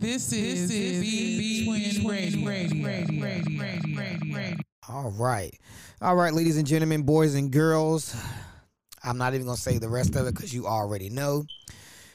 This 0.00 0.32
is, 0.32 0.68
this 0.68 0.78
is 0.78 1.00
B 1.00 2.02
Twin 2.02 2.42
Radio. 4.32 4.56
All 4.88 5.10
right. 5.10 5.54
All 6.00 6.16
right, 6.16 6.32
ladies 6.32 6.56
and 6.56 6.66
gentlemen, 6.66 7.02
boys 7.02 7.34
and 7.34 7.50
girls. 7.52 8.16
I'm 9.04 9.18
not 9.18 9.34
even 9.34 9.44
going 9.44 9.56
to 9.56 9.62
say 9.62 9.76
the 9.76 9.90
rest 9.90 10.16
of 10.16 10.26
it 10.26 10.34
because 10.34 10.54
you 10.54 10.66
already 10.66 11.10
know. 11.10 11.44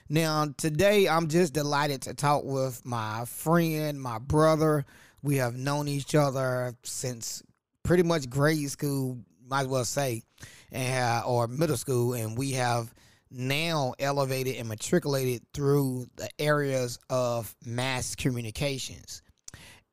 Now, 0.09 0.47
today 0.57 1.07
I'm 1.07 1.27
just 1.27 1.53
delighted 1.53 2.01
to 2.03 2.15
talk 2.15 2.41
with 2.43 2.83
my 2.83 3.25
friend, 3.25 4.01
my 4.01 4.17
brother. 4.17 4.83
We 5.21 5.35
have 5.37 5.55
known 5.55 5.87
each 5.87 6.15
other 6.15 6.73
since 6.81 7.43
pretty 7.83 8.01
much 8.01 8.31
grade 8.31 8.67
school, 8.71 9.19
might 9.47 9.61
as 9.61 9.67
well 9.67 9.85
say, 9.85 10.23
and, 10.71 11.23
uh, 11.23 11.27
or 11.27 11.47
middle 11.47 11.77
school, 11.77 12.15
and 12.15 12.35
we 12.35 12.53
have 12.53 12.91
now 13.35 13.93
elevated 13.99 14.55
and 14.55 14.69
matriculated 14.69 15.41
through 15.53 16.07
the 16.15 16.29
areas 16.39 16.97
of 17.09 17.53
mass 17.65 18.15
communications. 18.15 19.21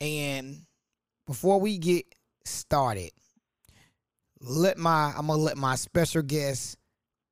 And 0.01 0.63
before 1.27 1.61
we 1.61 1.79
get 1.79 2.07
started, 2.45 3.11
let 4.41 4.79
my 4.79 5.13
I'm 5.17 5.27
gonna 5.27 5.43
let 5.43 5.57
my 5.57 5.77
special 5.77 6.23
guest 6.23 6.77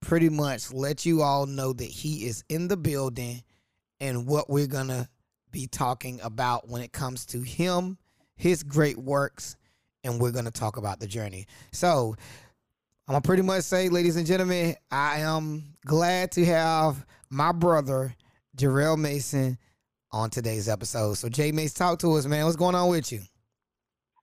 pretty 0.00 0.28
much 0.28 0.72
let 0.72 1.04
you 1.04 1.22
all 1.22 1.46
know 1.46 1.72
that 1.72 1.84
he 1.84 2.26
is 2.26 2.44
in 2.48 2.68
the 2.68 2.76
building 2.76 3.42
and 4.00 4.26
what 4.26 4.48
we're 4.48 4.66
gonna 4.66 5.08
be 5.50 5.66
talking 5.66 6.20
about 6.22 6.68
when 6.68 6.82
it 6.82 6.92
comes 6.92 7.26
to 7.26 7.40
him, 7.40 7.98
his 8.36 8.62
great 8.62 8.96
works, 8.96 9.56
and 10.04 10.20
we're 10.20 10.30
gonna 10.30 10.50
talk 10.50 10.76
about 10.76 11.00
the 11.00 11.06
journey. 11.06 11.46
So 11.72 12.14
I'm 13.10 13.14
gonna 13.14 13.22
pretty 13.22 13.42
much 13.42 13.64
say, 13.64 13.88
ladies 13.88 14.14
and 14.14 14.24
gentlemen, 14.24 14.76
I 14.88 15.18
am 15.18 15.74
glad 15.84 16.30
to 16.30 16.44
have 16.44 17.04
my 17.28 17.50
brother 17.50 18.14
Jarrell 18.56 18.96
Mason 18.96 19.58
on 20.12 20.30
today's 20.30 20.68
episode. 20.68 21.14
So 21.14 21.28
Jay 21.28 21.50
Mason, 21.50 21.76
talk 21.76 21.98
to 21.98 22.12
us, 22.12 22.26
man. 22.26 22.44
What's 22.44 22.54
going 22.54 22.76
on 22.76 22.88
with 22.88 23.10
you? 23.10 23.22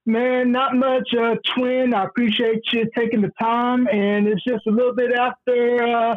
Man, 0.05 0.53
not 0.53 0.73
much, 0.73 1.09
uh, 1.19 1.35
twin. 1.53 1.93
I 1.93 2.05
appreciate 2.05 2.61
you 2.71 2.89
taking 2.95 3.19
the 3.19 3.31
time, 3.37 3.89
and 3.91 4.25
it's 4.25 4.41
just 4.45 4.65
a 4.67 4.71
little 4.71 4.95
bit 4.95 5.11
after 5.11 5.83
uh, 5.83 6.15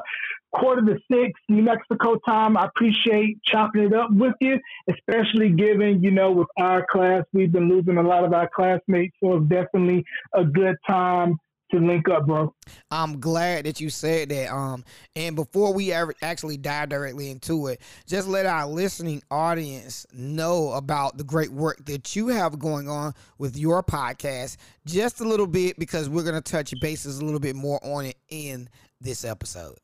quarter 0.55 0.83
to 0.83 1.01
six 1.11 1.33
New 1.49 1.63
Mexico 1.63 2.21
time. 2.25 2.57
I 2.57 2.67
appreciate 2.67 3.43
chopping 3.43 3.83
it 3.83 3.95
up 3.95 4.13
with 4.13 4.35
you, 4.41 4.61
especially 4.89 5.49
given 5.51 6.05
you 6.05 6.13
know 6.13 6.31
with 6.31 6.47
our 6.57 6.87
class 6.89 7.25
we've 7.33 7.51
been 7.51 7.69
losing 7.69 7.97
a 7.97 8.03
lot 8.03 8.23
of 8.23 8.33
our 8.33 8.49
classmates, 8.55 9.17
so 9.21 9.39
it's 9.39 9.49
definitely 9.49 10.05
a 10.35 10.45
good 10.45 10.77
time 10.89 11.37
to 11.71 11.79
link 11.79 12.09
up, 12.09 12.27
bro. 12.27 12.55
I'm 12.91 13.21
glad 13.21 13.67
that 13.67 13.81
you 13.81 13.91
said 13.91 14.29
that. 14.31 14.53
Um, 14.53 14.85
and 15.17 15.37
before 15.37 15.73
we 15.73 15.93
ever 15.93 16.15
actually 16.23 16.57
dive 16.57 16.89
directly 16.89 17.31
into 17.31 17.69
it, 17.69 17.81
just 18.07 18.29
let 18.29 18.47
our 18.47 18.67
listening 18.67 19.23
audience 19.31 20.07
know 20.13 20.73
about 20.73 21.17
the 21.17 21.25
great 21.25 21.51
work 21.51 21.85
that 21.87 22.15
you 22.17 22.29
have 22.29 22.59
going 22.59 22.89
on 22.89 23.15
with 23.39 23.57
your 23.57 23.83
podcast, 23.83 24.57
just 24.87 25.21
a 25.21 25.25
little 25.25 25.47
bit, 25.47 25.79
because 25.79 26.09
we're 26.09 26.25
gonna 26.25 26.41
touch 26.41 26.75
bases 26.81 27.19
a 27.19 27.25
little 27.25 27.41
bit 27.41 27.57
more 27.57 27.81
on 27.85 28.07
it 28.07 28.17
in 28.29 28.69
this 29.01 29.25
episode. 29.25 29.77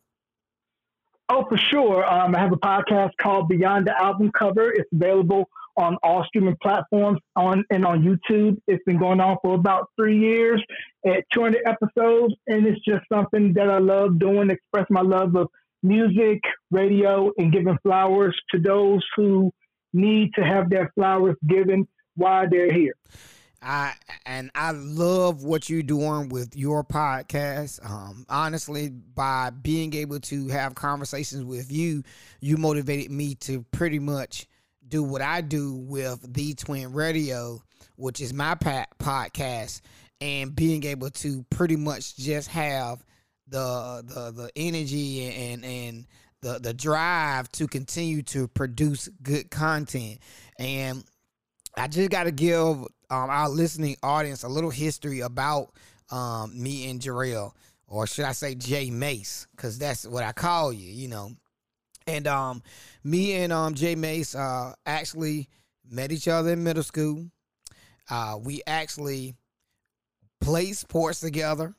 Oh, 1.29 1.45
for 1.49 1.59
sure. 1.59 2.07
Um, 2.07 2.37
I 2.37 2.41
have 2.41 2.53
a 2.53 2.57
podcast 2.57 3.11
called 3.21 3.49
Beyond 3.49 3.87
the 3.87 4.01
Album 4.01 4.31
Cover. 4.31 4.71
It's 4.73 4.89
available 4.93 5.49
on 5.77 5.97
all 6.03 6.25
streaming 6.25 6.57
platforms 6.63 7.19
on 7.35 7.65
and 7.71 7.85
on 7.85 8.03
YouTube. 8.03 8.57
It's 8.67 8.83
been 8.85 8.99
going 8.99 9.21
on 9.21 9.37
for 9.43 9.55
about 9.55 9.91
three 9.97 10.19
years 10.19 10.63
at 11.07 11.25
200 11.33 11.63
episodes, 11.67 12.35
and 12.47 12.67
it's 12.67 12.83
just 12.85 13.05
something 13.13 13.53
that 13.55 13.71
I 13.71 13.79
love 13.79 14.19
doing, 14.19 14.51
express 14.51 14.87
my 14.91 15.03
love 15.03 15.37
of 15.37 15.49
music, 15.83 16.41
radio, 16.71 17.31
and 17.39 17.53
giving 17.53 17.79
flowers 17.83 18.37
to 18.53 18.61
those 18.61 19.05
who 19.17 19.53
need 19.93 20.33
to 20.35 20.45
have 20.45 20.71
their 20.71 20.91
flowers 20.95 21.37
given 21.47 21.87
while 22.17 22.49
they're 22.49 22.73
here. 22.73 22.95
I 23.63 23.95
and 24.27 24.51
I 24.55 24.73
love 24.73 25.43
what 25.43 25.69
you're 25.69 25.83
doing 25.83 26.29
with 26.29 26.55
your 26.57 26.85
podcast. 26.85 27.85
Um, 27.89 28.27
honestly, 28.29 28.91
by 28.91 29.51
being 29.51 29.95
able 29.95 30.21
to 30.21 30.49
have 30.49 30.75
conversations 30.75 31.45
with 31.45 31.73
you, 31.73 32.03
you 32.41 32.59
motivated 32.59 33.11
me 33.11 33.35
to 33.37 33.65
pretty 33.73 33.99
much 33.99 34.47
do 34.89 35.03
what 35.03 35.23
I 35.23 35.41
do 35.41 35.75
with 35.75 36.33
the 36.33 36.55
Twin 36.55 36.93
Radio, 36.93 37.61
which 37.97 38.21
is 38.21 38.33
my 38.33 38.55
podcast, 38.55 39.81
and 40.21 40.55
being 40.55 40.85
able 40.85 41.11
to 41.11 41.45
pretty 41.51 41.77
much 41.77 42.17
just 42.17 42.49
have 42.49 43.05
the 43.49 44.03
the 44.07 44.31
the 44.33 44.51
energy 44.57 45.25
and 45.25 45.65
and 45.65 46.07
the 46.43 46.59
the 46.59 46.75
drive 46.75 47.51
to 47.53 47.67
continue 47.67 48.23
to 48.23 48.49
produce 48.49 49.09
good 49.23 49.51
content. 49.51 50.19
And 50.59 51.05
I 51.77 51.89
just 51.89 52.11
got 52.11 52.25
to 52.25 52.33
give 52.33 52.59
um, 52.59 52.87
our 53.11 53.49
listening 53.49 53.97
audience 54.03 54.43
a 54.43 54.49
little 54.49 54.71
history 54.71 55.21
about 55.21 55.73
um, 56.11 56.61
me 56.61 56.89
and 56.91 57.01
Jarrell, 57.01 57.53
or 57.87 58.07
should 58.07 58.25
I 58.25 58.33
say 58.33 58.55
Jay 58.55 58.91
Mace, 58.91 59.47
because 59.55 59.79
that's 59.79 60.07
what 60.07 60.25
I 60.25 60.33
call 60.33 60.73
you. 60.73 60.91
You 60.91 61.09
know, 61.09 61.31
and 62.07 62.27
um, 62.27 62.63
me 63.05 63.35
and 63.35 63.53
um 63.53 63.75
Jay 63.75 63.95
Mace 63.95 64.35
uh 64.35 64.73
actually 64.85 65.49
met 65.89 66.13
each 66.13 66.29
other 66.29 66.51
in 66.53 66.63
middle 66.63 66.83
school. 66.83 67.27
Uh, 68.09 68.39
we 68.43 68.63
actually 68.67 69.35
played 70.41 70.77
sports 70.77 71.21
together, 71.21 71.75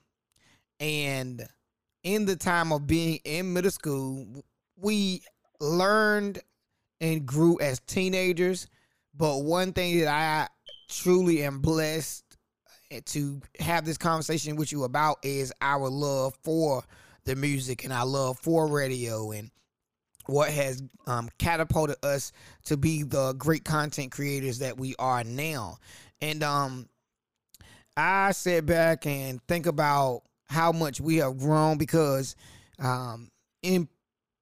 and 0.80 1.48
in 2.04 2.26
the 2.26 2.36
time 2.36 2.72
of 2.72 2.88
being 2.88 3.20
in 3.26 3.54
middle 3.54 3.72
school, 3.72 4.26
we 4.78 5.22
learned 5.60 6.40
and 7.02 7.26
grew 7.26 7.60
as 7.60 7.80
teenagers. 7.82 8.68
But 9.16 9.44
one 9.44 9.74
thing 9.74 10.00
that 10.00 10.08
I 10.08 10.48
truly 10.90 11.44
am 11.44 11.60
blessed 11.60 12.24
to 13.06 13.42
have 13.60 13.86
this 13.86 13.98
conversation 13.98 14.56
with 14.56 14.72
you 14.72 14.84
about 14.84 15.18
is 15.24 15.52
our 15.62 15.90
love 15.90 16.36
for 16.44 16.84
the 17.26 17.36
music 17.36 17.84
and 17.84 17.92
our 17.92 18.06
love 18.06 18.40
for 18.40 18.68
radio 18.68 19.32
and 19.32 19.52
what 20.28 20.50
has 20.50 20.82
um, 21.06 21.30
catapulted 21.38 21.98
us 22.04 22.32
to 22.66 22.78
be 22.78 23.04
the 23.04 23.34
great 23.34 23.66
content 23.66 24.12
creators 24.12 24.60
that 24.60 24.78
we 24.78 24.96
are 25.00 25.24
now. 25.24 25.78
And 26.22 26.44
um, 26.44 26.88
I 27.96 28.32
sit 28.32 28.66
back 28.66 29.06
and 29.06 29.42
think 29.48 29.66
about 29.66 30.22
how 30.46 30.72
much 30.72 31.02
we 31.02 31.18
have 31.18 31.38
grown 31.38 31.78
because 31.78 32.36
um, 32.80 33.30
in 33.62 33.88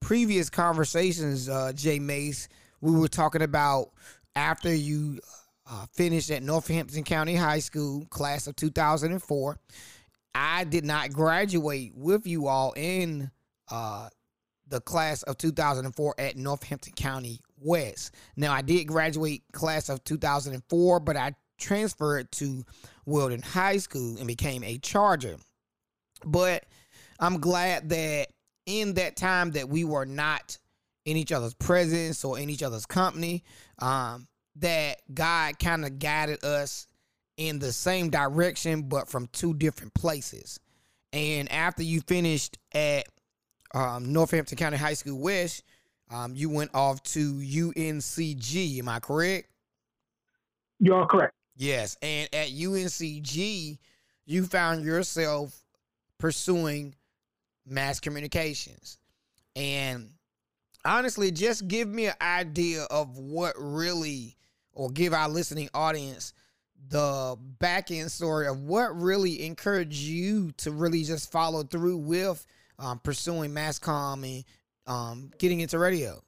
previous 0.02 0.50
conversations, 0.50 1.50
uh, 1.50 1.72
Jay 1.74 2.00
Mace, 2.00 2.48
we 2.82 2.92
were 2.92 3.08
talking 3.08 3.42
about 3.42 3.92
after 4.36 4.74
you 4.74 5.20
uh, 5.70 5.86
finished 5.94 6.30
at 6.30 6.44
Northampton 6.44 7.04
County 7.04 7.36
High 7.36 7.60
School, 7.60 8.06
class 8.10 8.48
of 8.48 8.56
2004. 8.56 9.58
I 10.36 10.64
did 10.66 10.86
not 10.86 11.14
graduate 11.14 11.94
with 11.96 12.28
you 12.28 12.48
all 12.48 12.74
in 12.76 13.32
uh, 13.72 14.10
the 14.68 14.82
class 14.82 15.24
of 15.24 15.38
2004 15.38 16.16
at 16.18 16.38
Northampton 16.38 16.94
County 16.94 17.40
West. 17.60 18.14
Now, 18.36 18.54
I 18.54 18.62
did 18.62 18.86
graduate 18.86 19.44
class 19.52 19.90
of 19.90 20.04
2004, 20.04 21.00
but 21.00 21.16
I 21.16 21.34
transferred 21.58 22.32
to 22.34 22.64
Weldon 23.06 23.42
High 23.42 23.78
School 23.78 24.18
and 24.18 24.28
became 24.28 24.64
a 24.64 24.78
Charger. 24.78 25.38
But 26.26 26.66
I'm 27.20 27.40
glad 27.40 27.90
that 27.90 28.28
in 28.66 28.96
that 28.96 29.16
time 29.16 29.52
that 29.52 29.70
we 29.70 29.84
were 29.84 30.06
not 30.06 30.58
in 31.06 31.18
each 31.18 31.32
other's 31.32 31.54
presence 31.54 32.26
or 32.26 32.40
in 32.40 32.50
each 32.50 32.64
other's 32.64 32.86
company, 32.86 33.44
um, 33.80 34.28
that 34.58 35.02
God 35.14 35.60
kind 35.60 35.86
of 35.86 36.00
guided 36.00 36.44
us 36.44 36.88
in 37.38 37.60
the 37.60 37.72
same 37.72 38.10
direction, 38.10 38.84
but 38.84 39.08
from 39.08 39.28
two 39.28 39.54
different 39.54 39.94
places. 39.94 40.60
And 41.14 41.52
after 41.52 41.84
you 41.84 42.02
finished 42.02 42.58
at 42.74 43.06
um, 43.76 44.14
Northampton 44.14 44.58
County 44.58 44.78
High 44.78 44.94
School 44.94 45.20
West, 45.20 45.64
um, 46.10 46.34
you 46.34 46.50
went 46.50 46.72
off 46.74 47.04
to 47.04 47.34
UNCG. 47.34 48.80
Am 48.80 48.88
I 48.90 49.00
correct? 49.00 49.50
You 50.80 50.96
are 50.96 51.06
correct. 51.06 51.34
Yes. 51.58 51.98
And 52.02 52.30
at 52.34 52.50
UNCG, 52.50 53.78
you 54.26 54.46
found 54.46 54.86
yourself 54.86 55.62
pursuing 56.18 56.96
mass 57.68 58.00
communications. 58.00 58.98
And 59.56 60.10
honestly, 60.86 61.32
just 61.32 61.68
give 61.68 61.88
me 61.90 62.08
an 62.08 62.14
idea 62.22 62.84
of 62.84 63.18
what 63.18 63.56
really, 63.58 64.38
or 64.74 64.90
give 64.90 65.14
our 65.14 65.28
listening 65.28 65.70
audience 65.74 66.34
the 66.90 67.36
back 67.60 67.92
end 67.92 68.12
story 68.12 68.48
of 68.48 68.64
what 68.64 68.96
really 69.00 69.46
encouraged 69.46 70.02
you 70.02 70.52
to 70.54 70.72
really 70.72 71.04
just 71.04 71.32
follow 71.32 71.64
through 71.64 71.98
with 71.98 72.46
um, 72.80 73.00
pursuing 73.00 73.54
mass 73.54 73.80
comm 73.80 74.24
and 74.24 74.44
um, 74.88 75.32
getting 75.38 75.60
into 75.60 75.80
radio? 75.80 76.22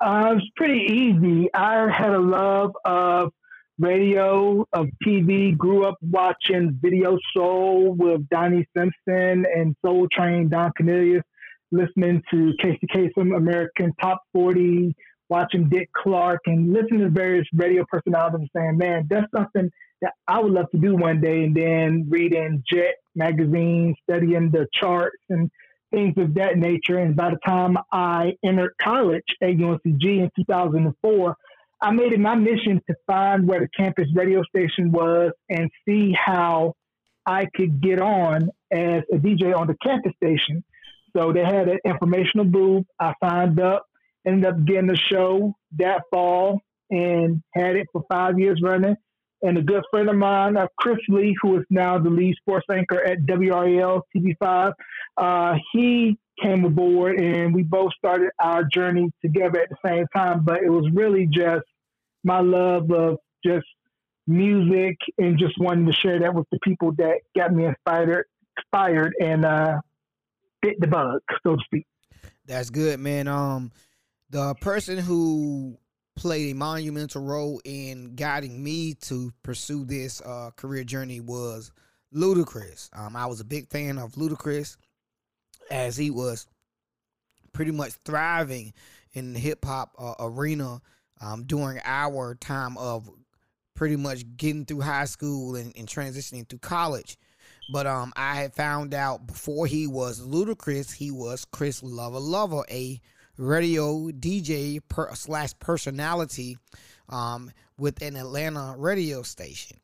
Uh, 0.00 0.32
was 0.34 0.50
pretty 0.56 0.86
easy. 0.90 1.50
I 1.52 1.88
had 1.90 2.10
a 2.10 2.18
love 2.18 2.72
of 2.84 3.32
radio, 3.78 4.64
of 4.72 4.86
TV. 5.06 5.56
Grew 5.56 5.84
up 5.84 5.96
watching 6.00 6.78
Video 6.80 7.18
Soul 7.34 7.94
with 7.94 8.28
Donnie 8.28 8.66
Simpson 8.76 9.44
and 9.54 9.74
Soul 9.84 10.08
Train 10.12 10.48
Don 10.48 10.72
Cornelius. 10.76 11.22
Listening 11.72 12.22
to 12.30 12.52
Casey 12.60 12.86
Kasem 12.92 13.36
American 13.36 13.92
Top 14.00 14.20
40 14.32 14.94
watching 15.30 15.68
Dick 15.68 15.88
Clark 15.92 16.40
and 16.46 16.72
listening 16.72 17.00
to 17.00 17.08
various 17.08 17.46
radio 17.54 17.84
personalities 17.88 18.48
saying, 18.54 18.76
man, 18.76 19.06
that's 19.08 19.30
something 19.34 19.70
that 20.02 20.12
I 20.26 20.40
would 20.40 20.52
love 20.52 20.70
to 20.72 20.78
do 20.78 20.96
one 20.96 21.20
day. 21.20 21.44
And 21.44 21.54
then 21.54 22.06
reading 22.08 22.62
Jet 22.70 22.96
magazine, 23.14 23.94
studying 24.02 24.50
the 24.50 24.66
charts 24.74 25.18
and 25.28 25.50
things 25.90 26.14
of 26.18 26.34
that 26.34 26.56
nature. 26.56 26.98
And 26.98 27.16
by 27.16 27.30
the 27.30 27.38
time 27.46 27.76
I 27.92 28.32
entered 28.44 28.74
college 28.82 29.24
at 29.40 29.50
UNCG 29.50 30.04
in 30.04 30.30
2004, 30.36 31.36
I 31.82 31.90
made 31.92 32.12
it 32.12 32.20
my 32.20 32.34
mission 32.34 32.80
to 32.88 32.96
find 33.06 33.48
where 33.48 33.60
the 33.60 33.68
campus 33.68 34.08
radio 34.14 34.42
station 34.42 34.92
was 34.92 35.32
and 35.48 35.70
see 35.86 36.12
how 36.12 36.74
I 37.24 37.46
could 37.54 37.80
get 37.80 38.00
on 38.00 38.50
as 38.70 39.02
a 39.12 39.16
DJ 39.16 39.56
on 39.56 39.66
the 39.66 39.76
campus 39.82 40.12
station. 40.22 40.62
So 41.16 41.32
they 41.32 41.44
had 41.44 41.68
an 41.68 41.78
informational 41.84 42.44
booth. 42.44 42.84
I 43.00 43.14
signed 43.22 43.60
up, 43.60 43.86
ended 44.26 44.44
up 44.44 44.64
getting 44.64 44.90
a 44.90 44.96
show 44.96 45.54
that 45.78 46.02
fall, 46.10 46.60
and 46.90 47.42
had 47.54 47.76
it 47.76 47.86
for 47.92 48.02
five 48.10 48.38
years 48.38 48.60
running. 48.62 48.96
And 49.42 49.56
a 49.56 49.62
good 49.62 49.82
friend 49.90 50.10
of 50.10 50.16
mine, 50.16 50.56
uh, 50.56 50.66
Chris 50.78 50.98
Lee, 51.08 51.34
who 51.40 51.58
is 51.58 51.64
now 51.70 51.98
the 51.98 52.10
lead 52.10 52.36
sports 52.36 52.66
anchor 52.70 53.02
at 53.02 53.24
WRAL 53.24 54.02
TV5, 54.14 54.72
uh, 55.16 55.54
he 55.72 56.18
came 56.42 56.64
aboard 56.64 57.18
and 57.18 57.54
we 57.54 57.62
both 57.62 57.92
started 57.96 58.30
our 58.38 58.64
journey 58.64 59.10
together 59.22 59.60
at 59.60 59.68
the 59.70 59.76
same 59.84 60.06
time. 60.14 60.44
But 60.44 60.62
it 60.62 60.68
was 60.68 60.86
really 60.92 61.26
just 61.26 61.64
my 62.22 62.40
love 62.40 62.90
of 62.90 63.18
just 63.44 63.66
music 64.26 64.96
and 65.18 65.38
just 65.38 65.58
wanting 65.58 65.86
to 65.86 65.92
share 65.92 66.20
that 66.20 66.34
with 66.34 66.46
the 66.52 66.58
people 66.62 66.92
that 66.98 67.20
got 67.34 67.52
me 67.52 67.64
inspired, 67.64 68.26
inspired 68.58 69.14
and 69.20 69.46
uh, 69.46 69.80
bit 70.60 70.78
the 70.80 70.86
bug, 70.86 71.20
so 71.42 71.56
to 71.56 71.62
speak. 71.64 71.86
That's 72.44 72.68
good, 72.68 73.00
man. 73.00 73.26
Um, 73.26 73.72
the 74.30 74.54
person 74.56 74.98
who 74.98 75.76
played 76.16 76.52
a 76.52 76.54
monumental 76.54 77.22
role 77.22 77.60
in 77.64 78.14
guiding 78.14 78.62
me 78.62 78.94
to 78.94 79.32
pursue 79.42 79.84
this 79.84 80.20
uh, 80.20 80.50
career 80.56 80.84
journey 80.84 81.20
was 81.20 81.72
Ludacris. 82.14 82.90
Um, 82.92 83.16
I 83.16 83.26
was 83.26 83.40
a 83.40 83.44
big 83.44 83.68
fan 83.68 83.98
of 83.98 84.12
Ludacris 84.12 84.76
as 85.70 85.96
he 85.96 86.10
was 86.10 86.46
pretty 87.52 87.72
much 87.72 87.92
thriving 88.04 88.72
in 89.12 89.32
the 89.32 89.40
hip 89.40 89.64
hop 89.64 89.94
uh, 89.98 90.14
arena 90.20 90.80
um, 91.20 91.44
during 91.44 91.80
our 91.84 92.34
time 92.34 92.76
of 92.78 93.10
pretty 93.74 93.96
much 93.96 94.24
getting 94.36 94.64
through 94.64 94.80
high 94.80 95.04
school 95.04 95.56
and, 95.56 95.72
and 95.76 95.88
transitioning 95.88 96.48
through 96.48 96.58
college. 96.58 97.16
But 97.72 97.86
um, 97.86 98.12
I 98.16 98.34
had 98.34 98.54
found 98.54 98.94
out 98.94 99.26
before 99.26 99.66
he 99.66 99.86
was 99.86 100.20
Ludacris, 100.20 100.92
he 100.92 101.10
was 101.10 101.44
Chris 101.44 101.80
Lova 101.80 102.20
Lova, 102.20 102.64
a 102.70 103.00
radio 103.40 104.10
DJ 104.10 104.80
per, 104.88 105.14
slash 105.14 105.52
personality 105.58 106.58
um, 107.08 107.50
with 107.78 108.02
an 108.02 108.16
Atlanta 108.16 108.74
radio 108.76 109.22
station. 109.22 109.78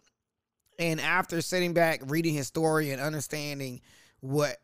And 0.78 1.00
after 1.00 1.40
sitting 1.40 1.72
back, 1.72 2.02
reading 2.06 2.34
his 2.34 2.46
story 2.46 2.90
and 2.90 3.00
understanding 3.00 3.80
what 4.20 4.58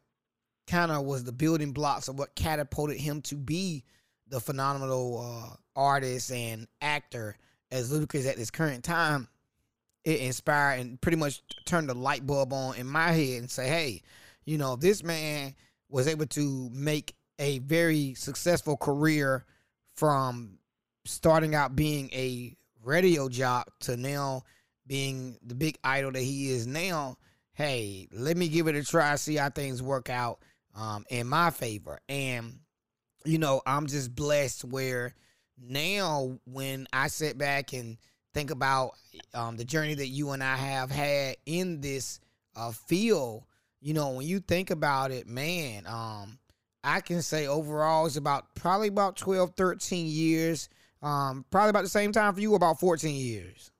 kind 0.66 0.92
of 0.92 1.04
was 1.04 1.24
the 1.24 1.32
building 1.32 1.72
blocks 1.72 2.08
of 2.08 2.18
what 2.18 2.34
catapulted 2.34 2.98
him 2.98 3.22
to 3.22 3.34
be 3.34 3.84
the 4.28 4.40
phenomenal 4.40 5.20
uh, 5.20 5.56
artist 5.74 6.30
and 6.30 6.66
actor 6.80 7.36
as 7.70 7.90
Ludacris 7.90 8.28
at 8.28 8.36
this 8.36 8.50
current 8.50 8.84
time, 8.84 9.28
it 10.04 10.20
inspired 10.20 10.80
and 10.80 11.00
pretty 11.00 11.16
much 11.16 11.42
turned 11.64 11.88
the 11.88 11.94
light 11.94 12.26
bulb 12.26 12.52
on 12.52 12.76
in 12.76 12.86
my 12.86 13.12
head 13.12 13.40
and 13.40 13.50
say, 13.50 13.68
hey, 13.68 14.02
you 14.44 14.58
know, 14.58 14.76
this 14.76 15.02
man 15.02 15.54
was 15.88 16.08
able 16.08 16.26
to 16.26 16.68
make 16.72 17.14
a 17.42 17.58
very 17.58 18.14
successful 18.14 18.76
career 18.76 19.44
from 19.96 20.58
starting 21.04 21.56
out 21.56 21.74
being 21.74 22.08
a 22.12 22.56
radio 22.84 23.28
jock 23.28 23.68
to 23.80 23.96
now 23.96 24.42
being 24.86 25.36
the 25.42 25.54
big 25.56 25.76
idol 25.82 26.12
that 26.12 26.20
he 26.22 26.50
is 26.50 26.68
now. 26.68 27.16
Hey, 27.54 28.08
let 28.12 28.36
me 28.36 28.48
give 28.48 28.68
it 28.68 28.76
a 28.76 28.84
try, 28.84 29.16
see 29.16 29.34
how 29.34 29.50
things 29.50 29.82
work 29.82 30.08
out 30.08 30.38
um, 30.76 31.04
in 31.10 31.26
my 31.26 31.50
favor. 31.50 31.98
And 32.08 32.60
you 33.24 33.38
know, 33.38 33.60
I'm 33.66 33.88
just 33.88 34.14
blessed 34.14 34.64
where 34.64 35.14
now 35.60 36.38
when 36.44 36.86
I 36.92 37.08
sit 37.08 37.36
back 37.38 37.72
and 37.72 37.98
think 38.34 38.52
about 38.52 38.92
um, 39.34 39.56
the 39.56 39.64
journey 39.64 39.94
that 39.94 40.08
you 40.08 40.30
and 40.30 40.44
I 40.44 40.56
have 40.56 40.90
had 40.92 41.36
in 41.44 41.80
this 41.80 42.20
uh, 42.54 42.70
field, 42.70 43.44
you 43.80 43.94
know, 43.94 44.10
when 44.10 44.26
you 44.26 44.38
think 44.38 44.70
about 44.70 45.10
it, 45.10 45.26
man, 45.26 45.86
um, 45.88 46.38
I 46.84 47.00
can 47.00 47.22
say 47.22 47.46
overall 47.46 48.06
it's 48.06 48.16
about 48.16 48.54
probably 48.54 48.88
about 48.88 49.16
12, 49.16 49.54
13 49.56 50.06
years. 50.06 50.68
Um, 51.02 51.44
probably 51.50 51.70
about 51.70 51.82
the 51.82 51.88
same 51.88 52.12
time 52.12 52.34
for 52.34 52.40
you, 52.40 52.54
about 52.54 52.80
14 52.80 53.14
years. 53.14 53.70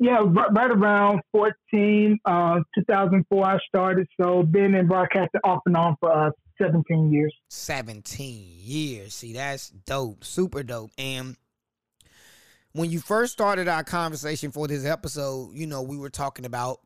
Yeah, 0.00 0.22
right 0.24 0.70
around 0.70 1.22
14, 1.32 2.18
uh, 2.24 2.60
2004, 2.74 3.46
I 3.46 3.58
started. 3.66 4.06
So 4.20 4.44
been 4.44 4.74
in 4.74 4.86
broadcasting 4.86 5.40
off 5.42 5.60
and 5.66 5.76
on 5.76 5.96
for 5.98 6.28
uh, 6.28 6.30
17 6.60 7.12
years. 7.12 7.34
17 7.48 8.44
years. 8.58 9.14
See, 9.14 9.32
that's 9.32 9.70
dope. 9.70 10.24
Super 10.24 10.62
dope. 10.62 10.92
And 10.98 11.36
when 12.72 12.90
you 12.90 13.00
first 13.00 13.32
started 13.32 13.66
our 13.66 13.82
conversation 13.82 14.52
for 14.52 14.68
this 14.68 14.84
episode, 14.84 15.50
you 15.54 15.66
know, 15.66 15.82
we 15.82 15.98
were 15.98 16.10
talking 16.10 16.44
about 16.44 16.80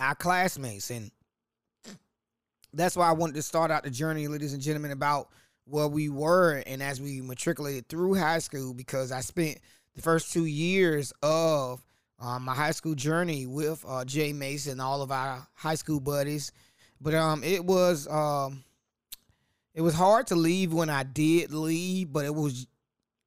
our 0.00 0.14
classmates. 0.14 0.90
And 0.90 1.10
that's 2.72 2.96
why 2.96 3.08
I 3.08 3.12
wanted 3.12 3.34
to 3.36 3.42
start 3.42 3.70
out 3.70 3.84
the 3.84 3.90
journey, 3.90 4.28
ladies 4.28 4.52
and 4.52 4.62
gentlemen, 4.62 4.90
about 4.90 5.28
where 5.64 5.88
we 5.88 6.08
were 6.08 6.62
and 6.66 6.82
as 6.82 7.00
we 7.00 7.20
matriculated 7.20 7.88
through 7.88 8.14
high 8.14 8.38
school, 8.38 8.74
because 8.74 9.12
I 9.12 9.20
spent 9.20 9.58
the 9.94 10.02
first 10.02 10.32
two 10.32 10.46
years 10.46 11.12
of 11.22 11.84
um, 12.20 12.44
my 12.44 12.54
high 12.54 12.72
school 12.72 12.94
journey 12.94 13.46
with 13.46 13.84
uh, 13.86 14.04
Jay 14.04 14.32
Mason, 14.32 14.72
and 14.72 14.80
all 14.80 15.02
of 15.02 15.12
our 15.12 15.46
high 15.54 15.74
school 15.74 16.00
buddies. 16.00 16.52
But 17.00 17.14
um, 17.14 17.44
it 17.44 17.64
was 17.64 18.08
um, 18.08 18.64
it 19.74 19.82
was 19.82 19.94
hard 19.94 20.26
to 20.28 20.34
leave 20.34 20.72
when 20.72 20.90
I 20.90 21.04
did 21.04 21.52
leave, 21.52 22.12
but 22.12 22.24
it 22.24 22.34
was 22.34 22.66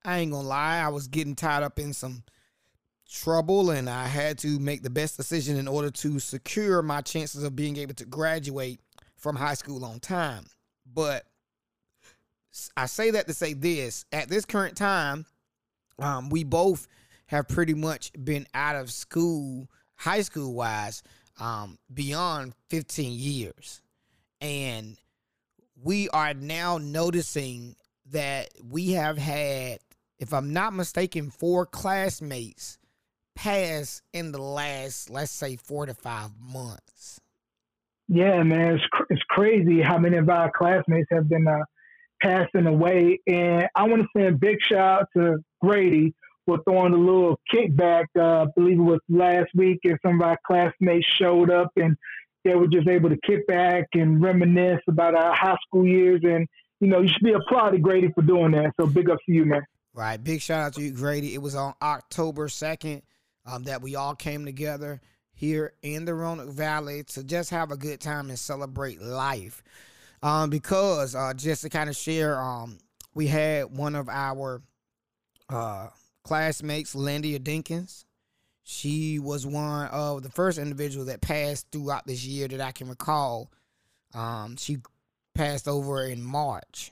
I 0.03 0.19
ain't 0.19 0.31
gonna 0.31 0.47
lie, 0.47 0.79
I 0.79 0.89
was 0.89 1.07
getting 1.07 1.35
tied 1.35 1.63
up 1.63 1.79
in 1.79 1.93
some 1.93 2.23
trouble 3.11 3.71
and 3.71 3.89
I 3.89 4.07
had 4.07 4.37
to 4.39 4.57
make 4.59 4.83
the 4.83 4.89
best 4.89 5.17
decision 5.17 5.57
in 5.57 5.67
order 5.67 5.91
to 5.91 6.17
secure 6.19 6.81
my 6.81 7.01
chances 7.01 7.43
of 7.43 7.55
being 7.55 7.75
able 7.77 7.93
to 7.95 8.05
graduate 8.05 8.79
from 9.21 9.35
high 9.35 9.53
school 9.53 9.85
on 9.85 9.99
time. 9.99 10.45
But 10.91 11.25
I 12.75 12.87
say 12.87 13.11
that 13.11 13.27
to 13.27 13.33
say 13.33 13.53
this 13.53 14.05
at 14.11 14.27
this 14.27 14.45
current 14.45 14.75
time, 14.75 15.25
um, 15.99 16.29
we 16.29 16.43
both 16.43 16.87
have 17.27 17.47
pretty 17.47 17.75
much 17.75 18.11
been 18.21 18.45
out 18.53 18.75
of 18.75 18.91
school, 18.91 19.69
high 19.95 20.21
school 20.21 20.53
wise, 20.53 21.03
um, 21.39 21.77
beyond 21.93 22.53
15 22.69 23.17
years. 23.17 23.81
And 24.41 24.97
we 25.81 26.09
are 26.09 26.33
now 26.33 26.77
noticing 26.77 27.75
that 28.07 28.49
we 28.61 28.91
have 28.91 29.17
had, 29.17 29.79
if 30.19 30.33
I'm 30.33 30.51
not 30.51 30.73
mistaken, 30.73 31.29
four 31.29 31.65
classmates 31.65 32.77
pass 33.35 34.01
in 34.11 34.33
the 34.33 34.41
last, 34.41 35.09
let's 35.09 35.31
say, 35.31 35.55
four 35.55 35.85
to 35.85 35.93
five 35.93 36.31
months. 36.37 37.20
Yeah, 38.13 38.43
man, 38.43 38.75
it's, 38.75 38.83
cr- 38.91 39.05
it's 39.09 39.23
crazy 39.29 39.81
how 39.81 39.97
many 39.97 40.17
of 40.17 40.27
our 40.27 40.51
classmates 40.51 41.07
have 41.11 41.29
been 41.29 41.47
uh, 41.47 41.63
passing 42.21 42.67
away. 42.67 43.21
And 43.25 43.69
I 43.73 43.87
want 43.87 44.01
to 44.01 44.07
send 44.13 44.27
a 44.27 44.37
big 44.37 44.57
shout 44.69 45.03
out 45.03 45.07
to 45.15 45.37
Grady 45.61 46.13
for 46.45 46.59
throwing 46.67 46.91
a 46.91 46.97
little 46.97 47.39
kickback. 47.53 48.07
Uh, 48.19 48.43
I 48.43 48.45
believe 48.53 48.79
it 48.79 48.83
was 48.83 48.99
last 49.07 49.47
week, 49.55 49.79
and 49.85 49.97
some 50.05 50.15
of 50.15 50.27
our 50.27 50.37
classmates 50.45 51.07
showed 51.21 51.49
up 51.49 51.71
and 51.77 51.95
they 52.43 52.53
were 52.53 52.67
just 52.67 52.89
able 52.89 53.07
to 53.07 53.17
kick 53.25 53.47
back 53.47 53.85
and 53.93 54.21
reminisce 54.21 54.81
about 54.89 55.15
our 55.15 55.33
high 55.33 55.55
school 55.65 55.87
years. 55.87 56.19
And 56.25 56.45
you 56.81 56.87
know, 56.87 56.99
you 56.99 57.07
should 57.07 57.23
be 57.23 57.31
applauded, 57.31 57.81
Grady, 57.81 58.09
for 58.13 58.23
doing 58.23 58.51
that. 58.51 58.73
So 58.77 58.87
big 58.87 59.09
up 59.09 59.19
to 59.25 59.31
you, 59.31 59.45
man. 59.45 59.61
Right, 59.93 60.21
big 60.21 60.41
shout 60.41 60.59
out 60.59 60.73
to 60.73 60.81
you, 60.81 60.91
Grady. 60.91 61.33
It 61.33 61.41
was 61.41 61.55
on 61.55 61.75
October 61.81 62.49
second 62.49 63.03
um, 63.45 63.63
that 63.63 63.81
we 63.81 63.95
all 63.95 64.15
came 64.15 64.43
together 64.43 64.99
here 65.41 65.73
in 65.81 66.05
the 66.05 66.13
Roanoke 66.13 66.51
Valley 66.51 67.03
to 67.03 67.23
just 67.23 67.49
have 67.49 67.71
a 67.71 67.75
good 67.75 67.99
time 67.99 68.29
and 68.29 68.37
celebrate 68.37 69.01
life. 69.01 69.63
Um, 70.21 70.51
because 70.51 71.15
uh, 71.15 71.33
just 71.35 71.63
to 71.63 71.69
kind 71.69 71.89
of 71.89 71.95
share, 71.95 72.39
um, 72.39 72.77
we 73.15 73.25
had 73.25 73.75
one 73.75 73.95
of 73.95 74.07
our 74.07 74.61
uh, 75.49 75.87
classmates, 76.23 76.93
Landia 76.93 77.39
Dinkins. 77.39 78.05
She 78.61 79.17
was 79.17 79.47
one 79.47 79.87
of 79.87 80.21
the 80.21 80.29
first 80.29 80.59
individuals 80.59 81.07
that 81.07 81.21
passed 81.21 81.65
throughout 81.71 82.05
this 82.05 82.23
year 82.23 82.47
that 82.47 82.61
I 82.61 82.71
can 82.71 82.87
recall. 82.87 83.51
Um, 84.13 84.57
she 84.57 84.77
passed 85.33 85.67
over 85.67 86.05
in 86.05 86.21
March. 86.21 86.91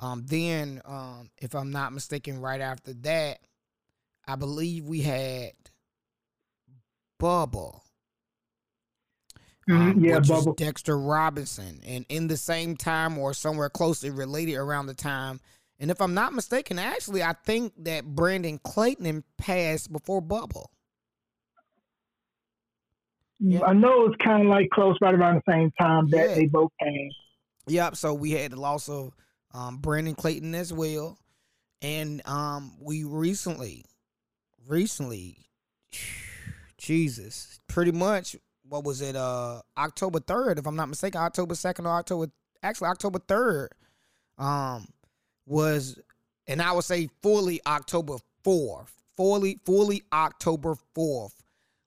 Um, 0.00 0.24
then, 0.26 0.82
um, 0.84 1.30
if 1.40 1.54
I'm 1.54 1.70
not 1.70 1.92
mistaken, 1.92 2.40
right 2.40 2.60
after 2.60 2.92
that, 3.02 3.38
I 4.26 4.34
believe 4.34 4.84
we 4.84 5.02
had 5.02 5.52
Bubba. 7.22 7.82
Mm-hmm. 9.68 9.98
Um, 9.98 10.04
yeah, 10.04 10.52
Dexter 10.56 10.98
Robinson. 10.98 11.80
And 11.86 12.04
in 12.08 12.28
the 12.28 12.36
same 12.36 12.76
time 12.76 13.16
or 13.18 13.32
somewhere 13.32 13.70
closely 13.70 14.10
related 14.10 14.56
around 14.56 14.86
the 14.86 14.94
time 14.94 15.40
And 15.80 15.90
if 15.90 16.00
I'm 16.00 16.14
not 16.14 16.32
mistaken, 16.32 16.78
actually, 16.78 17.22
I 17.22 17.32
think 17.44 17.72
that 17.84 18.04
Brandon 18.04 18.58
Clayton 18.62 19.24
passed 19.38 19.92
before 19.92 20.22
Bubba. 20.22 20.66
Yeah. 23.40 23.62
I 23.62 23.72
know 23.72 24.06
it's 24.06 24.16
kind 24.24 24.42
of 24.42 24.48
like 24.48 24.70
close 24.70 24.96
right 25.00 25.14
around 25.14 25.42
the 25.46 25.52
same 25.52 25.70
time 25.72 26.08
that 26.10 26.30
Yeah. 26.30 26.34
they 26.36 26.46
both 26.46 26.70
came. 26.80 27.10
Yep. 27.66 27.96
So 27.96 28.14
we 28.14 28.30
had 28.30 28.52
the 28.52 28.60
loss 28.60 28.88
of 28.88 29.12
um, 29.52 29.78
Brandon 29.78 30.14
Clayton 30.14 30.54
as 30.54 30.72
well, 30.72 31.18
and 31.82 32.22
um, 32.26 32.72
we 32.80 33.04
recently, 33.04 33.84
recently, 34.66 35.46
Jesus, 36.78 37.60
pretty 37.68 37.92
much, 37.92 38.36
what 38.74 38.82
was 38.82 39.00
it? 39.00 39.14
Uh, 39.14 39.62
October 39.78 40.18
third, 40.18 40.58
if 40.58 40.66
I'm 40.66 40.74
not 40.74 40.88
mistaken, 40.88 41.20
October 41.20 41.54
second 41.54 41.86
or 41.86 41.92
October, 41.92 42.32
actually 42.60 42.88
October 42.88 43.20
third, 43.20 43.68
um, 44.36 44.88
was, 45.46 45.96
and 46.48 46.60
I 46.60 46.72
would 46.72 46.82
say 46.82 47.08
fully 47.22 47.60
October 47.64 48.16
fourth, 48.42 48.92
fully, 49.16 49.60
fully 49.64 50.02
October 50.12 50.74
fourth 50.92 51.40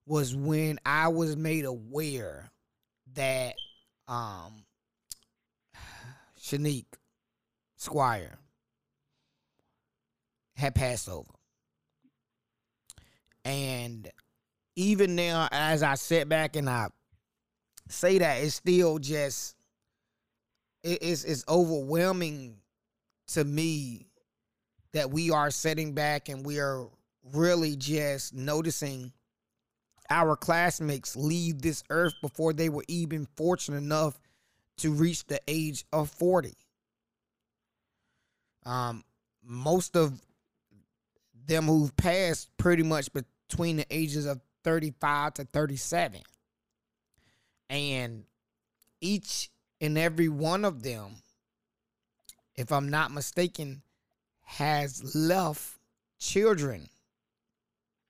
was 0.05 0.33
when 0.33 0.79
I 0.85 1.09
was 1.09 1.35
made 1.35 1.65
aware 1.65 2.49
that 3.15 3.55
um 4.07 4.63
Shanique 6.39 6.85
Squire 7.75 8.39
had 10.55 10.73
passed 10.73 11.09
over. 11.09 11.33
And 13.43 14.09
even 14.77 15.15
now, 15.15 15.49
as 15.51 15.81
I 15.83 15.95
sit 15.95 16.29
back 16.29 16.55
and 16.55 16.69
I 16.69 16.87
say 17.89 18.19
that, 18.19 18.35
it's 18.43 18.55
still 18.55 18.99
just 18.99 19.55
it- 20.83 21.01
it's 21.01 21.23
it's 21.23 21.43
overwhelming 21.49 22.61
to 23.27 23.43
me 23.43 24.07
that 24.93 25.09
we 25.11 25.31
are 25.31 25.51
sitting 25.51 25.93
back 25.93 26.29
and 26.29 26.45
we 26.45 26.59
are 26.59 26.87
really 27.33 27.75
just 27.75 28.33
noticing 28.33 29.11
our 30.09 30.37
classmates 30.37 31.15
leave 31.15 31.61
this 31.61 31.83
earth 31.89 32.13
before 32.21 32.53
they 32.53 32.69
were 32.69 32.85
even 32.87 33.25
fortunate 33.35 33.77
enough 33.77 34.19
to 34.77 34.93
reach 34.93 35.25
the 35.25 35.41
age 35.47 35.85
of 35.91 36.09
40. 36.11 36.55
Um, 38.63 39.03
most 39.43 39.95
of 39.97 40.21
them 41.33 41.65
who've 41.65 41.95
passed 41.97 42.55
pretty 42.57 42.83
much 42.83 43.09
between 43.11 43.77
the 43.77 43.85
ages 43.89 44.25
of 44.25 44.39
35 44.63 45.35
to 45.35 45.43
37. 45.45 46.21
And 47.69 48.23
each 49.01 49.49
and 49.81 49.97
every 49.97 50.29
one 50.29 50.65
of 50.65 50.83
them, 50.83 51.17
if 52.55 52.71
I'm 52.71 52.89
not 52.89 53.11
mistaken, 53.11 53.81
has 54.43 55.15
left 55.15 55.77
children 56.19 56.89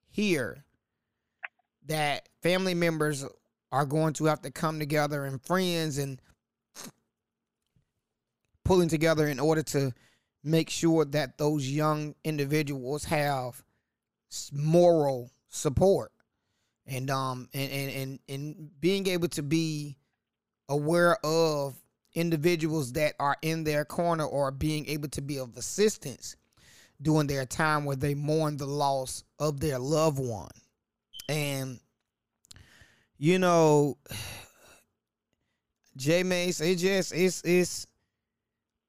here 0.10 0.64
that 1.88 2.30
family 2.42 2.74
members 2.74 3.26
are 3.72 3.86
going 3.86 4.14
to 4.14 4.26
have 4.26 4.42
to 4.42 4.52
come 4.52 4.80
together 4.80 5.26
and 5.26 5.42
friends 5.42 5.98
and 5.98 6.22
pulling 8.64 8.90
together 8.90 9.28
in 9.28 9.40
order 9.40 9.64
to 9.64 9.92
make 10.44 10.70
sure 10.70 11.06
that 11.06 11.38
those 11.38 11.70
young 11.70 12.16
individuals 12.24 13.06
have 13.06 13.64
moral 14.52 15.32
support 15.50 16.12
and 16.88 17.10
um 17.10 17.50
and 17.54 17.72
and 17.72 17.92
and, 17.92 18.20
and 18.30 18.70
being 18.80 19.08
able 19.08 19.28
to 19.28 19.44
be 19.44 19.98
aware 20.70 21.18
of 21.26 21.76
individuals 22.14 22.94
that 22.94 23.14
are 23.20 23.38
in 23.42 23.64
their 23.64 23.86
corner 23.86 24.26
or 24.26 24.52
being 24.52 24.88
able 24.88 25.08
to 25.10 25.22
be 25.22 25.38
of 25.38 25.56
assistance 25.58 26.36
during 27.02 27.28
their 27.28 27.46
time 27.46 27.86
where 27.86 27.96
they 27.96 28.16
mourn 28.16 28.58
the 28.58 28.66
loss 28.66 29.24
of 29.40 29.60
their 29.60 29.78
loved 29.78 30.20
one. 30.20 30.50
And 31.30 31.80
you 33.18 33.40
know 33.40 33.98
j 35.98 36.22
mace 36.22 36.62
it 36.62 36.76
just 36.76 37.12
it's 37.12 37.42
it's 37.44 37.88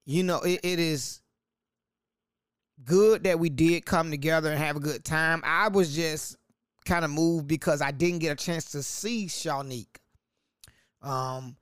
you 0.04 0.22
know 0.22 0.40
it, 0.40 0.60
it 0.62 0.78
is 0.78 1.22
good 2.84 3.24
that 3.24 3.38
we 3.38 3.48
did 3.48 3.84
come 3.84 4.10
together 4.10 4.50
and 4.50 4.58
have 4.58 4.76
a 4.76 4.80
good 4.80 5.04
time. 5.04 5.42
I 5.44 5.68
was 5.68 5.94
just 5.94 6.36
kind 6.88 7.04
of 7.04 7.10
moved 7.10 7.46
because 7.46 7.82
i 7.82 7.90
didn't 7.90 8.18
get 8.18 8.32
a 8.32 8.44
chance 8.44 8.64
to 8.72 8.82
see 8.82 9.26
Shanique. 9.26 9.98
um 11.02 11.54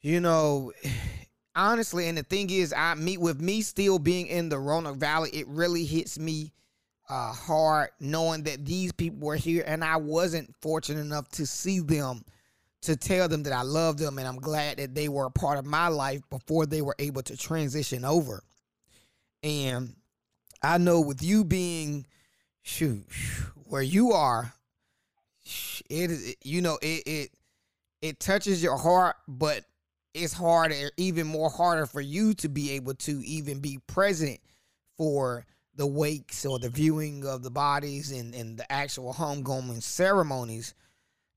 you 0.00 0.20
know 0.20 0.72
honestly 1.54 2.08
and 2.08 2.18
the 2.18 2.22
thing 2.24 2.50
is 2.50 2.74
i 2.76 2.94
meet 2.94 3.20
with 3.20 3.40
me 3.40 3.62
still 3.62 3.98
being 3.98 4.26
in 4.26 4.48
the 4.48 4.58
roanoke 4.58 4.96
valley 4.96 5.30
it 5.32 5.46
really 5.48 5.84
hits 5.84 6.18
me 6.18 6.52
uh 7.08 7.32
hard 7.32 7.90
knowing 8.00 8.42
that 8.42 8.64
these 8.64 8.92
people 8.92 9.26
were 9.26 9.36
here 9.36 9.64
and 9.66 9.84
i 9.84 9.96
wasn't 9.96 10.52
fortunate 10.60 11.00
enough 11.00 11.28
to 11.28 11.46
see 11.46 11.78
them 11.78 12.24
to 12.82 12.96
tell 12.96 13.28
them 13.28 13.44
that 13.44 13.52
i 13.52 13.62
love 13.62 13.98
them 13.98 14.18
and 14.18 14.26
i'm 14.26 14.38
glad 14.38 14.78
that 14.78 14.94
they 14.94 15.08
were 15.08 15.26
a 15.26 15.30
part 15.30 15.58
of 15.58 15.64
my 15.64 15.88
life 15.88 16.20
before 16.28 16.66
they 16.66 16.82
were 16.82 16.96
able 16.98 17.22
to 17.22 17.36
transition 17.36 18.04
over 18.04 18.42
and 19.42 19.94
i 20.62 20.76
know 20.76 21.00
with 21.00 21.22
you 21.22 21.44
being 21.44 22.04
shoot 22.62 23.04
where 23.68 23.82
you 23.82 24.12
are 24.12 24.52
it 25.88 26.10
is 26.10 26.36
you 26.42 26.60
know 26.60 26.78
it 26.82 27.02
it 27.06 27.30
it 28.02 28.20
touches 28.20 28.62
your 28.62 28.76
heart 28.76 29.16
but 29.26 29.64
it's 30.14 30.32
harder 30.32 30.90
even 30.96 31.26
more 31.26 31.50
harder 31.50 31.86
for 31.86 32.00
you 32.00 32.34
to 32.34 32.48
be 32.48 32.72
able 32.72 32.94
to 32.94 33.22
even 33.24 33.60
be 33.60 33.78
present 33.86 34.40
for 34.96 35.44
the 35.78 35.86
wakes 35.86 36.44
or 36.44 36.58
the 36.58 36.68
viewing 36.68 37.24
of 37.24 37.42
the 37.42 37.50
bodies 37.50 38.10
and, 38.10 38.34
and 38.34 38.58
the 38.58 38.70
actual 38.70 39.12
homecoming 39.12 39.80
ceremonies. 39.80 40.74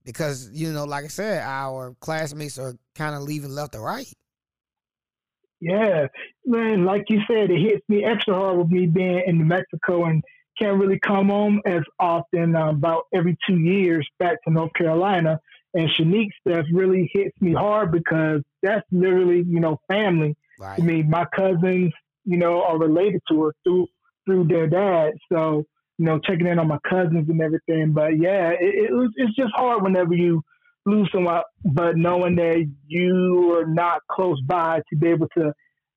Because 0.03 0.50
you 0.51 0.73
know 0.73 0.83
like 0.83 1.05
i 1.05 1.07
said 1.07 1.43
our 1.43 1.95
classmates 2.00 2.57
are 2.57 2.75
kind 2.95 3.15
of 3.15 3.21
leaving 3.21 3.51
left 3.51 3.75
or 3.75 3.81
right. 3.81 4.11
Yeah, 5.63 6.07
man, 6.43 6.85
like 6.85 7.03
you 7.09 7.21
said, 7.27 7.51
it 7.51 7.61
hits 7.61 7.88
me 7.88 8.03
extra 8.03 8.33
hard 8.33 8.57
with 8.57 8.69
me 8.69 8.88
being 8.88 9.21
in 9.27 9.47
Mexico 9.47 10.05
and 10.05 10.23
can't 10.62 10.80
really 10.80 11.00
come 11.00 11.30
home 11.30 11.62
as 11.65 11.82
often, 12.00 12.56
um, 12.56 12.75
about 12.75 13.03
every 13.13 13.38
two 13.48 13.58
years 13.58 14.08
back 14.20 14.44
to 14.44 14.53
North 14.53 14.74
Carolina. 14.74 15.39
And 15.74 15.89
Shanique 15.89 16.32
stuff 16.46 16.65
really 16.74 17.10
hits 17.13 17.36
me 17.41 17.53
hard 17.53 17.91
because 17.91 18.41
that's 18.62 18.86
literally, 18.91 19.44
you 19.48 19.60
know, 19.60 19.80
family 19.88 20.36
right 20.60 20.77
to 20.77 20.84
me. 20.84 21.03
My 21.03 21.25
cousins, 21.36 21.94
you 22.25 22.38
know, 22.38 22.63
are 22.63 22.77
related 22.77 23.22
to 23.30 23.44
her 23.44 23.53
through 23.63 23.88
through 24.25 24.48
their 24.48 24.68
dad. 24.68 25.13
So, 25.32 25.63
you 25.98 26.06
know, 26.06 26.20
checking 26.20 26.48
in 26.48 26.60
on 26.60 26.68
my 26.68 26.80
cousins 26.88 27.30
and 27.30 27.41
everything. 27.41 27.94
But 27.94 28.18
yeah, 28.20 28.50
it, 28.50 28.89
it 28.89 28.91
was 28.91 29.12
it's 29.15 29.36
just 29.36 29.53
hard 29.56 29.82
whenever 29.82 30.13
you 30.13 30.41
lose 30.86 31.10
someone, 31.13 31.41
but 31.63 31.96
knowing 31.96 32.36
that 32.36 32.65
you 32.88 33.58
are 33.58 33.65
not 33.65 34.01
close 34.10 34.41
by 34.41 34.82
to 34.89 34.98
be 34.98 35.08
able 35.08 35.27
to 35.38 35.53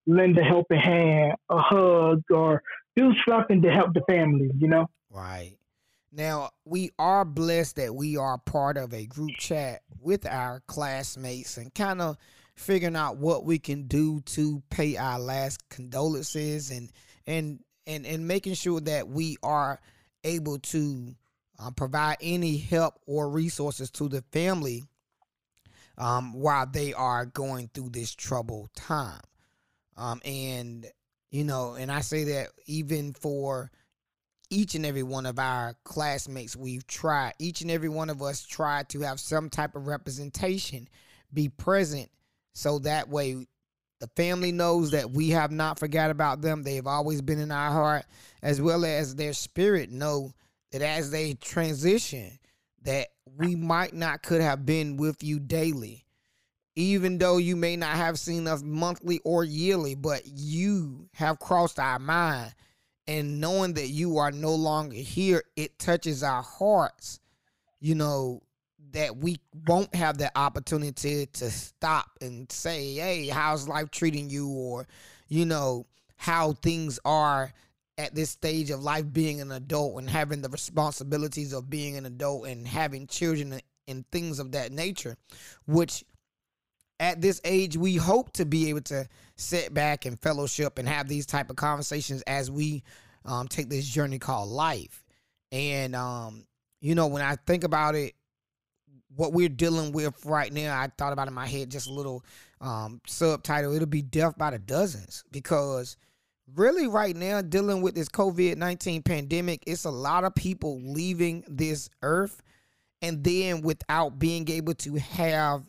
lend 0.06 0.38
a 0.38 0.42
helping 0.42 0.78
hand, 0.78 1.34
a 1.48 1.58
hug, 1.58 2.22
or 2.30 2.62
do 2.96 3.12
something 3.28 3.62
to 3.62 3.70
help 3.70 3.94
the 3.94 4.02
family. 4.08 4.50
You 4.58 4.68
know. 4.68 4.90
Right. 5.10 5.56
Now, 6.12 6.50
we 6.64 6.90
are 6.96 7.24
blessed 7.24 7.76
that 7.76 7.94
we 7.94 8.16
are 8.16 8.38
part 8.38 8.76
of 8.76 8.94
a 8.94 9.04
group 9.04 9.32
chat 9.36 9.80
with 10.00 10.26
our 10.26 10.62
classmates 10.68 11.56
and 11.56 11.74
kind 11.74 12.00
of 12.00 12.16
figuring 12.54 12.94
out 12.94 13.16
what 13.16 13.44
we 13.44 13.58
can 13.58 13.88
do 13.88 14.20
to 14.20 14.62
pay 14.70 14.96
our 14.96 15.18
last 15.18 15.68
condolences 15.70 16.70
and 16.70 16.92
and 17.26 17.60
and 17.86 18.06
and 18.06 18.28
making 18.28 18.54
sure 18.54 18.80
that 18.80 19.08
we 19.08 19.36
are 19.42 19.80
able 20.22 20.58
to 20.58 21.14
um, 21.58 21.74
provide 21.74 22.16
any 22.20 22.58
help 22.58 22.94
or 23.06 23.28
resources 23.28 23.90
to 23.90 24.08
the 24.08 24.22
family 24.32 24.84
um, 25.98 26.32
while 26.32 26.66
they 26.66 26.92
are 26.92 27.26
going 27.26 27.70
through 27.72 27.90
this 27.90 28.14
troubled 28.14 28.70
time. 28.74 29.20
Um, 29.96 30.20
and 30.24 30.86
you 31.30 31.44
know, 31.44 31.74
and 31.74 31.90
I 31.90 32.00
say 32.00 32.24
that 32.24 32.48
even 32.66 33.12
for 33.12 33.70
each 34.50 34.74
and 34.74 34.86
every 34.86 35.02
one 35.02 35.26
of 35.26 35.38
our 35.38 35.74
classmates 35.84 36.54
we've 36.54 36.86
tried 36.86 37.32
each 37.38 37.60
and 37.60 37.70
every 37.70 37.88
one 37.88 38.10
of 38.10 38.22
us 38.22 38.44
tried 38.44 38.88
to 38.90 39.00
have 39.00 39.18
some 39.18 39.48
type 39.48 39.74
of 39.74 39.86
representation 39.86 40.88
be 41.32 41.48
present 41.48 42.10
so 42.52 42.78
that 42.80 43.08
way 43.08 43.46
the 44.00 44.06
family 44.16 44.52
knows 44.52 44.90
that 44.90 45.10
we 45.10 45.30
have 45.30 45.50
not 45.50 45.78
forgot 45.78 46.10
about 46.10 46.42
them. 46.42 46.62
They've 46.62 46.86
always 46.86 47.22
been 47.22 47.38
in 47.38 47.50
our 47.50 47.70
heart 47.70 48.04
as 48.42 48.60
well 48.60 48.84
as 48.84 49.14
their 49.14 49.32
spirit 49.32 49.90
know 49.90 50.32
that 50.72 50.82
as 50.82 51.10
they 51.10 51.34
transition 51.34 52.38
that 52.82 53.08
we 53.38 53.56
might 53.56 53.94
not 53.94 54.22
could 54.22 54.42
have 54.42 54.66
been 54.66 54.96
with 54.96 55.22
you 55.22 55.40
daily 55.40 56.03
even 56.76 57.18
though 57.18 57.38
you 57.38 57.56
may 57.56 57.76
not 57.76 57.96
have 57.96 58.18
seen 58.18 58.46
us 58.46 58.62
monthly 58.62 59.20
or 59.24 59.44
yearly 59.44 59.94
but 59.94 60.22
you 60.26 61.08
have 61.14 61.38
crossed 61.38 61.78
our 61.78 61.98
mind 61.98 62.52
and 63.06 63.40
knowing 63.40 63.74
that 63.74 63.88
you 63.88 64.18
are 64.18 64.30
no 64.30 64.54
longer 64.54 64.96
here, 64.96 65.44
it 65.56 65.78
touches 65.78 66.22
our 66.22 66.42
hearts, 66.42 67.20
you 67.80 67.94
know, 67.94 68.42
that 68.92 69.16
we 69.16 69.38
won't 69.66 69.94
have 69.94 70.18
the 70.18 70.30
opportunity 70.38 71.26
to 71.26 71.50
stop 71.50 72.06
and 72.20 72.50
say, 72.50 72.94
hey, 72.94 73.28
how's 73.28 73.68
life 73.68 73.90
treating 73.90 74.30
you? 74.30 74.48
Or, 74.48 74.86
you 75.28 75.44
know, 75.44 75.86
how 76.16 76.52
things 76.52 76.98
are 77.04 77.52
at 77.98 78.14
this 78.14 78.30
stage 78.30 78.70
of 78.70 78.82
life 78.82 79.12
being 79.12 79.40
an 79.40 79.52
adult 79.52 79.98
and 79.98 80.08
having 80.08 80.42
the 80.42 80.48
responsibilities 80.48 81.52
of 81.52 81.68
being 81.68 81.96
an 81.96 82.06
adult 82.06 82.46
and 82.46 82.66
having 82.66 83.06
children 83.06 83.60
and 83.86 84.04
things 84.10 84.38
of 84.38 84.52
that 84.52 84.72
nature 84.72 85.16
which 85.66 86.04
at 87.04 87.20
this 87.20 87.40
age 87.44 87.76
we 87.76 87.96
hope 87.96 88.32
to 88.32 88.46
be 88.46 88.70
able 88.70 88.80
to 88.80 89.06
sit 89.36 89.74
back 89.74 90.06
and 90.06 90.18
fellowship 90.20 90.78
and 90.78 90.88
have 90.88 91.06
these 91.06 91.26
type 91.26 91.50
of 91.50 91.56
conversations 91.56 92.22
as 92.22 92.50
we 92.50 92.82
um, 93.26 93.46
take 93.46 93.68
this 93.68 93.86
journey 93.86 94.18
called 94.18 94.48
life. 94.48 95.04
And 95.52 95.94
um, 95.94 96.46
you 96.84 96.94
know 96.94 97.06
when 97.06 97.22
i 97.22 97.34
think 97.46 97.64
about 97.64 97.94
it 97.94 98.14
what 99.16 99.32
we're 99.32 99.48
dealing 99.48 99.90
with 99.92 100.24
right 100.26 100.52
now 100.52 100.78
i 100.78 100.86
thought 100.98 101.14
about 101.14 101.28
in 101.28 101.34
my 101.34 101.46
head 101.46 101.70
just 101.70 101.88
a 101.88 101.92
little 101.92 102.22
um, 102.60 103.00
subtitle 103.06 103.74
it'll 103.74 103.86
be 103.86 104.02
death 104.02 104.36
by 104.38 104.50
the 104.50 104.58
dozens. 104.58 105.24
Because 105.30 105.96
really 106.54 106.86
right 106.86 107.16
now 107.16 107.40
dealing 107.40 107.80
with 107.80 107.94
this 107.94 108.08
covid-19 108.08 109.04
pandemic 109.04 109.62
it's 109.66 109.84
a 109.84 109.90
lot 109.90 110.24
of 110.24 110.34
people 110.34 110.80
leaving 110.82 111.42
this 111.48 111.88
earth 112.02 112.42
and 113.00 113.24
then 113.24 113.62
without 113.62 114.18
being 114.18 114.48
able 114.50 114.74
to 114.74 114.94
have 114.96 115.62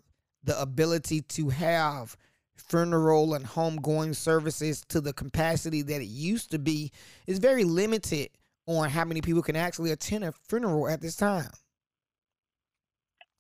the 0.45 0.59
ability 0.59 1.21
to 1.21 1.49
have 1.49 2.15
funeral 2.55 3.33
and 3.33 3.45
homegoing 3.45 4.15
services 4.15 4.81
to 4.89 5.01
the 5.01 5.13
capacity 5.13 5.81
that 5.81 6.01
it 6.01 6.05
used 6.07 6.51
to 6.51 6.59
be 6.59 6.91
is 7.27 7.39
very 7.39 7.63
limited 7.63 8.29
on 8.67 8.89
how 8.89 9.05
many 9.05 9.21
people 9.21 9.41
can 9.41 9.55
actually 9.55 9.91
attend 9.91 10.23
a 10.23 10.31
funeral 10.47 10.87
at 10.87 11.01
this 11.01 11.15
time. 11.15 11.49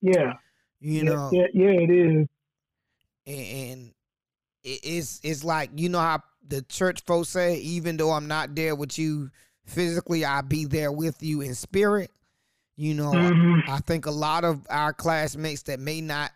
Yeah. 0.01 0.33
You 0.79 0.97
yeah, 0.97 1.03
know. 1.03 1.29
Yeah, 1.31 1.47
yeah, 1.53 1.69
it 1.69 1.89
is. 1.89 2.27
And 3.27 3.91
it's 4.63 5.19
it's 5.23 5.43
like 5.43 5.71
you 5.75 5.89
know 5.89 5.99
how 5.99 6.21
the 6.47 6.61
church 6.63 7.03
folks 7.05 7.29
say, 7.29 7.57
even 7.57 7.97
though 7.97 8.11
I'm 8.11 8.27
not 8.27 8.53
there 8.53 8.75
with 8.75 8.99
you 8.99 9.31
physically, 9.65 10.23
I'll 10.23 10.43
be 10.43 10.65
there 10.65 10.91
with 10.91 11.23
you 11.23 11.41
in 11.41 11.55
spirit. 11.55 12.11
You 12.75 12.93
know, 12.93 13.11
mm-hmm. 13.11 13.71
I 13.71 13.79
think 13.79 14.05
a 14.05 14.11
lot 14.11 14.43
of 14.43 14.61
our 14.69 14.93
classmates 14.93 15.63
that 15.63 15.79
may 15.79 16.01
not 16.01 16.31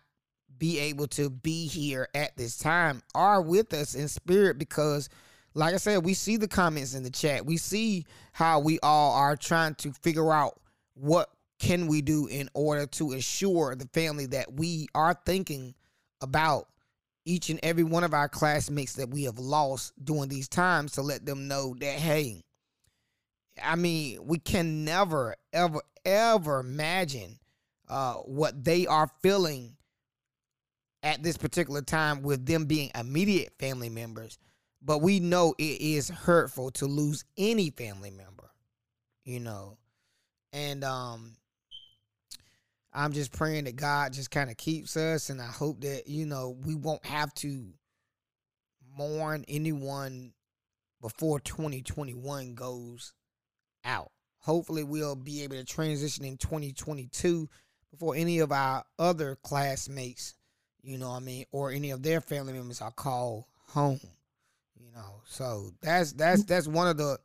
be 0.60 0.78
able 0.78 1.08
to 1.08 1.28
be 1.28 1.66
here 1.66 2.06
at 2.14 2.36
this 2.36 2.56
time 2.56 3.02
are 3.14 3.42
with 3.42 3.72
us 3.72 3.96
in 3.96 4.06
spirit 4.06 4.58
because 4.58 5.08
like 5.54 5.74
I 5.74 5.78
said, 5.78 6.04
we 6.04 6.14
see 6.14 6.36
the 6.36 6.46
comments 6.46 6.94
in 6.94 7.02
the 7.02 7.10
chat. 7.10 7.44
We 7.44 7.56
see 7.56 8.06
how 8.32 8.60
we 8.60 8.78
all 8.84 9.14
are 9.16 9.34
trying 9.36 9.74
to 9.76 9.92
figure 9.92 10.32
out 10.32 10.60
what 10.94 11.28
can 11.58 11.88
we 11.88 12.02
do 12.02 12.28
in 12.28 12.48
order 12.54 12.86
to 12.86 13.12
assure 13.12 13.74
the 13.74 13.88
family 13.88 14.26
that 14.26 14.52
we 14.52 14.86
are 14.94 15.14
thinking 15.26 15.74
about 16.20 16.68
each 17.24 17.50
and 17.50 17.58
every 17.62 17.84
one 17.84 18.04
of 18.04 18.14
our 18.14 18.28
classmates 18.28 18.94
that 18.94 19.10
we 19.10 19.24
have 19.24 19.38
lost 19.38 19.92
during 20.02 20.28
these 20.28 20.48
times 20.48 20.92
to 20.92 21.02
let 21.02 21.26
them 21.26 21.48
know 21.48 21.74
that 21.80 21.94
hey, 21.98 22.44
I 23.62 23.76
mean, 23.76 24.20
we 24.24 24.38
can 24.38 24.84
never 24.84 25.34
ever 25.52 25.80
ever 26.04 26.60
imagine 26.60 27.38
uh, 27.88 28.14
what 28.14 28.64
they 28.64 28.86
are 28.86 29.10
feeling 29.20 29.76
at 31.02 31.22
this 31.22 31.36
particular 31.36 31.82
time 31.82 32.22
with 32.22 32.46
them 32.46 32.66
being 32.66 32.90
immediate 32.94 33.52
family 33.58 33.88
members. 33.88 34.38
But 34.82 34.98
we 34.98 35.20
know 35.20 35.54
it 35.58 35.80
is 35.80 36.08
hurtful 36.08 36.70
to 36.72 36.86
lose 36.86 37.24
any 37.36 37.70
family 37.70 38.10
member, 38.10 38.50
you 39.24 39.40
know. 39.40 39.76
And 40.52 40.84
um 40.84 41.36
I'm 42.92 43.12
just 43.12 43.32
praying 43.32 43.64
that 43.64 43.76
God 43.76 44.12
just 44.12 44.30
kind 44.30 44.50
of 44.50 44.56
keeps 44.56 44.96
us 44.96 45.30
and 45.30 45.40
I 45.40 45.46
hope 45.46 45.82
that, 45.82 46.08
you 46.08 46.26
know, 46.26 46.56
we 46.64 46.74
won't 46.74 47.06
have 47.06 47.32
to 47.34 47.72
mourn 48.96 49.44
anyone 49.46 50.32
before 51.00 51.38
2021 51.40 52.54
goes 52.54 53.12
out. 53.84 54.10
Hopefully 54.38 54.82
we'll 54.82 55.16
be 55.16 55.42
able 55.44 55.56
to 55.56 55.64
transition 55.64 56.24
in 56.24 56.36
2022 56.36 57.48
before 57.90 58.16
any 58.16 58.40
of 58.40 58.50
our 58.50 58.84
other 58.98 59.36
classmates 59.42 60.34
you 60.82 60.98
know 60.98 61.10
what 61.10 61.16
I 61.16 61.20
mean, 61.20 61.44
or 61.52 61.70
any 61.70 61.90
of 61.90 62.02
their 62.02 62.20
family 62.20 62.52
members 62.52 62.80
are 62.80 62.90
called 62.90 63.44
home. 63.68 64.00
You 64.78 64.92
know, 64.92 65.22
so 65.26 65.70
that's 65.80 66.12
that's 66.12 66.44
that's 66.44 66.66
one 66.66 66.88
of 66.88 66.96
the 66.96 67.18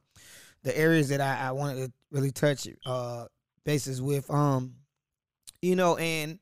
the 0.63 0.78
areas 0.78 1.10
that 1.10 1.22
I, 1.22 1.48
I 1.48 1.52
wanted 1.52 1.86
to 1.86 1.91
really 2.12 2.32
touch 2.32 2.68
uh 2.86 3.26
bases 3.65 4.02
with. 4.02 4.30
Um, 4.30 4.76
you 5.62 5.76
know, 5.76 5.98
and 5.98 6.39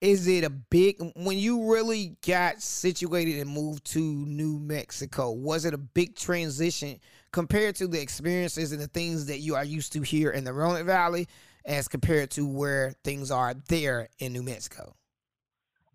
is 0.00 0.26
it 0.26 0.44
a 0.44 0.50
big 0.50 0.96
when 1.14 1.38
you 1.38 1.70
really 1.70 2.16
got 2.26 2.62
situated 2.62 3.38
and 3.38 3.50
moved 3.50 3.84
to 3.92 4.00
New 4.00 4.58
Mexico? 4.58 5.30
Was 5.30 5.64
it 5.64 5.74
a 5.74 5.78
big 5.78 6.16
transition 6.16 6.98
compared 7.32 7.76
to 7.76 7.86
the 7.86 8.00
experiences 8.00 8.72
and 8.72 8.80
the 8.80 8.88
things 8.88 9.26
that 9.26 9.38
you 9.38 9.54
are 9.54 9.64
used 9.64 9.92
to 9.92 10.00
here 10.00 10.30
in 10.30 10.44
the 10.44 10.52
Roanoke 10.52 10.86
Valley, 10.86 11.28
as 11.64 11.86
compared 11.86 12.30
to 12.32 12.46
where 12.46 12.94
things 13.04 13.30
are 13.30 13.54
there 13.68 14.08
in 14.18 14.32
New 14.32 14.42
Mexico? 14.42 14.94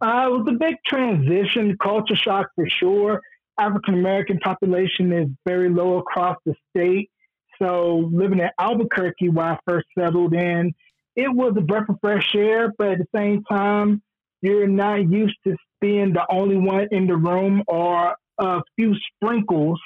Uh, 0.02 0.26
it 0.28 0.32
was 0.32 0.46
a 0.50 0.58
big 0.58 0.76
transition, 0.86 1.78
culture 1.82 2.16
shock 2.16 2.48
for 2.56 2.68
sure. 2.68 3.22
African 3.58 3.94
American 3.94 4.40
population 4.40 5.14
is 5.14 5.30
very 5.46 5.70
low 5.70 5.98
across 5.98 6.38
the 6.46 6.54
state. 6.70 7.10
So 7.62 8.10
living 8.12 8.40
in 8.40 8.50
Albuquerque 8.60 9.30
where 9.30 9.54
I 9.54 9.60
first 9.66 9.88
settled 9.98 10.34
in, 10.34 10.74
it 11.16 11.34
was 11.34 11.54
a 11.58 11.62
breath 11.62 11.88
of 11.88 11.98
fresh 12.02 12.36
air, 12.36 12.74
but 12.78 12.90
at 12.90 12.98
the 12.98 13.08
same 13.16 13.44
time, 13.46 14.02
you're 14.42 14.68
not 14.68 15.10
used 15.10 15.38
to 15.48 15.56
being 15.80 16.12
the 16.12 16.26
only 16.30 16.58
one 16.58 16.88
in 16.92 17.08
the 17.08 17.16
room 17.16 17.64
or 17.68 18.16
a 18.38 18.62
few 18.76 18.96
sprinkles 19.14 19.80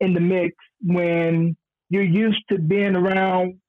in 0.00 0.12
the 0.12 0.20
mix 0.20 0.56
when 0.82 1.56
you're 1.88 2.02
used 2.02 2.42
to 2.50 2.58
being 2.58 2.96
around 2.96 3.60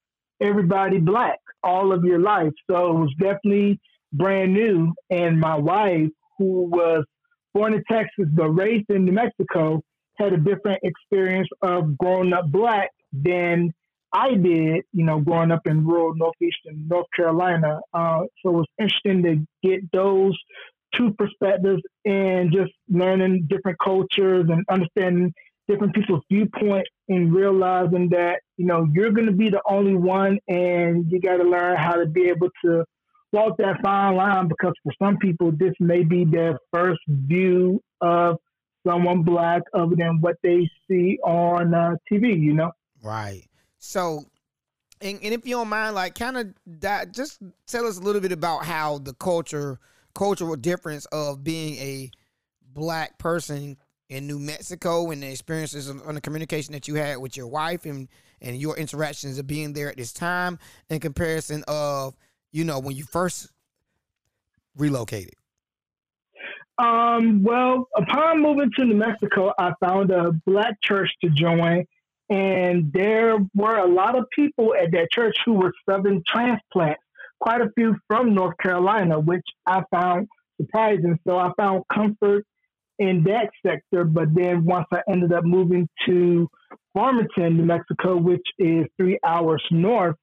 everybody 0.42 0.98
black 0.98 1.40
all 1.64 1.92
of 1.92 2.04
your 2.04 2.20
life. 2.20 2.54
So 2.70 2.90
it 2.90 3.00
was 3.00 3.14
definitely 3.20 3.80
brand 4.18 4.54
new, 4.54 4.94
and 5.10 5.40
my 5.40 5.56
wife, 5.56 6.10
who 6.38 6.70
was 6.70 7.06
born 7.54 7.74
in 7.74 7.84
Texas 7.90 8.26
but 8.34 8.50
raised 8.50 8.90
in 8.90 9.06
New 9.06 9.12
Mexico, 9.12 9.82
had 10.18 10.34
a 10.34 10.38
different 10.38 10.80
experience 10.84 11.48
of 11.62 11.98
growing 11.98 12.34
up 12.34 12.52
black 12.52 12.90
than 13.14 13.72
I 14.14 14.36
did, 14.36 14.84
you 14.94 15.06
know, 15.06 15.20
growing 15.20 15.52
up 15.52 15.68
in 15.68 15.86
rural 15.86 16.16
northeastern 16.16 16.88
North 16.88 17.08
Carolina. 17.16 17.80
Uh, 17.94 18.22
so 18.42 18.50
it 18.50 18.54
was 18.54 18.66
interesting 18.80 19.24
to 19.24 19.48
get 19.68 19.92
those 19.92 20.38
two 20.96 21.14
perspectives 21.14 21.82
and 22.06 22.52
just 22.52 22.72
learning 22.90 23.48
different 23.50 23.78
cultures 23.84 24.46
and 24.50 24.66
understanding 24.70 25.34
different 25.68 25.94
people's 25.94 26.24
viewpoint 26.32 26.88
and 27.10 27.34
realizing 27.34 28.10
that, 28.10 28.40
you 28.56 28.66
know, 28.66 28.88
you're 28.94 29.12
going 29.12 29.28
to 29.28 29.34
be 29.34 29.50
the 29.50 29.62
only 29.70 29.96
one 29.96 30.40
and 30.48 31.12
you 31.12 31.20
got 31.20 31.38
to 31.38 31.44
learn 31.44 31.76
how 31.76 31.96
to 31.96 32.06
be 32.06 32.30
able 32.30 32.50
to 32.64 32.86
walk 33.32 33.58
that 33.58 33.82
fine 33.84 34.16
line 34.16 34.48
because 34.48 34.74
for 34.84 34.94
some 35.02 35.18
people, 35.18 35.52
this 35.52 35.74
may 35.80 36.04
be 36.04 36.26
their 36.26 36.58
first 36.74 37.00
view 37.08 37.82
of 38.02 38.38
someone 38.86 39.24
black 39.24 39.64
other 39.74 39.96
than 39.96 40.22
what 40.22 40.36
they 40.44 40.70
see 40.90 41.18
on 41.24 41.74
uh, 41.74 41.96
TV, 42.12 42.40
you 42.40 42.54
know? 42.54 42.72
Right. 43.04 43.44
So, 43.80 44.26
and, 45.02 45.20
and 45.22 45.34
if 45.34 45.46
you 45.46 45.56
don't 45.56 45.70
mind, 45.70 45.96
like, 45.96 46.16
kind 46.16 46.38
of 46.38 46.54
that, 46.80 47.14
just 47.14 47.40
tell 47.68 47.86
us 47.86 47.98
a 47.98 48.02
little 48.02 48.22
bit 48.22 48.32
about 48.32 48.66
how 48.66 49.00
the 49.00 49.14
culture, 49.14 49.80
cultural 50.16 50.56
difference 50.56 51.06
of 51.08 51.44
being 51.44 51.76
a 51.76 52.12
black 52.74 53.18
person 53.18 53.78
in 54.10 54.26
New 54.26 54.40
Mexico 54.40 55.12
and 55.12 55.22
the 55.22 55.30
experiences 55.30 55.90
on 55.90 56.16
the 56.16 56.22
communication 56.22 56.72
that 56.74 56.88
you 56.88 56.96
had 56.96 57.18
with 57.18 57.36
your 57.36 57.48
wife 57.48 57.86
and 57.86 58.08
and 58.42 58.56
your 58.56 58.78
interactions 58.78 59.40
of 59.40 59.48
being 59.48 59.74
there 59.74 59.90
at 59.90 59.98
this 59.98 60.14
time 60.14 60.60
in 60.90 61.00
comparison 61.00 61.64
of 61.68 62.16
you 62.58 62.64
know, 62.64 62.80
when 62.80 62.96
you 62.96 63.04
first 63.04 63.50
relocated? 64.76 65.36
Um, 66.80 67.44
well, 67.44 67.88
upon 67.96 68.42
moving 68.42 68.72
to 68.76 68.86
New 68.86 68.96
Mexico, 68.96 69.54
I 69.60 69.74
found 69.80 70.10
a 70.12 70.32
black 70.46 70.82
church 70.82 71.12
to 71.24 71.30
join, 71.30 71.86
and 72.30 72.92
there 72.92 73.38
were 73.56 73.78
a 73.78 73.88
lot 73.88 74.18
of 74.18 74.26
people 74.36 74.74
at 74.74 74.92
that 74.92 75.10
church 75.12 75.38
who 75.46 75.54
were 75.54 75.72
Southern 75.88 76.24
transplants, 76.28 77.02
quite 77.40 77.62
a 77.62 77.70
few 77.76 77.96
from 78.08 78.34
North 78.34 78.58
Carolina, 78.58 79.20
which 79.20 79.46
I 79.68 79.84
found 79.92 80.28
surprising. 80.60 81.20
So 81.28 81.38
I 81.38 81.52
found 81.58 81.84
comfort 81.94 82.44
in 82.98 83.24
that 83.26 83.52
sector. 83.66 84.04
But 84.04 84.34
then 84.34 84.66
once 84.66 84.88
I 84.92 85.02
ended 85.10 85.32
up 85.32 85.46
moving 85.46 85.88
to 86.08 86.48
Farmington, 86.94 87.58
New 87.58 87.66
Mexico, 87.66 88.18
which 88.18 88.46
is 88.58 88.86
three 88.98 89.20
hours 89.24 89.64
north, 89.70 90.16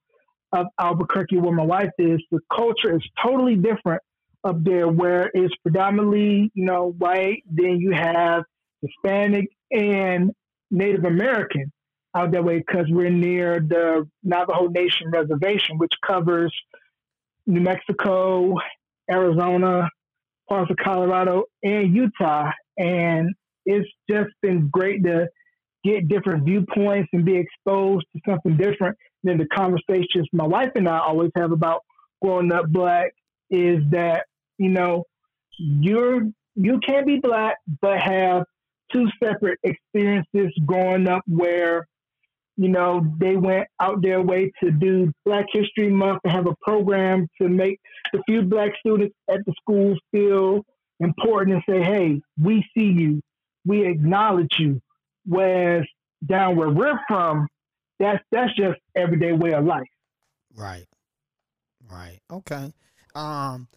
of 0.55 0.67
Albuquerque, 0.79 1.37
where 1.37 1.53
my 1.53 1.65
wife 1.65 1.91
is, 1.97 2.21
the 2.31 2.39
culture 2.55 2.95
is 2.95 3.03
totally 3.23 3.55
different 3.55 4.01
up 4.43 4.63
there, 4.63 4.87
where 4.87 5.29
it's 5.33 5.53
predominantly, 5.63 6.51
you 6.53 6.65
know, 6.65 6.93
white. 6.97 7.43
Then 7.49 7.79
you 7.79 7.91
have 7.91 8.43
Hispanic 8.81 9.49
and 9.71 10.31
Native 10.71 11.03
American 11.03 11.71
out 12.15 12.31
that 12.31 12.43
way 12.43 12.59
because 12.59 12.85
we're 12.89 13.09
near 13.09 13.59
the 13.59 14.07
Navajo 14.23 14.67
Nation 14.67 15.11
Reservation, 15.11 15.77
which 15.77 15.91
covers 16.05 16.53
New 17.45 17.59
Mexico, 17.59 18.55
Arizona, 19.11 19.89
parts 20.47 20.71
of 20.71 20.77
Colorado, 20.77 21.43
and 21.63 21.93
Utah. 21.93 22.51
And 22.77 23.33
it's 23.65 23.89
just 24.09 24.29
been 24.41 24.69
great 24.69 25.03
to 25.03 25.27
get 25.83 26.07
different 26.07 26.45
viewpoints 26.45 27.09
and 27.13 27.25
be 27.25 27.35
exposed 27.35 28.05
to 28.13 28.21
something 28.27 28.57
different 28.57 28.97
than 29.25 29.37
the 29.37 29.47
conversations 29.47 30.27
my 30.31 30.45
wife 30.45 30.71
and 30.75 30.87
I 30.87 30.99
always 30.99 31.31
have 31.35 31.51
about 31.51 31.81
growing 32.21 32.51
up 32.51 32.67
black 32.67 33.11
is 33.49 33.79
that, 33.91 34.25
you 34.57 34.69
know, 34.69 35.03
you're 35.57 36.21
you 36.55 36.79
can 36.85 37.05
be 37.05 37.19
black 37.19 37.57
but 37.81 37.99
have 37.99 38.43
two 38.91 39.07
separate 39.21 39.59
experiences 39.63 40.53
growing 40.65 41.07
up 41.07 41.23
where 41.27 41.87
you 42.57 42.69
know 42.69 43.05
they 43.19 43.35
went 43.35 43.67
out 43.79 44.01
their 44.01 44.21
way 44.21 44.51
to 44.63 44.71
do 44.71 45.11
black 45.25 45.45
history 45.51 45.89
month 45.89 46.19
and 46.23 46.33
have 46.33 46.47
a 46.47 46.55
program 46.61 47.27
to 47.41 47.47
make 47.47 47.79
the 48.13 48.21
few 48.25 48.41
black 48.41 48.71
students 48.79 49.15
at 49.29 49.39
the 49.45 49.53
school 49.61 49.95
feel 50.11 50.63
important 50.99 51.55
and 51.55 51.63
say 51.69 51.83
hey 51.83 52.21
we 52.41 52.65
see 52.77 52.85
you. 52.85 53.21
We 53.65 53.85
acknowledge 53.87 54.55
you. 54.59 54.81
Whereas 55.25 55.85
down 56.25 56.55
where 56.55 56.69
we're 56.69 56.99
from 57.07 57.47
that's 57.99 58.23
that's 58.31 58.55
just 58.55 58.79
everyday 58.95 59.31
way 59.31 59.53
of 59.53 59.65
life 59.65 59.87
right 60.55 60.85
right 61.89 62.19
okay 62.31 62.71
um 63.15 63.67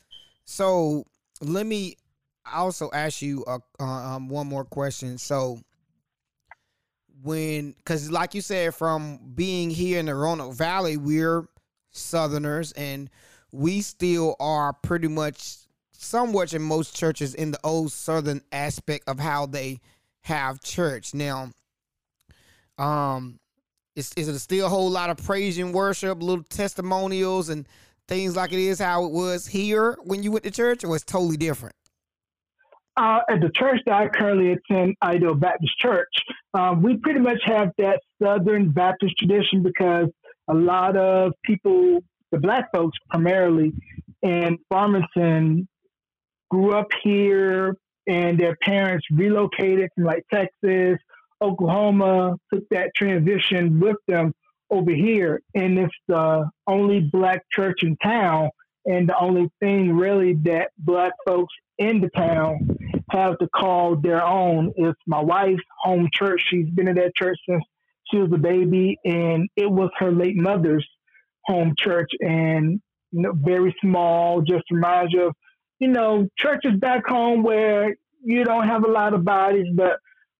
so 0.44 1.04
let 1.40 1.66
me 1.66 1.96
also 2.52 2.90
ask 2.92 3.22
you 3.22 3.44
a, 3.46 3.82
um, 3.82 4.28
one 4.28 4.46
more 4.46 4.64
question. 4.64 5.18
So, 5.18 5.60
when, 7.22 7.72
because 7.72 8.10
like 8.10 8.34
you 8.34 8.40
said, 8.40 8.74
from 8.74 9.18
being 9.34 9.70
here 9.70 9.98
in 9.98 10.06
the 10.06 10.14
Roanoke 10.14 10.54
Valley, 10.54 10.96
we're 10.96 11.46
Southerners 11.90 12.72
and 12.72 13.10
we 13.50 13.80
still 13.80 14.36
are 14.38 14.72
pretty 14.72 15.08
much 15.08 15.56
somewhat 15.92 16.54
in 16.54 16.62
most 16.62 16.94
churches 16.96 17.34
in 17.34 17.50
the 17.50 17.58
old 17.64 17.90
Southern 17.90 18.42
aspect 18.52 19.08
of 19.08 19.18
how 19.18 19.46
they 19.46 19.80
have 20.20 20.62
church. 20.62 21.12
Now, 21.12 21.50
um, 22.76 23.40
is, 23.98 24.12
is 24.16 24.28
it 24.28 24.38
still 24.38 24.66
a 24.66 24.68
whole 24.68 24.90
lot 24.90 25.10
of 25.10 25.16
praise 25.18 25.58
and 25.58 25.74
worship, 25.74 26.22
little 26.22 26.44
testimonials 26.44 27.48
and 27.48 27.66
things 28.06 28.36
like 28.36 28.52
it 28.52 28.60
is 28.60 28.78
how 28.78 29.04
it 29.04 29.12
was 29.12 29.46
here 29.46 29.98
when 30.04 30.22
you 30.22 30.30
went 30.30 30.44
to 30.44 30.50
church, 30.50 30.84
or 30.84 30.94
it's 30.94 31.04
totally 31.04 31.36
different? 31.36 31.74
Uh, 32.96 33.20
at 33.30 33.40
the 33.40 33.50
church 33.50 33.80
that 33.86 33.94
I 33.94 34.08
currently 34.08 34.52
attend, 34.52 34.96
Ideal 35.02 35.34
Baptist 35.34 35.78
Church, 35.78 36.12
um, 36.54 36.82
we 36.82 36.96
pretty 36.96 37.20
much 37.20 37.40
have 37.44 37.70
that 37.78 38.00
Southern 38.20 38.70
Baptist 38.70 39.14
tradition 39.18 39.62
because 39.62 40.08
a 40.48 40.54
lot 40.54 40.96
of 40.96 41.32
people, 41.44 42.00
the 42.32 42.38
black 42.38 42.70
folks 42.72 42.98
primarily, 43.10 43.72
in 44.22 44.58
Farmington 44.68 45.68
grew 46.50 46.72
up 46.74 46.88
here 47.02 47.76
and 48.08 48.38
their 48.38 48.56
parents 48.62 49.06
relocated 49.12 49.90
from 49.94 50.04
like 50.04 50.24
Texas, 50.32 50.98
Oklahoma, 51.42 52.36
took 52.52 52.68
that 52.70 52.90
transition 52.96 53.80
with 53.80 53.96
them 54.06 54.32
over 54.70 54.90
here. 54.90 55.40
And 55.54 55.78
it's 55.78 55.94
the 56.08 56.50
only 56.66 57.00
black 57.00 57.42
church 57.52 57.82
in 57.82 57.96
town 57.96 58.50
and 58.88 59.06
the 59.08 59.18
only 59.18 59.50
thing 59.60 59.92
really 59.92 60.34
that 60.44 60.70
black 60.78 61.12
folks 61.26 61.54
in 61.76 62.00
the 62.00 62.08
town 62.16 62.66
have 63.10 63.38
to 63.38 63.48
call 63.54 63.96
their 63.96 64.24
own 64.24 64.72
is 64.76 64.94
my 65.06 65.20
wife's 65.20 65.62
home 65.82 66.08
church. 66.12 66.42
She's 66.48 66.68
been 66.70 66.88
in 66.88 66.96
that 66.96 67.14
church 67.14 67.38
since 67.48 67.62
she 68.10 68.18
was 68.18 68.30
a 68.32 68.38
baby, 68.38 68.96
and 69.04 69.48
it 69.56 69.70
was 69.70 69.90
her 69.98 70.10
late 70.10 70.36
mother's 70.36 70.86
home 71.44 71.74
church, 71.78 72.10
and 72.20 72.80
you 73.12 73.22
know, 73.22 73.32
very 73.34 73.76
small. 73.82 74.40
Just 74.40 74.64
reminds 74.70 75.12
you 75.12 75.28
of 75.28 75.34
you 75.78 75.88
know 75.88 76.26
churches 76.38 76.72
back 76.78 77.06
home 77.06 77.42
where 77.42 77.94
you 78.24 78.44
don't 78.44 78.66
have 78.66 78.84
a 78.84 78.90
lot 78.90 79.12
of 79.12 79.24
bodies, 79.24 79.66
but 79.74 79.98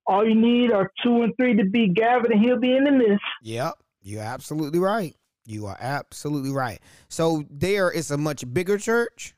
all 0.08 0.26
you 0.26 0.34
need 0.34 0.72
are 0.72 0.90
two 1.02 1.22
and 1.22 1.34
three 1.36 1.54
to 1.56 1.64
be 1.64 1.88
gathered, 1.88 2.32
and 2.32 2.42
he'll 2.42 2.58
be 2.58 2.74
in 2.74 2.84
the 2.84 2.90
midst. 2.90 3.24
Yep, 3.42 3.74
you're 4.00 4.22
absolutely 4.22 4.78
right. 4.78 5.14
You 5.44 5.66
are 5.66 5.76
absolutely 5.78 6.50
right. 6.50 6.80
So 7.08 7.44
there 7.50 7.90
is 7.90 8.10
a 8.10 8.18
much 8.18 8.50
bigger 8.52 8.78
church. 8.78 9.34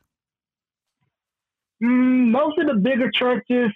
Mm, 1.83 2.31
most 2.31 2.59
of 2.59 2.67
the 2.67 2.75
bigger 2.75 3.11
churches 3.11 3.71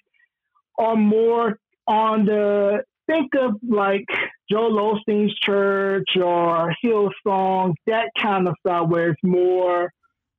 are 0.78 0.96
more 0.96 1.58
on 1.86 2.26
the 2.26 2.84
think 3.06 3.32
of 3.34 3.54
like 3.68 4.06
Joel 4.50 5.00
Osteen's 5.08 5.34
church 5.34 6.16
or 6.16 6.74
Hillsong, 6.84 7.74
that 7.86 8.10
kind 8.18 8.48
of 8.48 8.54
stuff, 8.60 8.88
where 8.88 9.10
it's 9.10 9.20
more 9.22 9.92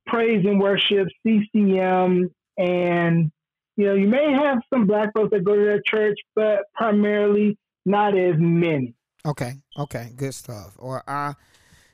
praise 0.06 0.44
and 0.44 0.60
worship, 0.60 1.08
CCM, 1.24 2.30
and 2.58 3.30
you 3.76 3.86
know, 3.86 3.94
you 3.94 4.08
may 4.08 4.32
have 4.32 4.58
some 4.72 4.86
black 4.86 5.12
folks 5.14 5.30
that 5.32 5.44
go 5.44 5.54
to 5.54 5.64
that 5.66 5.84
church, 5.86 6.18
but 6.34 6.64
primarily 6.74 7.58
not 7.84 8.16
as 8.16 8.34
many. 8.38 8.94
Okay, 9.24 9.54
okay, 9.78 10.12
good 10.16 10.34
stuff. 10.34 10.74
Or 10.78 11.02
I, 11.06 11.34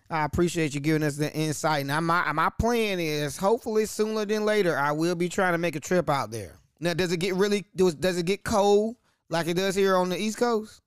I 0.08 0.24
appreciate 0.24 0.74
you 0.74 0.80
giving 0.80 1.02
us 1.02 1.16
the 1.16 1.32
insight. 1.32 1.86
Now, 1.86 2.00
my 2.00 2.30
my 2.32 2.50
plan 2.58 3.00
is 3.00 3.36
hopefully 3.36 3.86
sooner 3.86 4.24
than 4.24 4.44
later 4.44 4.78
I 4.78 4.92
will 4.92 5.14
be 5.14 5.28
trying 5.28 5.52
to 5.52 5.58
make 5.58 5.74
a 5.74 5.80
trip 5.80 6.08
out 6.08 6.30
there. 6.30 6.56
Now, 6.78 6.94
does 6.94 7.12
it 7.12 7.18
get 7.18 7.34
really 7.34 7.64
does 7.74 7.94
does 7.94 8.18
it 8.18 8.26
get 8.26 8.44
cold 8.44 8.96
like 9.28 9.48
it 9.48 9.54
does 9.54 9.74
here 9.74 9.96
on 9.96 10.08
the 10.08 10.18
East 10.18 10.38
Coast? 10.38 10.80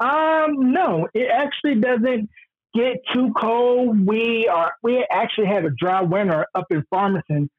Um, 0.00 0.72
no, 0.72 1.08
it 1.12 1.28
actually 1.30 1.74
doesn't 1.74 2.30
get 2.74 2.98
too 3.12 3.32
cold. 3.36 4.06
We 4.06 4.48
are 4.48 4.72
we 4.82 5.04
actually 5.10 5.48
had 5.48 5.64
a 5.64 5.70
dry 5.70 6.00
winter 6.00 6.46
up 6.54 6.66
in 6.70 6.84
Farmington 6.88 7.50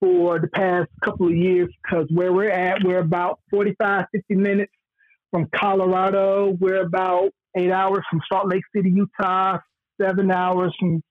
for 0.00 0.38
the 0.38 0.48
past 0.48 0.88
couple 1.02 1.26
of 1.26 1.34
years 1.34 1.68
because 1.82 2.06
where 2.10 2.32
we're 2.32 2.50
at, 2.50 2.82
we're 2.84 2.98
about 2.98 3.40
45, 3.50 4.04
50 4.12 4.34
minutes 4.34 4.72
from 5.30 5.48
Colorado. 5.54 6.56
We're 6.60 6.82
about 6.82 7.30
eight 7.56 7.70
hours 7.70 8.04
from 8.10 8.20
Salt 8.30 8.48
Lake 8.48 8.62
City, 8.74 8.90
Utah, 8.90 9.58
seven 10.00 10.30
hours 10.30 10.74
from 10.78 11.02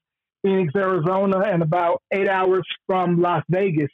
Phoenix, 0.44 0.74
Arizona, 0.76 1.40
and 1.40 1.64
about 1.64 2.02
eight 2.12 2.28
hours 2.28 2.66
from 2.86 3.22
Las 3.22 3.44
Vegas. 3.50 3.90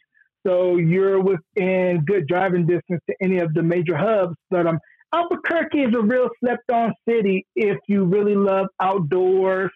So 0.46 0.78
you're 0.78 1.22
within 1.22 2.04
good 2.06 2.28
driving 2.28 2.66
distance 2.66 3.02
to 3.10 3.16
any 3.22 3.40
of 3.40 3.54
the 3.54 3.64
major 3.64 3.96
hubs. 3.96 4.36
But 4.50 4.68
um, 4.68 4.80
Albuquerque 5.14 5.84
is 5.84 5.96
a 5.96 6.02
real 6.02 6.30
slept 6.40 6.70
on 6.72 6.94
city 7.08 7.46
if 7.56 7.78
you 7.88 8.06
really 8.06 8.36
love 8.36 8.68
outdoors, 8.82 9.72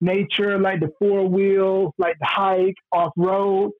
nature, 0.00 0.58
like 0.58 0.80
the 0.80 0.92
four 0.98 1.26
wheel, 1.26 1.94
like 1.98 2.18
the 2.20 2.26
hike, 2.26 2.76
off 2.92 3.12
road. 3.16 3.72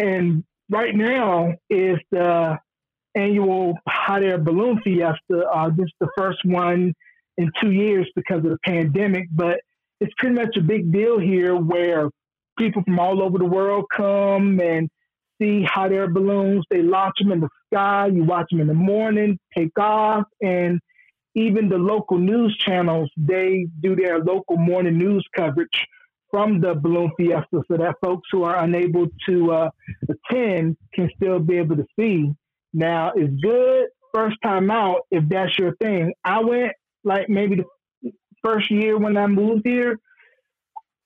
And 0.00 0.44
right 0.70 0.94
now 0.94 1.54
is 1.68 1.98
the 2.10 2.58
annual 3.14 3.74
hot 3.86 4.22
air 4.22 4.38
balloon 4.38 4.80
fiesta. 4.82 5.46
Uh, 5.52 5.68
this 5.68 5.86
is 5.86 5.92
the 6.00 6.08
first 6.16 6.38
one 6.44 6.94
in 7.36 7.50
two 7.60 7.70
years 7.70 8.08
because 8.16 8.38
of 8.38 8.44
the 8.50 8.58
pandemic, 8.64 9.28
but 9.30 9.60
it's 10.00 10.12
pretty 10.16 10.34
much 10.34 10.56
a 10.56 10.62
big 10.62 10.90
deal 10.90 11.18
here 11.18 11.54
where 11.54 12.08
people 12.58 12.82
from 12.82 12.98
all 12.98 13.22
over 13.22 13.36
the 13.36 13.44
world 13.44 13.84
come 13.94 14.58
and 14.60 14.88
see 15.40 15.64
hot 15.64 15.92
air 15.92 16.08
balloons. 16.08 16.64
They 16.70 16.80
launch 16.80 17.16
them 17.18 17.32
in 17.32 17.40
the 17.40 17.48
sky. 17.72 18.06
You 18.06 18.24
watch 18.24 18.46
them 18.50 18.60
in 18.60 18.68
the 18.68 18.74
morning, 18.74 19.38
take 19.54 19.78
off, 19.78 20.24
and 20.40 20.80
even 21.34 21.68
the 21.68 21.78
local 21.78 22.18
news 22.18 22.56
channels 22.56 23.10
they 23.16 23.66
do 23.80 23.94
their 23.94 24.18
local 24.18 24.56
morning 24.56 24.98
news 24.98 25.24
coverage 25.36 25.86
from 26.30 26.60
the 26.60 26.74
balloon 26.74 27.10
fiesta, 27.16 27.62
so 27.68 27.76
that 27.76 27.96
folks 28.02 28.28
who 28.30 28.42
are 28.44 28.62
unable 28.62 29.06
to 29.28 29.52
uh, 29.52 29.70
attend 30.08 30.76
can 30.94 31.10
still 31.16 31.38
be 31.38 31.58
able 31.58 31.76
to 31.76 31.86
see. 31.98 32.30
Now, 32.72 33.12
it's 33.16 33.34
good 33.42 33.88
first 34.14 34.36
time 34.42 34.70
out 34.70 35.02
if 35.10 35.28
that's 35.28 35.58
your 35.58 35.74
thing. 35.76 36.12
I 36.24 36.40
went 36.40 36.72
like 37.04 37.28
maybe 37.28 37.56
the 37.56 38.12
first 38.42 38.70
year 38.70 38.98
when 38.98 39.16
I 39.16 39.26
moved 39.26 39.62
here, 39.64 39.98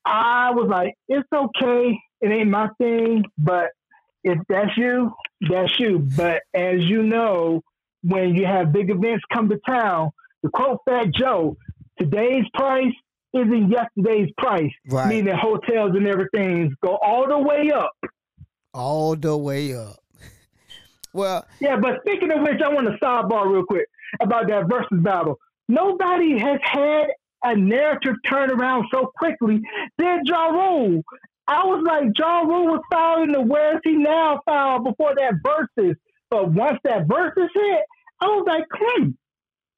I 0.04 0.50
was 0.50 0.68
like, 0.68 0.94
it's 1.08 1.28
okay. 1.32 1.98
It 2.20 2.30
ain't 2.30 2.50
my 2.50 2.68
thing, 2.78 3.24
but 3.38 3.70
if 4.22 4.38
that's 4.48 4.76
you, 4.76 5.12
that's 5.48 5.78
you. 5.78 5.98
But 6.16 6.42
as 6.54 6.80
you 6.82 7.02
know, 7.02 7.62
when 8.02 8.34
you 8.34 8.46
have 8.46 8.72
big 8.72 8.90
events 8.90 9.24
come 9.32 9.48
to 9.48 9.58
town, 9.66 10.10
to 10.44 10.50
quote 10.50 10.80
Fat 10.86 11.08
Joe, 11.12 11.56
today's 11.98 12.44
price 12.54 12.92
isn't 13.34 13.70
yesterday's 13.70 14.30
price. 14.38 14.72
Right. 14.88 15.08
Meaning 15.08 15.34
hotels 15.34 15.92
and 15.94 16.06
everything 16.06 16.74
go 16.82 16.96
all 17.02 17.28
the 17.28 17.38
way 17.38 17.70
up. 17.72 17.92
All 18.72 19.16
the 19.16 19.36
way 19.36 19.74
up. 19.74 19.98
well, 21.12 21.46
yeah. 21.60 21.76
But 21.76 22.00
speaking 22.00 22.32
of 22.32 22.40
which, 22.42 22.60
I 22.64 22.68
want 22.68 22.88
to 22.88 23.04
sidebar 23.04 23.52
real 23.52 23.64
quick 23.64 23.88
about 24.20 24.48
that 24.48 24.68
versus 24.68 25.02
battle. 25.02 25.38
Nobody 25.68 26.38
has 26.38 26.60
had 26.62 27.06
a 27.42 27.56
narrative 27.56 28.16
turnaround 28.26 28.84
so 28.92 29.10
quickly 29.18 29.60
than 29.98 30.22
Ja 30.24 30.46
Rule. 30.46 31.02
I 31.46 31.64
was 31.64 31.84
like, 31.86 32.18
Ja 32.18 32.40
Rule 32.40 32.66
was 32.66 32.80
fouled 32.90 33.28
in 33.28 33.32
the 33.32 33.40
where's 33.42 33.80
he 33.84 33.92
now 33.92 34.40
foul 34.46 34.82
before 34.82 35.14
that 35.14 35.34
versus. 35.42 35.96
But 36.30 36.50
once 36.52 36.78
that 36.84 37.06
versus 37.06 37.50
hit, 37.54 37.80
I 38.20 38.26
was 38.26 38.44
like, 38.46 38.64
hmm, 38.72 39.10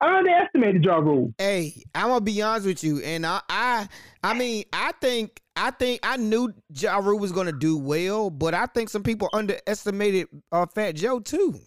I 0.00 0.18
underestimated 0.18 0.84
Ja 0.84 0.96
Rule. 0.96 1.32
Hey, 1.38 1.82
I'm 1.94 2.08
gonna 2.08 2.20
be 2.20 2.42
honest 2.42 2.66
with 2.66 2.84
you, 2.84 3.00
and 3.00 3.24
I, 3.24 3.40
I, 3.48 3.88
I 4.22 4.34
mean, 4.34 4.64
I 4.72 4.92
think, 5.00 5.40
I 5.56 5.70
think, 5.70 6.00
I 6.02 6.16
knew 6.18 6.52
Ja 6.68 6.98
Rule 6.98 7.18
was 7.18 7.32
gonna 7.32 7.52
do 7.52 7.78
well, 7.78 8.28
but 8.28 8.52
I 8.52 8.66
think 8.66 8.90
some 8.90 9.02
people 9.02 9.28
underestimated 9.32 10.28
uh, 10.52 10.66
Fat 10.66 10.96
Joe 10.96 11.20
too. 11.20 11.58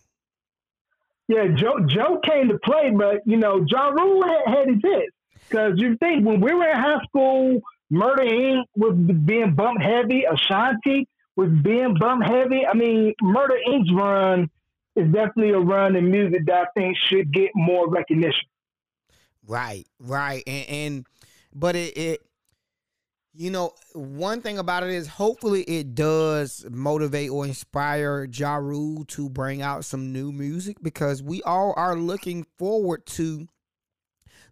Yeah, 1.28 1.48
Joe 1.56 1.80
Joe 1.88 2.20
came 2.24 2.50
to 2.50 2.60
play, 2.60 2.92
but 2.96 3.22
you 3.26 3.38
know, 3.38 3.66
Ja 3.68 3.90
Rule 3.90 4.24
had, 4.24 4.56
had 4.56 4.68
his 4.68 4.82
hits. 4.84 5.16
Because 5.50 5.74
you 5.78 5.98
think 5.98 6.26
when 6.26 6.42
we 6.42 6.54
were 6.54 6.70
in 6.70 6.78
high 6.78 7.04
school, 7.08 7.62
Murder 7.90 8.24
Inc. 8.24 8.64
was 8.76 8.96
being 9.26 9.56
bump 9.56 9.82
heavy, 9.82 10.26
Ashanti 10.26 11.08
was 11.36 11.50
being 11.64 11.96
bump 12.00 12.24
heavy. 12.24 12.66
I 12.68 12.76
mean, 12.76 13.14
Murder 13.22 13.58
Inc.'s 13.68 13.92
run 13.94 14.50
is 15.00 15.12
definitely 15.12 15.52
a 15.52 15.60
run 15.60 15.96
in 15.96 16.12
music 16.12 16.46
that 16.46 16.56
I 16.56 16.66
think 16.80 16.98
should 17.10 17.32
get 17.34 17.52
more 17.56 17.90
recognition. 17.90 18.48
Right, 19.48 19.86
right, 20.00 20.44
and, 20.46 20.70
and 20.70 21.06
but 21.54 21.76
it, 21.76 21.98
it 21.98 22.22
you 23.34 23.52
know, 23.52 23.74
one 23.94 24.42
thing 24.42 24.58
about 24.58 24.84
it 24.84 24.90
is 24.90 25.08
hopefully 25.08 25.62
it 25.64 25.96
does 25.96 26.66
motivate 26.70 27.30
or 27.30 27.46
inspire 27.46 28.28
Ja 28.32 28.56
Rule 28.56 29.06
to 29.06 29.30
bring 29.30 29.62
out 29.62 29.86
some 29.86 30.12
new 30.12 30.32
music 30.32 30.78
because 30.82 31.24
we 31.24 31.42
all 31.44 31.74
are 31.78 31.96
looking 31.96 32.46
forward 32.58 33.06
to 33.06 33.48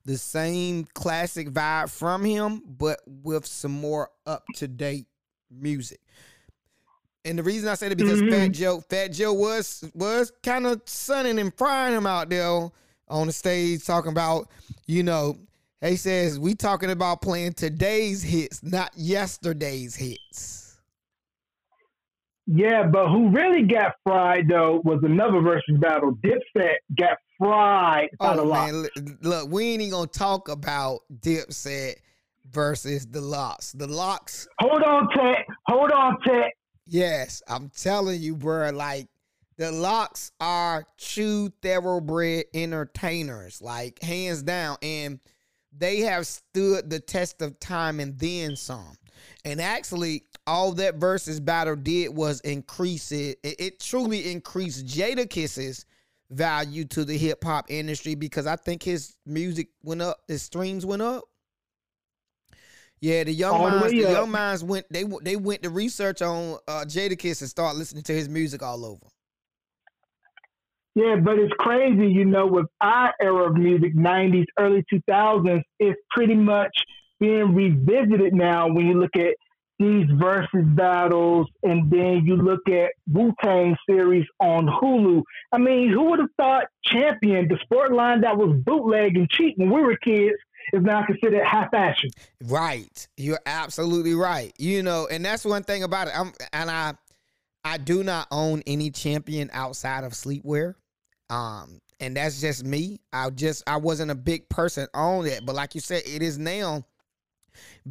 the 0.05 0.17
same 0.17 0.85
classic 0.93 1.49
vibe 1.49 1.89
from 1.89 2.23
him, 2.23 2.61
but 2.65 3.01
with 3.05 3.45
some 3.45 3.73
more 3.73 4.09
up 4.25 4.45
to 4.55 4.67
date 4.69 5.07
music. 5.51 5.99
And 7.27 7.37
the 7.37 7.43
reason 7.43 7.69
I 7.69 7.75
said 7.75 7.91
it 7.91 7.97
because 7.97 8.21
mm-hmm. 8.21 8.31
Fat 8.31 8.47
Joe, 8.49 8.81
Fat 8.89 9.07
Joe 9.09 9.33
was 9.33 9.83
was 9.93 10.31
kind 10.43 10.65
of 10.65 10.81
sunning 10.85 11.39
and 11.39 11.53
frying 11.53 11.95
him 11.95 12.07
out 12.07 12.29
there 12.29 12.69
on 13.09 13.27
the 13.27 13.33
stage, 13.33 13.85
talking 13.85 14.11
about, 14.11 14.49
you 14.85 15.03
know, 15.03 15.37
he 15.81 15.95
says 15.95 16.39
we 16.39 16.55
talking 16.55 16.91
about 16.91 17.21
playing 17.21 17.53
today's 17.53 18.23
hits, 18.23 18.63
not 18.63 18.91
yesterday's 18.95 19.95
hits. 19.95 20.79
Yeah, 22.47 22.83
but 22.83 23.09
who 23.09 23.29
really 23.29 23.63
got 23.63 23.95
fried 24.03 24.47
though 24.47 24.81
was 24.85 24.99
another 25.03 25.41
versus 25.41 25.77
battle. 25.79 26.13
Dipset 26.23 26.75
got 26.97 27.17
fried 27.37 28.09
by 28.19 28.33
oh, 28.33 28.37
the 28.37 28.45
man, 28.45 29.17
Look, 29.21 29.51
we 29.51 29.65
ain't 29.65 29.81
even 29.81 29.91
gonna 29.91 30.07
talk 30.07 30.47
about 30.47 31.01
Dipset 31.19 31.95
versus 32.51 33.05
the 33.05 33.21
LOX. 33.21 33.73
The 33.73 33.87
LOX. 33.87 34.47
Hold 34.59 34.83
on, 34.83 35.09
Tech. 35.09 35.45
Hold 35.67 35.91
on, 35.91 36.19
Tech. 36.21 36.53
Yes, 36.87 37.41
I'm 37.47 37.69
telling 37.69 38.21
you, 38.21 38.35
bro. 38.35 38.69
Like 38.71 39.07
the 39.57 39.71
LOX 39.71 40.31
are 40.39 40.85
true 40.97 41.51
thoroughbred 41.61 42.45
entertainers, 42.53 43.61
like 43.61 44.01
hands 44.01 44.41
down, 44.43 44.77
and 44.81 45.19
they 45.77 45.99
have 46.01 46.25
stood 46.25 46.89
the 46.89 46.99
test 46.99 47.41
of 47.41 47.59
time 47.59 47.99
and 47.99 48.17
then 48.17 48.55
some. 48.55 48.97
And 49.43 49.59
actually, 49.59 50.23
all 50.45 50.71
that 50.73 50.95
versus 50.95 51.39
battle 51.39 51.75
did 51.75 52.15
was 52.15 52.39
increase 52.41 53.11
it. 53.11 53.39
It, 53.43 53.55
it 53.59 53.79
truly 53.79 54.31
increased 54.31 54.85
Jadakiss's 54.85 55.85
value 56.29 56.85
to 56.85 57.05
the 57.05 57.17
hip 57.17 57.43
hop 57.43 57.65
industry 57.69 58.15
because 58.15 58.47
I 58.47 58.55
think 58.55 58.83
his 58.83 59.15
music 59.25 59.69
went 59.83 60.01
up, 60.01 60.21
his 60.27 60.41
streams 60.43 60.85
went 60.85 61.01
up. 61.01 61.25
Yeah, 62.99 63.23
the 63.23 63.33
young 63.33 63.53
all 63.53 63.69
minds, 63.69 63.91
the, 63.91 64.01
the 64.03 64.11
young 64.11 64.31
minds 64.31 64.63
went 64.63 64.85
they 64.89 65.03
they 65.21 65.35
went 65.35 65.63
to 65.63 65.69
research 65.69 66.21
on 66.21 66.57
uh, 66.67 66.85
Jadakiss 66.85 67.41
and 67.41 67.49
start 67.49 67.75
listening 67.75 68.03
to 68.03 68.13
his 68.13 68.27
music 68.27 68.63
all 68.63 68.85
over. 68.85 69.05
Yeah, 70.95 71.17
but 71.17 71.37
it's 71.37 71.53
crazy, 71.59 72.07
you 72.07 72.25
know, 72.25 72.47
with 72.47 72.65
our 72.81 73.13
era 73.21 73.51
of 73.51 73.55
music, 73.55 73.95
90s, 73.95 74.45
early 74.57 74.83
2000s, 74.91 75.61
it's 75.79 75.99
pretty 76.09 76.33
much 76.33 76.71
being 77.19 77.53
revisited 77.53 78.33
now 78.33 78.67
when 78.67 78.87
you 78.87 78.99
look 78.99 79.15
at 79.15 79.35
these 79.77 80.07
versus 80.15 80.65
battles 80.75 81.47
and 81.61 81.91
then 81.91 82.23
you 82.25 82.35
look 82.35 82.67
at 82.67 82.93
Wu 83.11 83.31
Tang 83.43 83.75
series 83.87 84.25
on 84.39 84.65
Hulu. 84.65 85.21
I 85.51 85.59
mean, 85.59 85.89
who 85.89 86.09
would 86.09 86.19
have 86.19 86.29
thought 86.35 86.65
Champion, 86.83 87.47
the 87.47 87.59
sport 87.61 87.93
line 87.93 88.21
that 88.21 88.37
was 88.37 88.59
bootleg 88.65 89.17
and 89.17 89.29
cheap 89.29 89.53
when 89.57 89.69
we 89.69 89.81
were 89.81 89.97
kids, 89.97 90.37
is 90.73 90.83
now 90.83 91.05
considered 91.05 91.45
high 91.45 91.67
fashion? 91.69 92.09
Right. 92.43 93.07
You're 93.17 93.39
absolutely 93.45 94.13
right. 94.13 94.53
You 94.57 94.83
know, 94.83 95.07
and 95.09 95.23
that's 95.23 95.45
one 95.45 95.63
thing 95.63 95.83
about 95.83 96.07
it. 96.07 96.13
I'm 96.17 96.33
and 96.53 96.69
I 96.69 96.93
I 97.63 97.77
do 97.77 98.03
not 98.03 98.27
own 98.31 98.63
any 98.67 98.91
champion 98.91 99.49
outside 99.53 100.03
of 100.03 100.13
sleepwear. 100.13 100.75
Um, 101.29 101.81
and 101.99 102.15
that's 102.15 102.39
just 102.39 102.63
me. 102.63 102.99
I 103.11 103.29
just 103.29 103.63
I 103.67 103.77
wasn't 103.77 104.11
a 104.11 104.15
big 104.15 104.47
person 104.49 104.87
on 104.93 105.25
it, 105.25 105.45
but 105.45 105.55
like 105.55 105.75
you 105.75 105.81
said, 105.81 106.03
it 106.05 106.21
is 106.21 106.37
now 106.37 106.85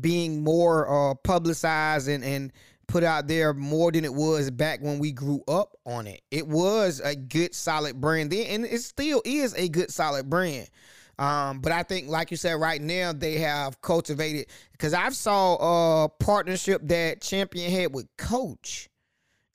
being 0.01 0.45
more 0.45 1.11
uh 1.11 1.15
publicized 1.15 2.09
and 2.09 2.23
and 2.23 2.53
put 2.87 3.03
out 3.03 3.27
there 3.27 3.53
more 3.53 3.91
than 3.91 4.05
it 4.05 4.15
was 4.15 4.51
back 4.51 4.81
when 4.81 4.99
we 4.99 5.11
grew 5.11 5.43
up 5.49 5.77
on 5.85 6.07
it. 6.07 6.23
It 6.31 6.47
was 6.47 7.01
a 7.01 7.17
good 7.17 7.55
solid 7.55 8.01
brand 8.01 8.31
then, 8.31 8.47
and 8.47 8.65
it 8.65 8.81
still 8.81 9.23
is 9.25 9.55
a 9.55 9.69
good 9.69 9.91
solid 9.91 10.31
brand. 10.31 10.69
Um, 11.19 11.61
but 11.61 11.73
I 11.73 11.83
think, 11.83 12.09
like 12.09 12.31
you 12.31 12.37
said, 12.37 12.55
right 12.55 12.81
now 12.81 13.13
they 13.13 13.39
have 13.39 13.81
cultivated 13.81 14.47
because 14.73 14.93
I've 14.93 15.17
saw 15.17 16.05
a 16.05 16.09
partnership 16.09 16.83
that 16.85 17.23
Champion 17.23 17.71
had 17.71 17.95
with 17.95 18.07
Coach, 18.19 18.91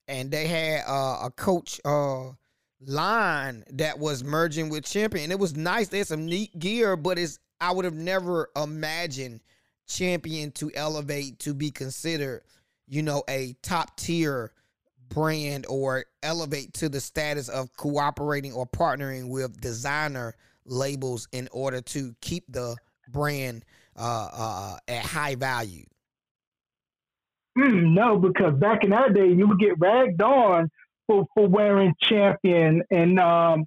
and 0.08 0.32
they 0.32 0.48
had 0.48 0.84
uh, 0.88 1.20
a 1.24 1.32
Coach 1.36 1.80
uh 1.86 2.32
line 2.88 3.64
that 3.74 4.00
was 4.00 4.24
merging 4.24 4.70
with 4.70 4.86
Champion. 4.86 5.32
It 5.32 5.40
was 5.40 5.56
nice. 5.56 5.90
There's 5.90 6.08
some 6.08 6.26
neat 6.26 6.58
gear, 6.58 6.96
but 6.96 7.20
it's 7.20 7.38
I 7.60 7.72
would 7.72 7.86
have 7.86 7.94
never 7.94 8.50
imagined 8.56 9.42
Champion 9.88 10.52
to 10.54 10.72
elevate 10.74 11.40
to 11.40 11.54
be 11.54 11.70
considered, 11.70 12.42
you 12.88 13.04
know, 13.04 13.24
a 13.30 13.56
top 13.62 13.98
tier 13.98 14.52
brand 15.10 15.66
or 15.68 16.06
elevate 16.24 16.74
to 16.74 16.90
the 16.90 17.00
status 17.00 17.50
of 17.50 17.76
cooperating 17.78 18.54
or 18.54 18.66
partnering 18.66 19.30
with 19.30 19.60
designer 19.62 20.36
labels 20.72 21.28
in 21.32 21.48
order 21.52 21.82
to 21.82 22.16
keep 22.22 22.46
the 22.50 22.76
brand 23.10 23.66
uh, 23.96 24.30
uh, 24.34 24.78
at 24.88 25.06
high 25.06 25.36
value. 25.36 25.86
Mm, 27.58 27.94
no, 27.94 28.18
because 28.18 28.54
back 28.56 28.84
in 28.84 28.94
our 28.94 29.10
day, 29.10 29.28
you 29.28 29.48
would 29.48 29.60
get 29.60 29.78
ragged 29.78 30.22
on 30.22 30.70
for, 31.08 31.26
for 31.36 31.48
wearing 31.48 31.94
champion. 32.02 32.82
And 32.90 33.20
um, 33.20 33.66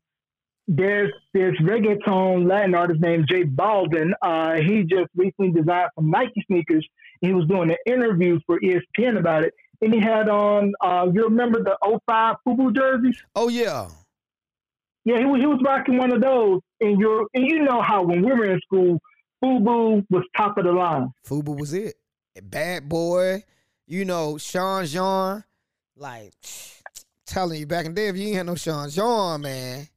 there's 0.67 1.12
this 1.35 1.55
reggaeton 1.61 2.49
Latin 2.49 2.75
artist 2.75 3.01
named 3.01 3.27
J 3.29 3.45
Balvin. 3.45 4.12
Uh, 4.23 4.55
he 4.55 4.85
just 4.85 5.11
recently 5.14 5.51
designed 5.51 5.90
some 5.95 6.11
Nike 6.11 6.43
sneakers. 6.47 6.87
He 7.21 7.33
was 7.35 7.47
doing 7.47 7.71
an 7.71 7.77
interview 7.87 8.40
for 8.47 8.59
ESPN 8.61 9.19
about 9.19 9.45
it. 9.45 9.55
And 9.83 9.93
he 9.93 10.01
had 10.01 10.29
on, 10.29 10.73
uh, 10.81 11.09
you 11.12 11.25
remember 11.25 11.62
the 11.62 11.77
05 12.07 12.37
FUBU 12.47 12.75
jerseys? 12.75 13.23
Oh, 13.37 13.49
yeah. 13.49 13.88
Yeah, 15.05 15.19
he, 15.19 15.25
was 15.25 15.40
he 15.40 15.47
was 15.47 15.61
rocking 15.64 15.99
one 15.99 16.12
of 16.12 16.23
those. 16.23 16.61
And, 16.81 16.99
you're, 16.99 17.27
and 17.35 17.47
you 17.47 17.62
know 17.62 17.83
how 17.83 18.03
when 18.03 18.25
we 18.25 18.33
were 18.33 18.47
in 18.47 18.61
school, 18.61 19.01
FUBU 19.43 20.07
was 20.11 20.25
top 20.37 20.57
of 20.59 20.64
the 20.64 20.73
line. 20.73 21.12
FUBU 21.27 21.59
was 21.59 21.75
it. 21.75 21.95
Bad 22.43 22.88
boy, 22.88 23.45
you 23.87 24.05
know, 24.05 24.38
Sean 24.38 24.87
John, 24.87 25.45
like 25.97 26.33
telling 27.27 27.61
you 27.61 27.67
back 27.67 27.87
in 27.87 27.95
the 27.95 28.01
day 28.01 28.09
if 28.09 28.17
you 28.17 28.29
ain't 28.29 28.37
had 28.37 28.47
no 28.47 28.55
Sean 28.55 28.88
John, 28.88 29.43
man. 29.43 29.88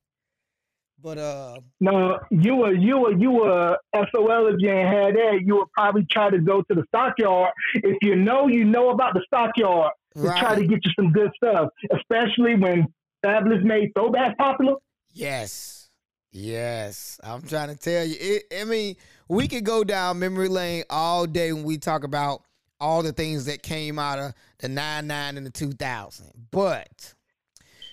But 1.01 1.17
uh 1.17 1.59
No, 1.79 2.19
you 2.31 2.55
were 2.55 2.73
you 2.73 2.97
were 2.97 3.13
you 3.13 3.31
were 3.31 3.77
SOL 3.95 4.47
if 4.47 4.55
you 4.59 4.71
ain't 4.71 4.89
had 4.89 5.15
that, 5.15 5.41
you 5.45 5.57
would 5.57 5.71
probably 5.71 6.05
try 6.09 6.29
to 6.29 6.39
go 6.39 6.61
to 6.63 6.75
the 6.75 6.83
stockyard. 6.87 7.51
If 7.75 7.97
you 8.01 8.15
know 8.15 8.47
you 8.47 8.65
know 8.65 8.89
about 8.89 9.13
the 9.13 9.21
stockyard 9.25 9.91
right. 10.15 10.33
to 10.33 10.39
try 10.39 10.55
to 10.55 10.65
get 10.65 10.79
you 10.83 10.91
some 10.95 11.11
good 11.11 11.31
stuff. 11.35 11.69
Especially 11.95 12.55
when 12.55 12.87
Fabolous 13.23 13.63
made 13.63 13.91
throwback 13.95 14.37
popular. 14.37 14.75
Yes. 15.17 15.89
Yes. 16.31 17.19
I'm 17.23 17.41
trying 17.41 17.69
to 17.69 17.75
tell 17.75 18.05
you. 18.05 18.15
It, 18.19 18.43
I 18.59 18.63
mean, 18.63 18.95
we 19.27 19.47
could 19.47 19.63
go 19.63 19.83
down 19.83 20.19
memory 20.19 20.47
lane 20.47 20.83
all 20.89 21.25
day 21.25 21.51
when 21.53 21.63
we 21.63 21.77
talk 21.77 22.03
about 22.03 22.43
all 22.79 23.01
the 23.01 23.11
things 23.11 23.45
that 23.45 23.63
came 23.63 23.97
out 23.97 24.19
of 24.19 24.33
the 24.59 24.69
99 24.69 25.37
and 25.37 25.45
the 25.45 25.49
2000. 25.49 26.31
But 26.51 27.13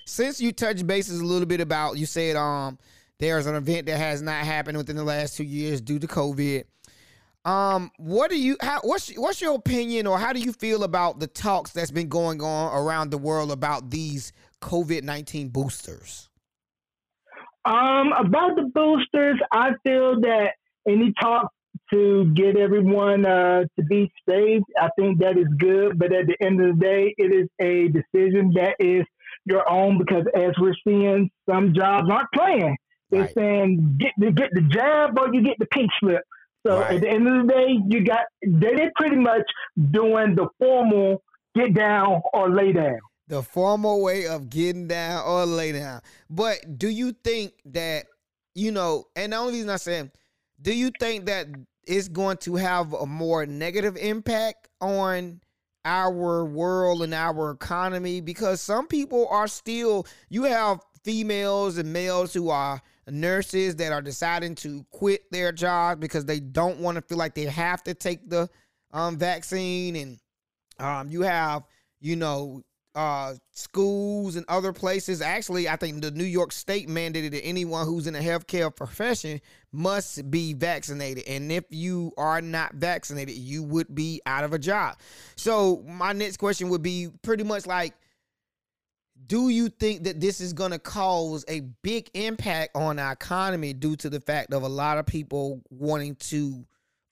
since 0.05 0.39
you 0.39 0.51
touched 0.51 0.85
bases 0.85 1.19
a 1.19 1.25
little 1.25 1.47
bit 1.47 1.61
about, 1.61 1.97
you 1.97 2.05
said 2.05 2.35
um 2.35 2.77
there's 3.17 3.47
an 3.47 3.55
event 3.55 3.87
that 3.87 3.97
has 3.97 4.21
not 4.21 4.45
happened 4.45 4.77
within 4.77 4.95
the 4.95 5.03
last 5.03 5.37
two 5.37 5.43
years 5.43 5.81
due 5.81 5.99
to 5.99 6.07
COVID. 6.07 6.65
Um, 7.45 7.91
what 7.97 8.29
do 8.29 8.39
you 8.39 8.57
how 8.59 8.81
what's 8.81 9.09
what's 9.15 9.41
your 9.41 9.55
opinion 9.55 10.05
or 10.07 10.19
how 10.19 10.33
do 10.33 10.39
you 10.39 10.51
feel 10.51 10.83
about 10.83 11.19
the 11.19 11.27
talks 11.27 11.71
that's 11.71 11.91
been 11.91 12.09
going 12.09 12.41
on 12.41 12.75
around 12.75 13.11
the 13.11 13.17
world 13.17 13.51
about 13.51 13.89
these 13.89 14.33
COVID 14.61 15.03
nineteen 15.03 15.49
boosters? 15.49 16.29
Um, 17.65 18.13
about 18.13 18.55
the 18.55 18.69
boosters, 18.73 19.39
I 19.51 19.71
feel 19.83 20.21
that 20.21 20.51
any 20.87 21.13
talk 21.19 21.51
to 21.91 22.31
get 22.33 22.57
everyone 22.57 23.25
uh, 23.25 23.63
to 23.77 23.85
be 23.85 24.11
safe, 24.27 24.61
I 24.79 24.89
think 24.97 25.19
that 25.19 25.37
is 25.37 25.47
good. 25.57 25.97
But 25.97 26.13
at 26.13 26.27
the 26.27 26.35
end 26.41 26.61
of 26.61 26.77
the 26.77 26.85
day, 26.85 27.13
it 27.17 27.33
is 27.33 27.47
a 27.59 27.87
decision 27.87 28.51
that 28.55 28.75
is 28.79 29.05
your 29.45 29.69
own 29.69 29.97
because 29.97 30.25
as 30.35 30.51
we're 30.59 30.75
seeing, 30.87 31.29
some 31.49 31.73
jobs 31.73 32.09
aren't 32.09 32.31
playing. 32.33 32.77
They're 33.11 33.21
right. 33.21 33.33
saying 33.33 33.97
get 33.99 34.13
the 34.17 34.31
get 34.31 34.49
the 34.51 34.61
jab 34.61 35.17
or 35.19 35.33
you 35.33 35.43
get 35.43 35.57
the 35.59 35.67
pink 35.67 35.91
slip. 35.99 36.23
So 36.65 36.79
right. 36.79 36.95
at 36.95 37.01
the 37.01 37.09
end 37.09 37.27
of 37.27 37.45
the 37.45 37.53
day, 37.53 37.77
you 37.87 38.03
got 38.03 38.25
they're 38.41 38.91
pretty 38.95 39.17
much 39.17 39.43
doing 39.91 40.35
the 40.35 40.47
formal 40.59 41.23
get 41.55 41.73
down 41.73 42.21
or 42.33 42.49
lay 42.49 42.73
down. 42.73 42.99
The 43.27 43.41
formal 43.41 44.01
way 44.01 44.27
of 44.27 44.49
getting 44.49 44.87
down 44.87 45.23
or 45.25 45.45
lay 45.45 45.71
down. 45.71 46.01
But 46.29 46.77
do 46.77 46.89
you 46.89 47.13
think 47.23 47.53
that 47.65 48.05
you 48.53 48.71
know? 48.71 49.05
And 49.15 49.33
the 49.33 49.37
only 49.37 49.53
reason 49.53 49.69
I 49.69 49.77
say, 49.77 50.11
do 50.61 50.73
you 50.73 50.91
think 50.99 51.25
that 51.25 51.47
it's 51.87 52.07
going 52.07 52.37
to 52.37 52.55
have 52.55 52.93
a 52.93 53.05
more 53.05 53.45
negative 53.45 53.97
impact 53.97 54.69
on 54.81 55.41
our 55.83 56.45
world 56.45 57.03
and 57.03 57.13
our 57.13 57.51
economy? 57.51 58.21
Because 58.21 58.61
some 58.61 58.87
people 58.87 59.27
are 59.29 59.47
still. 59.47 60.07
You 60.29 60.43
have 60.43 60.79
females 61.03 61.77
and 61.77 61.93
males 61.93 62.33
who 62.33 62.49
are 62.49 62.81
nurses 63.07 63.75
that 63.75 63.91
are 63.91 64.01
deciding 64.01 64.55
to 64.55 64.83
quit 64.89 65.21
their 65.31 65.51
jobs 65.51 65.99
because 65.99 66.25
they 66.25 66.39
don't 66.39 66.79
want 66.79 66.95
to 66.95 67.01
feel 67.03 67.17
like 67.17 67.35
they 67.35 67.45
have 67.45 67.83
to 67.83 67.93
take 67.93 68.27
the 68.27 68.49
um, 68.91 69.17
vaccine 69.17 69.95
and 69.95 70.19
um, 70.79 71.07
you 71.09 71.21
have 71.21 71.63
you 71.99 72.15
know 72.15 72.63
uh, 72.95 73.33
schools 73.51 74.37
and 74.37 74.45
other 74.47 74.71
places. 74.73 75.21
Actually, 75.21 75.67
I 75.67 75.75
think 75.75 76.01
the 76.01 76.11
New 76.11 76.23
York 76.23 76.51
State 76.51 76.87
mandated 76.87 77.31
that 77.31 77.45
anyone 77.45 77.85
who's 77.85 78.07
in 78.07 78.15
a 78.15 78.19
healthcare 78.19 78.73
profession 78.73 79.41
must 79.71 80.31
be 80.31 80.53
vaccinated. 80.53 81.25
And 81.27 81.51
if 81.51 81.65
you 81.69 82.13
are 82.17 82.41
not 82.41 82.75
vaccinated, 82.75 83.35
you 83.35 83.63
would 83.63 83.93
be 83.93 84.21
out 84.25 84.45
of 84.45 84.53
a 84.53 84.59
job. 84.59 84.97
So, 85.35 85.83
my 85.85 86.13
next 86.13 86.37
question 86.37 86.69
would 86.69 86.81
be 86.81 87.09
pretty 87.21 87.43
much 87.43 87.67
like 87.67 87.93
do 89.27 89.49
you 89.49 89.69
think 89.69 90.03
that 90.03 90.19
this 90.19 90.41
is 90.41 90.53
going 90.53 90.71
to 90.71 90.79
cause 90.79 91.45
a 91.47 91.61
big 91.81 92.09
impact 92.13 92.75
on 92.75 92.99
our 92.99 93.13
economy 93.13 93.73
due 93.73 93.95
to 93.95 94.09
the 94.09 94.19
fact 94.19 94.53
of 94.53 94.63
a 94.63 94.67
lot 94.67 94.97
of 94.97 95.05
people 95.05 95.61
wanting 95.69 96.15
to 96.15 96.65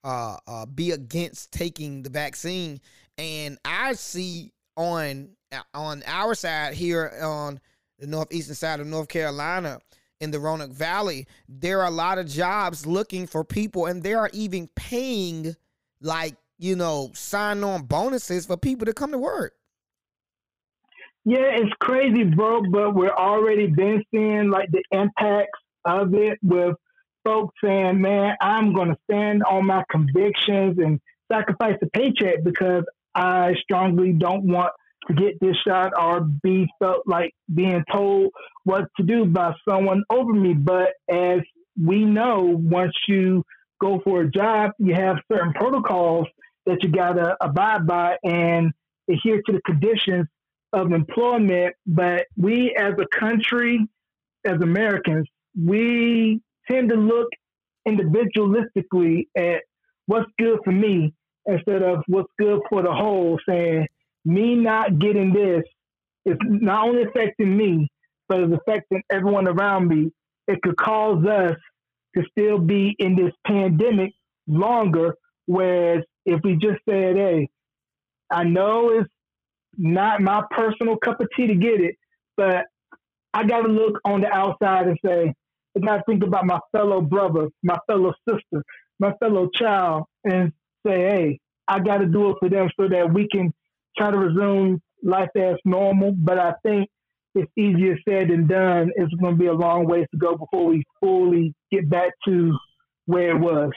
uh, 0.03 0.37
uh, 0.45 0.65
be 0.65 0.91
against 0.91 1.51
taking 1.51 2.03
the 2.03 2.09
vaccine? 2.09 2.79
And 3.17 3.57
I 3.65 3.93
see 3.93 4.51
on 4.75 5.29
on 5.73 6.03
our 6.05 6.35
side 6.35 6.73
here 6.73 7.11
on 7.21 7.59
the 7.99 8.07
northeastern 8.07 8.55
side 8.55 8.79
of 8.79 8.87
North 8.87 9.07
Carolina 9.07 9.79
in 10.19 10.31
the 10.31 10.39
Roanoke 10.39 10.71
Valley, 10.71 11.27
there 11.47 11.81
are 11.81 11.87
a 11.87 11.91
lot 11.91 12.17
of 12.17 12.27
jobs 12.27 12.85
looking 12.85 13.27
for 13.27 13.43
people, 13.43 13.85
and 13.85 14.03
they 14.03 14.13
are 14.13 14.29
even 14.33 14.67
paying 14.75 15.55
like 16.01 16.35
you 16.57 16.75
know 16.75 17.11
sign 17.13 17.63
on 17.63 17.83
bonuses 17.83 18.45
for 18.45 18.57
people 18.57 18.85
to 18.85 18.93
come 18.93 19.11
to 19.11 19.17
work. 19.17 19.53
Yeah, 21.25 21.55
it's 21.55 21.73
crazy, 21.79 22.23
bro, 22.23 22.63
but 22.69 22.95
we're 22.95 23.15
already 23.15 23.67
been 23.67 24.03
seeing 24.11 24.49
like 24.49 24.69
the 24.71 24.83
impacts 24.91 25.59
of 25.85 26.13
it 26.13 26.37
with 26.43 26.75
folks 27.23 27.55
saying, 27.63 28.01
man, 28.01 28.35
I'm 28.41 28.73
going 28.73 28.89
to 28.89 28.97
stand 29.09 29.43
on 29.43 29.65
my 29.65 29.83
convictions 29.89 30.77
and 30.79 30.99
sacrifice 31.31 31.77
the 31.79 31.87
paycheck 31.87 32.43
because 32.43 32.83
I 33.15 33.53
strongly 33.61 34.11
don't 34.11 34.43
want 34.43 34.73
get 35.13 35.39
this 35.41 35.57
shot 35.67 35.91
or 35.99 36.21
be 36.21 36.67
felt 36.79 37.03
like 37.05 37.33
being 37.53 37.83
told 37.91 38.31
what 38.63 38.85
to 38.97 39.03
do 39.03 39.25
by 39.25 39.53
someone 39.67 40.03
over 40.09 40.33
me. 40.33 40.53
But 40.53 40.93
as 41.09 41.41
we 41.81 42.05
know, 42.05 42.57
once 42.61 42.93
you 43.07 43.43
go 43.81 43.99
for 44.03 44.21
a 44.21 44.31
job, 44.31 44.71
you 44.79 44.93
have 44.93 45.17
certain 45.31 45.53
protocols 45.53 46.27
that 46.65 46.81
you 46.83 46.89
got 46.89 47.13
to 47.13 47.35
abide 47.41 47.85
by 47.85 48.17
and 48.23 48.71
adhere 49.09 49.41
to 49.45 49.51
the 49.51 49.61
conditions 49.65 50.27
of 50.71 50.91
employment, 50.91 51.75
but 51.85 52.25
we 52.37 52.75
as 52.75 52.93
a 52.97 53.19
country, 53.19 53.85
as 54.45 54.61
Americans, 54.61 55.27
we 55.61 56.41
tend 56.69 56.89
to 56.89 56.95
look 56.95 57.27
individualistically 57.87 59.27
at 59.37 59.63
what's 60.05 60.29
good 60.39 60.59
for 60.63 60.71
me 60.71 61.13
instead 61.45 61.83
of 61.83 62.03
what's 62.07 62.31
good 62.39 62.61
for 62.69 62.81
the 62.81 62.91
whole, 62.91 63.39
saying 63.47 63.87
me 64.25 64.55
not 64.55 64.99
getting 64.99 65.33
this 65.33 65.63
is 66.25 66.37
not 66.43 66.87
only 66.87 67.03
affecting 67.03 67.55
me, 67.55 67.87
but 68.29 68.39
it's 68.39 68.53
affecting 68.53 69.01
everyone 69.11 69.47
around 69.47 69.87
me. 69.87 70.11
It 70.47 70.61
could 70.61 70.77
cause 70.77 71.25
us 71.25 71.55
to 72.15 72.23
still 72.31 72.59
be 72.59 72.95
in 72.99 73.15
this 73.15 73.33
pandemic 73.45 74.11
longer. 74.47 75.15
Whereas 75.45 76.03
if 76.25 76.41
we 76.43 76.53
just 76.55 76.79
said, 76.89 77.15
hey, 77.15 77.49
I 78.31 78.43
know 78.43 78.89
it's 78.89 79.09
not 79.77 80.21
my 80.21 80.43
personal 80.51 80.97
cup 80.97 81.19
of 81.19 81.27
tea 81.35 81.47
to 81.47 81.55
get 81.55 81.81
it, 81.81 81.95
but 82.37 82.65
I 83.33 83.43
got 83.45 83.61
to 83.61 83.67
look 83.67 83.99
on 84.05 84.21
the 84.21 84.27
outside 84.27 84.87
and 84.87 84.97
say, 85.05 85.33
I 85.75 85.79
got 85.79 85.97
to 85.97 86.03
think 86.07 86.23
about 86.23 86.45
my 86.45 86.59
fellow 86.71 87.01
brother, 87.01 87.49
my 87.63 87.77
fellow 87.87 88.13
sister, 88.29 88.63
my 88.99 89.13
fellow 89.19 89.49
child, 89.55 90.03
and 90.23 90.51
say, 90.85 91.01
hey, 91.01 91.39
I 91.67 91.79
got 91.79 91.97
to 91.97 92.05
do 92.05 92.29
it 92.29 92.37
for 92.39 92.49
them 92.49 92.69
so 92.79 92.87
that 92.87 93.11
we 93.11 93.27
can 93.27 93.51
try 93.97 94.11
to 94.11 94.17
resume 94.17 94.81
life 95.03 95.29
as 95.35 95.55
normal. 95.65 96.13
But 96.13 96.39
I 96.39 96.53
think 96.63 96.89
it's 97.35 97.51
easier 97.57 97.97
said 98.07 98.29
than 98.29 98.47
done. 98.47 98.91
It's 98.95 99.13
going 99.15 99.35
to 99.35 99.39
be 99.39 99.47
a 99.47 99.53
long 99.53 99.87
ways 99.87 100.05
to 100.11 100.17
go 100.17 100.35
before 100.35 100.65
we 100.65 100.83
fully 100.99 101.53
get 101.71 101.89
back 101.89 102.11
to 102.27 102.57
where 103.05 103.35
it 103.35 103.39
was. 103.39 103.71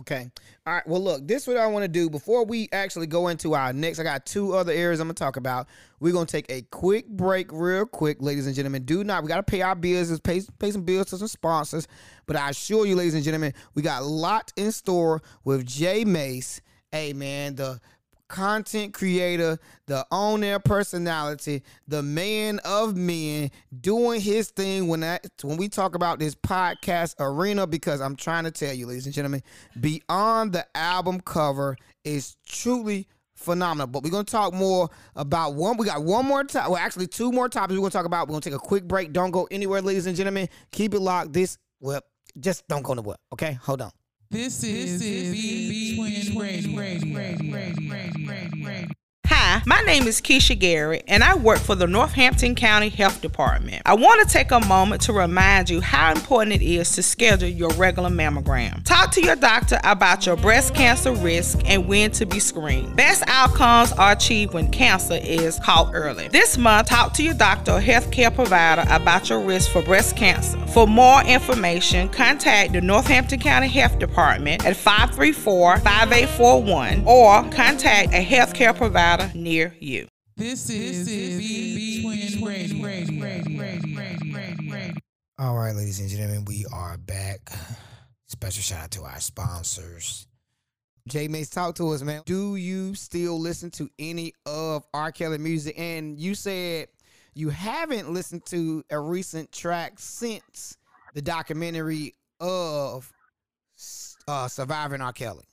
Okay. 0.00 0.30
All 0.66 0.72
right. 0.72 0.86
Well, 0.86 1.02
look, 1.02 1.26
this 1.26 1.42
is 1.42 1.48
what 1.48 1.58
I 1.58 1.66
want 1.66 1.82
to 1.82 1.88
do 1.88 2.08
before 2.08 2.44
we 2.46 2.68
actually 2.72 3.06
go 3.06 3.28
into 3.28 3.54
our 3.54 3.72
next. 3.74 3.98
I 3.98 4.04
got 4.04 4.24
two 4.24 4.54
other 4.54 4.72
areas 4.72 5.00
I'm 5.00 5.06
gonna 5.06 5.14
talk 5.14 5.36
about. 5.36 5.68
We're 6.00 6.14
gonna 6.14 6.24
take 6.24 6.50
a 6.50 6.62
quick 6.62 7.08
break, 7.08 7.52
real 7.52 7.84
quick, 7.84 8.22
ladies 8.22 8.46
and 8.46 8.56
gentlemen. 8.56 8.84
Do 8.84 9.04
not. 9.04 9.22
We 9.22 9.28
gotta 9.28 9.42
pay 9.42 9.60
our 9.60 9.74
bills, 9.74 10.18
pay 10.20 10.40
pay 10.58 10.70
some 10.70 10.84
bills 10.84 11.08
to 11.08 11.18
some 11.18 11.28
sponsors. 11.28 11.88
But 12.26 12.36
I 12.36 12.50
assure 12.50 12.86
you, 12.86 12.96
ladies 12.96 13.14
and 13.14 13.22
gentlemen, 13.22 13.52
we 13.74 13.82
got 13.82 14.00
a 14.02 14.06
lot 14.06 14.50
in 14.56 14.72
store 14.72 15.20
with 15.44 15.66
Jay 15.66 16.04
Mace. 16.06 16.62
Hey, 16.90 17.12
man, 17.12 17.56
the 17.56 17.78
content 18.32 18.94
creator, 18.94 19.58
the 19.86 20.04
on 20.10 20.42
air 20.42 20.58
personality, 20.58 21.62
the 21.86 22.02
man 22.02 22.58
of 22.64 22.96
men 22.96 23.50
doing 23.80 24.20
his 24.20 24.50
thing 24.50 24.88
when 24.88 25.00
that 25.00 25.26
when 25.42 25.58
we 25.58 25.68
talk 25.68 25.94
about 25.94 26.18
this 26.18 26.34
podcast 26.34 27.14
arena 27.20 27.66
because 27.66 28.00
I'm 28.00 28.16
trying 28.16 28.44
to 28.44 28.50
tell 28.50 28.72
you, 28.72 28.86
ladies 28.86 29.04
and 29.04 29.14
gentlemen, 29.14 29.42
beyond 29.78 30.54
the 30.54 30.66
album 30.74 31.20
cover 31.20 31.76
is 32.04 32.36
truly 32.46 33.06
phenomenal. 33.34 33.86
But 33.86 34.02
we're 34.02 34.10
gonna 34.10 34.24
talk 34.24 34.54
more 34.54 34.88
about 35.14 35.54
one. 35.54 35.76
We 35.76 35.84
got 35.84 36.02
one 36.02 36.24
more 36.24 36.42
time. 36.42 36.70
Well, 36.70 36.80
actually, 36.80 37.08
two 37.08 37.30
more 37.32 37.50
topics 37.50 37.74
we're 37.74 37.82
gonna 37.82 37.90
talk 37.90 38.06
about. 38.06 38.28
We're 38.28 38.32
gonna 38.32 38.40
take 38.40 38.54
a 38.54 38.58
quick 38.58 38.88
break. 38.88 39.12
Don't 39.12 39.30
go 39.30 39.46
anywhere, 39.50 39.82
ladies 39.82 40.06
and 40.06 40.16
gentlemen. 40.16 40.48
Keep 40.72 40.94
it 40.94 41.00
locked. 41.00 41.34
This 41.34 41.58
well, 41.80 42.00
just 42.40 42.66
don't 42.66 42.82
go 42.82 42.94
nowhere. 42.94 43.16
Okay, 43.34 43.52
hold 43.52 43.82
on. 43.82 43.92
This 44.32 44.64
is, 44.64 44.98
this 44.98 45.06
is 45.06 45.30
Thee 45.30 45.94
Twin 45.94 46.40
Radio. 46.40 46.74
Radio. 46.74 47.52
Radio. 47.52 47.90
Radio. 47.90 48.66
Radio. 48.66 48.88
My 49.66 49.82
name 49.82 50.06
is 50.06 50.20
Keisha 50.20 50.58
Garrett, 50.58 51.04
and 51.06 51.22
I 51.22 51.34
work 51.36 51.58
for 51.58 51.74
the 51.74 51.86
Northampton 51.86 52.54
County 52.54 52.88
Health 52.88 53.20
Department. 53.20 53.82
I 53.84 53.94
want 53.94 54.26
to 54.26 54.32
take 54.32 54.50
a 54.50 54.60
moment 54.60 55.02
to 55.02 55.12
remind 55.12 55.68
you 55.68 55.80
how 55.82 56.10
important 56.12 56.56
it 56.56 56.62
is 56.62 56.92
to 56.92 57.02
schedule 57.02 57.48
your 57.48 57.70
regular 57.74 58.08
mammogram. 58.08 58.82
Talk 58.84 59.10
to 59.12 59.22
your 59.22 59.36
doctor 59.36 59.78
about 59.84 60.24
your 60.24 60.36
breast 60.36 60.74
cancer 60.74 61.12
risk 61.12 61.60
and 61.66 61.86
when 61.86 62.10
to 62.12 62.24
be 62.24 62.40
screened. 62.40 62.96
Best 62.96 63.24
outcomes 63.26 63.92
are 63.92 64.12
achieved 64.12 64.54
when 64.54 64.70
cancer 64.70 65.18
is 65.22 65.58
caught 65.58 65.90
early. 65.92 66.28
This 66.28 66.56
month, 66.56 66.88
talk 66.88 67.12
to 67.14 67.22
your 67.22 67.34
doctor 67.34 67.72
or 67.72 67.80
healthcare 67.80 68.34
provider 68.34 68.84
about 68.90 69.28
your 69.28 69.40
risk 69.40 69.70
for 69.70 69.82
breast 69.82 70.16
cancer. 70.16 70.58
For 70.68 70.86
more 70.86 71.22
information, 71.24 72.08
contact 72.08 72.72
the 72.72 72.80
Northampton 72.80 73.40
County 73.40 73.68
Health 73.68 73.98
Department 73.98 74.64
at 74.64 74.76
534 74.76 75.78
5841 75.78 77.04
or 77.06 77.42
contact 77.50 78.14
a 78.14 78.24
healthcare 78.24 78.74
provider 78.74 79.30
near 79.42 79.74
you. 79.80 80.06
This 80.36 80.70
is, 80.70 81.06
this 81.06 81.14
is 81.14 81.38
Thee 81.38 82.38
Twin 82.38 82.82
Radio. 82.82 83.20
Radio, 83.20 83.98
radio, 83.98 84.72
radio. 84.72 84.94
All 85.38 85.56
right, 85.56 85.74
ladies 85.74 86.00
and 86.00 86.08
gentlemen, 86.08 86.44
we 86.44 86.64
are 86.72 86.96
back. 86.96 87.50
Special 88.28 88.62
shout 88.62 88.84
out 88.84 88.90
to 88.92 89.02
our 89.02 89.20
sponsors. 89.20 90.26
Jay 91.08 91.26
Mace, 91.26 91.50
talk 91.50 91.74
to 91.74 91.90
us, 91.90 92.02
man. 92.02 92.22
Do 92.24 92.56
you 92.56 92.94
still 92.94 93.38
listen 93.38 93.70
to 93.72 93.90
any 93.98 94.32
of 94.46 94.86
R. 94.94 95.10
Kelly 95.10 95.38
music? 95.38 95.78
And 95.78 96.18
you 96.18 96.34
said 96.34 96.88
you 97.34 97.50
haven't 97.50 98.12
listened 98.12 98.46
to 98.46 98.84
a 98.90 98.98
recent 98.98 99.50
track 99.50 99.94
since 99.96 100.76
the 101.14 101.22
documentary 101.22 102.14
of 102.40 103.12
uh, 104.28 104.46
surviving 104.46 105.00
R. 105.00 105.12
Kelly. 105.12 105.44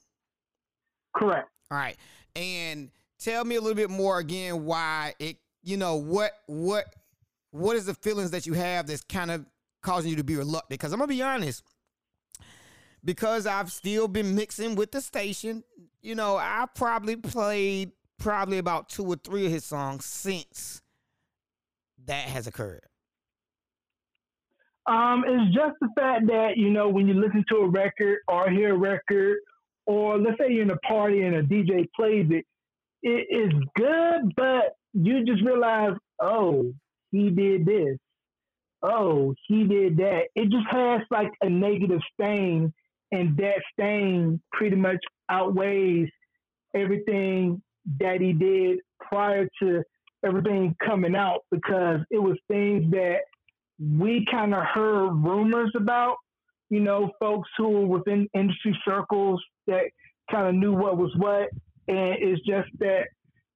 Correct. 1.16 1.50
All 1.72 1.78
right. 1.78 1.98
And 2.36 2.92
tell 3.20 3.46
me 3.46 3.56
a 3.56 3.62
little 3.62 3.76
bit 3.76 3.90
more 3.90 4.20
again 4.20 4.66
why 4.66 5.14
it 5.20 5.38
you 5.64 5.78
know 5.78 5.96
what 5.96 6.32
what 6.48 6.86
what 7.52 7.76
is 7.76 7.86
the 7.86 7.94
feelings 7.96 8.32
that 8.32 8.46
you 8.46 8.54
have 8.54 8.88
that's 8.88 9.04
kind 9.04 9.32
of 9.32 9.46
causing 9.82 10.10
you 10.10 10.18
to 10.18 10.24
be 10.24 10.36
reluctant? 10.36 10.70
Because 10.70 10.94
i'm 10.94 11.00
gonna 11.00 11.08
be 11.08 11.22
honest 11.22 11.64
because 13.04 13.46
i've 13.46 13.72
still 13.72 14.08
been 14.08 14.36
mixing 14.36 14.76
with 14.76 14.92
the 14.92 15.02
station 15.02 15.64
you 16.02 16.16
know 16.16 16.38
i 16.38 16.66
probably 16.76 17.16
played 17.16 17.92
probably 18.20 18.58
about 18.58 18.90
two 18.90 19.06
or 19.06 19.16
three 19.16 19.46
of 19.46 19.52
his 19.52 19.66
songs 19.66 20.06
since 20.06 20.82
that 22.06 22.26
has 22.26 22.46
occurred. 22.48 22.84
Um, 24.86 25.24
it's 25.26 25.56
just 25.56 25.76
the 25.82 25.90
fact 25.96 26.28
that 26.28 26.58
you 26.58 26.70
know 26.70 26.90
when 26.90 27.08
you 27.08 27.14
listen 27.14 27.44
to 27.50 27.58
a 27.58 27.68
record 27.68 28.20
or 28.28 28.50
hear 28.50 28.74
a 28.74 28.78
record 28.78 29.38
or 29.86 30.18
let's 30.18 30.38
say 30.40 30.52
you're 30.52 30.64
in 30.64 30.72
a 30.72 30.78
party 30.78 31.22
and 31.22 31.36
a 31.36 31.44
dj 31.44 31.88
plays 31.96 32.26
it 32.32 32.46
it 33.04 33.28
is 33.30 33.54
good, 33.76 34.34
but 34.36 34.76
you 34.94 35.26
just 35.26 35.44
realize, 35.44 35.94
oh, 36.22 36.74
he 37.12 37.30
did 37.30 37.66
this. 37.66 37.98
Oh, 38.82 39.34
he 39.48 39.66
did 39.66 39.98
that. 39.98 40.28
It 40.36 40.50
just 40.50 40.68
has 40.70 41.02
like 41.12 41.32
a 41.42 41.50
negative 41.50 42.02
stain, 42.14 42.74
and 43.12 43.36
that 43.38 43.62
stain 43.74 44.42
pretty 44.54 44.76
much 44.76 45.00
outweighs 45.30 46.10
everything 46.76 47.62
that 48.00 48.22
he 48.22 48.34
did 48.34 48.80
prior 49.02 49.48
to 49.62 49.84
everything 50.24 50.76
coming 50.86 51.16
out 51.16 51.42
because 51.52 52.02
it 52.12 52.20
was 52.20 52.38
things 52.48 52.92
that 52.92 53.20
we 53.80 54.26
kind 54.30 54.54
of 54.54 54.64
heard 54.64 55.12
rumors 55.12 55.72
about, 55.76 56.18
you 56.70 56.80
know, 56.80 57.12
folks 57.20 57.50
who 57.58 57.70
were 57.70 57.98
within 57.98 58.28
industry 58.34 58.78
circles 58.86 59.42
that 59.68 59.86
kind 60.30 60.48
of 60.48 60.56
knew 60.56 60.74
what 60.74 60.98
was 60.98 61.12
what. 61.18 61.50
And 61.90 62.16
it's 62.20 62.46
just 62.46 62.70
that, 62.78 63.08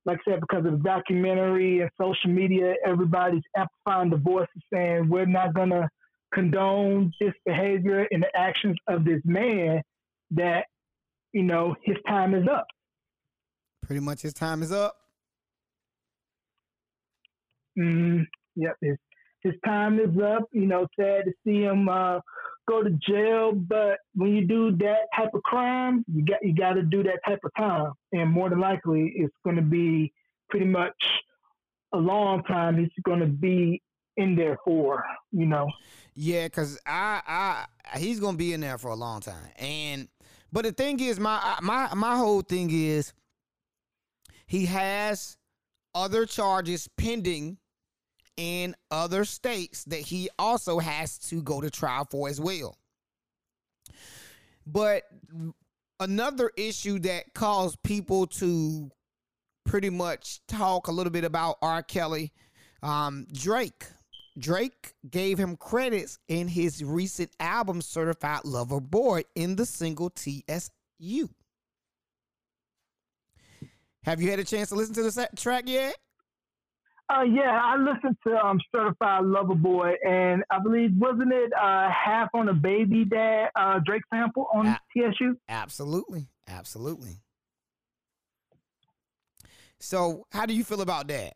like 0.06 0.20
I 0.28 0.32
said, 0.32 0.42
because 0.42 0.66
of 0.66 0.72
the 0.72 0.84
documentary 0.84 1.82
and 1.82 1.90
social 2.02 2.32
media, 2.32 2.74
everybody's 2.86 3.44
amplifying 3.56 4.10
the 4.10 4.18
voices 4.18 4.50
saying 4.74 5.08
we're 5.08 5.26
not 5.26 5.54
going 5.54 5.70
to 5.70 5.88
condone 6.34 7.14
this 7.22 7.34
behavior 7.46 8.08
and 8.10 8.24
the 8.24 8.36
actions 8.36 8.76
of 8.88 9.06
this 9.06 9.22
man 9.24 9.84
that, 10.32 10.66
you 11.32 11.44
know, 11.44 11.76
his 11.84 11.98
time 12.08 12.34
is 12.34 12.48
up. 12.52 12.66
Pretty 13.84 14.02
much 14.02 14.24
his 14.24 14.34
time 14.34 14.64
is 14.64 14.72
up. 14.72 14.96
Mm, 17.78 18.26
yep, 18.56 18.76
his 18.82 18.98
his 19.42 19.54
time 19.66 20.00
is 20.00 20.18
up. 20.20 20.44
You 20.52 20.66
know, 20.66 20.88
sad 21.00 21.26
to 21.26 21.34
see 21.46 21.62
him 21.62 21.90
uh, 21.90 22.20
go 22.68 22.84
to 22.84 22.90
jail, 22.92 23.54
but 23.54 24.00
when 24.16 24.36
you 24.36 24.48
do 24.48 24.76
that 24.78 25.08
type 25.16 25.30
of 25.34 25.44
crime, 25.44 26.04
you 26.14 26.26
got 26.26 26.40
you 26.42 26.56
got 26.56 26.74
to 26.74 26.84
do 26.84 27.04
that 27.04 27.20
type 27.28 27.40
of 27.44 27.52
time, 27.58 27.92
and 28.12 28.32
more 28.32 28.50
than 28.50 28.60
likely, 28.60 29.14
it's 29.16 29.36
going 29.44 29.56
to 29.56 29.62
be 29.62 30.14
pretty 30.50 30.66
much 30.66 30.96
a 31.94 31.98
long 31.98 32.44
time. 32.44 32.78
He's 32.78 32.90
going 33.04 33.20
to 33.20 33.28
be 33.28 33.82
in 34.18 34.36
there 34.36 34.58
for, 34.64 35.04
you 35.32 35.46
know. 35.46 35.68
Yeah, 36.16 36.48
cause 36.50 36.80
I, 36.86 37.66
I, 37.92 37.98
he's 37.98 38.20
gonna 38.20 38.38
be 38.38 38.54
in 38.54 38.62
there 38.62 38.78
for 38.78 38.90
a 38.90 38.96
long 38.96 39.22
time, 39.22 39.50
and 39.58 40.08
but 40.54 40.66
the 40.66 40.72
thing 40.72 41.00
is, 41.00 41.20
my, 41.20 41.58
my, 41.64 41.92
my 41.96 42.16
whole 42.16 42.42
thing 42.42 42.70
is, 42.72 43.12
he 44.46 44.68
has 44.68 45.36
other 45.96 46.28
charges 46.28 46.88
pending 46.96 47.58
in 48.38 48.76
other 48.92 49.26
states 49.26 49.84
that 49.86 50.00
he 50.00 50.30
also 50.40 50.80
has 50.80 51.18
to 51.18 51.42
go 51.42 51.62
to 51.62 51.70
trial 51.70 52.08
for 52.10 52.30
as 52.30 52.40
well. 52.40 52.78
But 54.66 55.04
another 56.00 56.52
issue 56.58 57.00
that 57.00 57.34
caused 57.34 57.82
people 57.84 58.28
to 58.28 58.90
pretty 59.66 59.90
much 59.90 60.46
talk 60.48 60.88
a 60.88 60.92
little 60.92 61.12
bit 61.12 61.24
about 61.24 61.58
R. 61.62 61.84
Kelly, 61.84 62.32
um, 62.82 63.28
Drake. 63.32 63.86
Drake 64.38 64.94
gave 65.10 65.38
him 65.38 65.56
credits 65.56 66.18
in 66.28 66.48
his 66.48 66.84
recent 66.84 67.32
album 67.40 67.82
Certified 67.82 68.46
Lover 68.46 68.80
Boy 68.80 69.24
in 69.36 69.56
the 69.56 69.66
single 69.66 70.10
TSU. 70.10 71.30
Have 74.04 74.22
you 74.22 74.30
had 74.30 74.40
a 74.40 74.44
chance 74.44 74.70
to 74.70 74.76
listen 74.76 74.96
to 74.96 75.04
the 75.04 75.30
track 75.36 75.64
yet? 75.68 75.96
Uh, 77.14 77.22
yeah, 77.24 77.60
I 77.62 77.76
listened 77.78 78.18
to 78.26 78.34
um, 78.44 78.60
Certified 78.74 79.26
Lover 79.26 79.56
Boy, 79.56 79.94
and 80.08 80.44
I 80.50 80.60
believe 80.60 80.92
wasn't 80.98 81.32
it 81.32 81.52
uh, 81.54 81.90
half 81.90 82.30
on 82.34 82.50
a 82.50 82.54
baby 82.54 83.06
dad 83.06 83.50
uh, 83.56 83.80
Drake 83.86 84.02
sample 84.12 84.48
on 84.54 84.68
a- 84.68 84.80
TSU? 84.96 85.38
Absolutely, 85.48 86.30
absolutely. 86.48 87.20
So, 89.80 90.26
how 90.32 90.46
do 90.46 90.54
you 90.56 90.64
feel 90.64 90.82
about 90.82 91.08
that? 91.10 91.34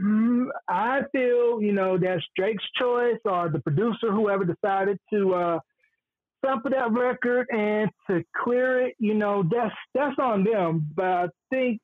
Mm, 0.00 0.46
I 0.68 1.02
feel 1.12 1.62
you 1.62 1.72
know 1.72 1.98
that's 1.98 2.24
Drake's 2.36 2.64
choice, 2.76 3.18
or 3.24 3.50
the 3.50 3.60
producer, 3.60 4.10
whoever 4.10 4.44
decided 4.44 4.98
to 5.12 5.34
uh, 5.34 5.58
sample 6.44 6.70
that 6.70 6.90
record 6.92 7.46
and 7.50 7.90
to 8.10 8.24
clear 8.42 8.86
it. 8.86 8.94
You 8.98 9.14
know, 9.14 9.44
that's 9.48 9.74
that's 9.94 10.18
on 10.18 10.42
them. 10.44 10.88
But 10.96 11.04
I 11.04 11.26
think 11.50 11.80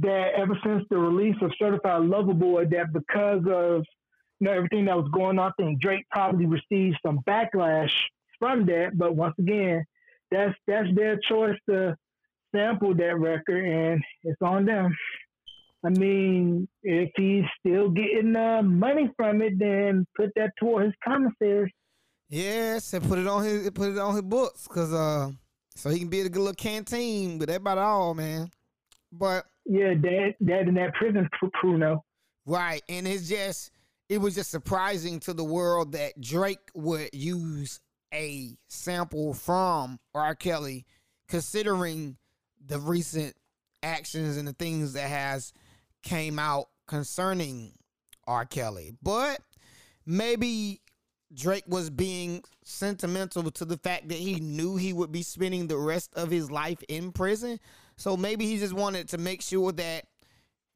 that 0.00 0.32
ever 0.36 0.58
since 0.64 0.84
the 0.90 0.98
release 0.98 1.36
of 1.42 1.52
Certified 1.58 2.02
Lover 2.02 2.34
Boy, 2.34 2.66
that 2.66 2.92
because 2.92 3.42
of 3.46 3.84
you 4.40 4.46
know 4.46 4.52
everything 4.52 4.84
that 4.86 4.96
was 4.96 5.10
going 5.12 5.38
on, 5.38 5.52
I 5.58 5.62
think 5.62 5.80
Drake 5.80 6.06
probably 6.10 6.46
received 6.46 6.98
some 7.04 7.20
backlash 7.28 7.92
from 8.38 8.66
that. 8.66 8.92
But 8.96 9.16
once 9.16 9.34
again, 9.38 9.84
that's 10.30 10.54
that's 10.66 10.88
their 10.94 11.18
choice 11.28 11.58
to 11.68 11.96
sample 12.54 12.94
that 12.94 13.18
record, 13.18 13.64
and 13.64 14.02
it's 14.24 14.40
on 14.42 14.64
them. 14.64 14.96
I 15.84 15.90
mean, 15.90 16.68
if 16.84 17.10
he's 17.16 17.44
still 17.58 17.90
getting 17.90 18.36
uh, 18.36 18.62
money 18.62 19.10
from 19.16 19.42
it, 19.42 19.58
then 19.58 20.06
put 20.16 20.30
that 20.36 20.52
toward 20.58 20.84
his 20.84 20.94
commissary. 21.02 21.74
Yes, 22.28 22.92
and 22.94 23.06
put 23.06 23.18
it 23.18 23.26
on 23.26 23.44
his 23.44 23.70
put 23.70 23.90
it 23.90 23.98
on 23.98 24.14
his 24.14 24.22
books, 24.22 24.66
cause 24.68 24.92
uh, 24.92 25.30
so 25.74 25.90
he 25.90 25.98
can 25.98 26.08
be 26.08 26.20
at 26.20 26.26
a 26.26 26.30
good 26.30 26.40
little 26.40 26.54
canteen. 26.54 27.38
But 27.38 27.48
that 27.48 27.56
about 27.56 27.78
all, 27.78 28.14
man. 28.14 28.50
But 29.10 29.44
yeah, 29.64 29.94
that 29.94 30.34
that 30.40 30.68
in 30.68 30.74
that 30.74 30.94
prison, 30.94 31.28
Pruno. 31.62 32.00
Right, 32.46 32.82
and 32.88 33.06
it's 33.06 33.28
just 33.28 33.70
it 34.08 34.18
was 34.18 34.34
just 34.34 34.50
surprising 34.50 35.20
to 35.20 35.32
the 35.32 35.44
world 35.44 35.92
that 35.92 36.20
Drake 36.20 36.70
would 36.74 37.10
use 37.12 37.80
a 38.12 38.56
sample 38.68 39.34
from 39.34 39.98
R. 40.14 40.34
Kelly, 40.34 40.84
considering 41.28 42.16
the 42.64 42.78
recent 42.78 43.34
actions 43.82 44.36
and 44.36 44.46
the 44.46 44.52
things 44.52 44.92
that 44.92 45.08
has 45.08 45.52
came 46.02 46.38
out 46.38 46.66
concerning 46.86 47.72
R. 48.26 48.44
Kelly. 48.44 48.92
But 49.02 49.40
maybe 50.04 50.80
Drake 51.34 51.64
was 51.66 51.90
being 51.90 52.42
sentimental 52.64 53.50
to 53.50 53.64
the 53.64 53.78
fact 53.78 54.08
that 54.08 54.18
he 54.18 54.40
knew 54.40 54.76
he 54.76 54.92
would 54.92 55.12
be 55.12 55.22
spending 55.22 55.66
the 55.66 55.78
rest 55.78 56.12
of 56.14 56.30
his 56.30 56.50
life 56.50 56.82
in 56.88 57.12
prison. 57.12 57.58
So 58.02 58.16
maybe 58.16 58.46
he 58.46 58.58
just 58.58 58.72
wanted 58.72 59.10
to 59.10 59.18
make 59.18 59.42
sure 59.42 59.70
that 59.70 60.06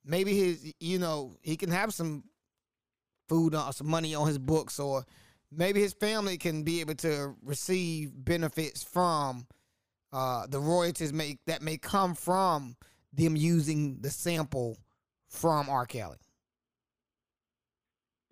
maybe 0.04 0.38
his, 0.38 0.72
you 0.78 1.00
know, 1.00 1.34
he 1.42 1.56
can 1.56 1.72
have 1.72 1.92
some 1.92 2.22
food 3.28 3.52
or 3.52 3.72
some 3.72 3.88
money 3.88 4.14
on 4.14 4.28
his 4.28 4.38
books, 4.38 4.78
or 4.78 5.04
maybe 5.50 5.80
his 5.80 5.92
family 5.92 6.38
can 6.38 6.62
be 6.62 6.80
able 6.80 6.94
to 6.94 7.34
receive 7.42 8.12
benefits 8.14 8.84
from 8.84 9.48
uh, 10.12 10.46
the 10.46 10.60
royalties 10.60 11.12
may 11.12 11.36
that 11.48 11.62
may 11.62 11.76
come 11.76 12.14
from 12.14 12.76
them 13.12 13.34
using 13.34 13.98
the 14.02 14.10
sample 14.10 14.78
from 15.28 15.68
R. 15.68 15.84
Kelly. 15.84 16.18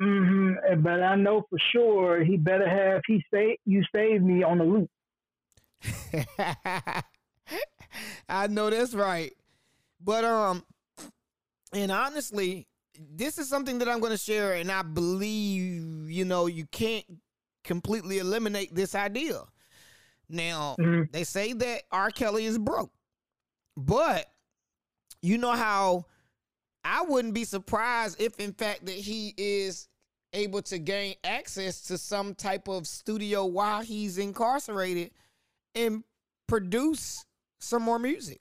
Mm-hmm. 0.00 0.82
But 0.82 1.02
I 1.02 1.16
know 1.16 1.42
for 1.50 1.58
sure 1.72 2.22
he 2.22 2.36
better 2.36 2.68
have 2.68 3.02
he 3.08 3.24
say 3.34 3.58
you 3.64 3.82
saved 3.92 4.22
me 4.22 4.44
on 4.44 4.58
the 4.58 4.64
loop. 4.64 4.88
I 8.28 8.46
know 8.46 8.70
that's 8.70 8.94
right. 8.94 9.32
But 10.00 10.24
um 10.24 10.64
and 11.72 11.90
honestly, 11.90 12.68
this 12.98 13.38
is 13.38 13.48
something 13.48 13.78
that 13.78 13.88
I'm 13.88 14.00
going 14.00 14.12
to 14.12 14.18
share 14.18 14.54
and 14.54 14.70
I 14.70 14.82
believe, 14.82 16.10
you 16.10 16.24
know, 16.24 16.46
you 16.46 16.66
can't 16.66 17.04
completely 17.64 18.18
eliminate 18.18 18.74
this 18.74 18.94
idea. 18.94 19.42
Now, 20.28 20.76
mm-hmm. 20.78 21.10
they 21.10 21.24
say 21.24 21.52
that 21.52 21.82
R. 21.90 22.10
Kelly 22.10 22.46
is 22.46 22.58
broke. 22.58 22.92
But 23.76 24.26
you 25.20 25.38
know 25.38 25.52
how 25.52 26.04
I 26.84 27.02
wouldn't 27.02 27.34
be 27.34 27.44
surprised 27.44 28.20
if 28.20 28.38
in 28.38 28.52
fact 28.52 28.86
that 28.86 28.94
he 28.94 29.34
is 29.36 29.88
able 30.32 30.62
to 30.62 30.78
gain 30.78 31.14
access 31.24 31.80
to 31.82 31.98
some 31.98 32.34
type 32.34 32.68
of 32.68 32.86
studio 32.86 33.46
while 33.46 33.80
he's 33.80 34.18
incarcerated 34.18 35.10
and 35.74 36.04
produce 36.46 37.24
some 37.64 37.82
more 37.82 37.98
music. 37.98 38.40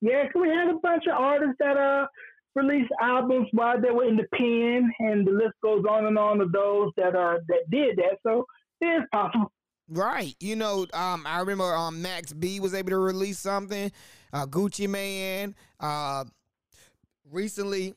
Yeah, 0.00 0.24
we 0.34 0.48
had 0.48 0.68
a 0.68 0.78
bunch 0.82 1.04
of 1.06 1.14
artists 1.16 1.56
that 1.60 1.76
uh 1.76 2.06
released 2.54 2.92
albums 3.00 3.48
while 3.52 3.80
they 3.80 3.90
were 3.90 4.04
in 4.04 4.16
the 4.16 4.26
pen, 4.34 4.92
and 4.98 5.26
the 5.26 5.30
list 5.30 5.54
goes 5.62 5.84
on 5.88 6.06
and 6.06 6.18
on 6.18 6.40
of 6.40 6.52
those 6.52 6.90
that 6.96 7.14
uh 7.14 7.38
that 7.48 7.70
did 7.70 7.96
that. 7.96 8.18
So 8.26 8.44
it 8.80 8.86
is 8.86 9.02
possible. 9.12 9.52
Right. 9.88 10.34
You 10.40 10.56
know, 10.56 10.86
um, 10.92 11.24
I 11.26 11.40
remember 11.40 11.74
um 11.74 12.02
Max 12.02 12.32
B 12.32 12.60
was 12.60 12.74
able 12.74 12.90
to 12.90 12.98
release 12.98 13.38
something. 13.38 13.92
Uh, 14.32 14.46
Gucci 14.46 14.88
Mane. 14.88 15.54
Uh, 15.78 16.24
recently, 17.30 17.94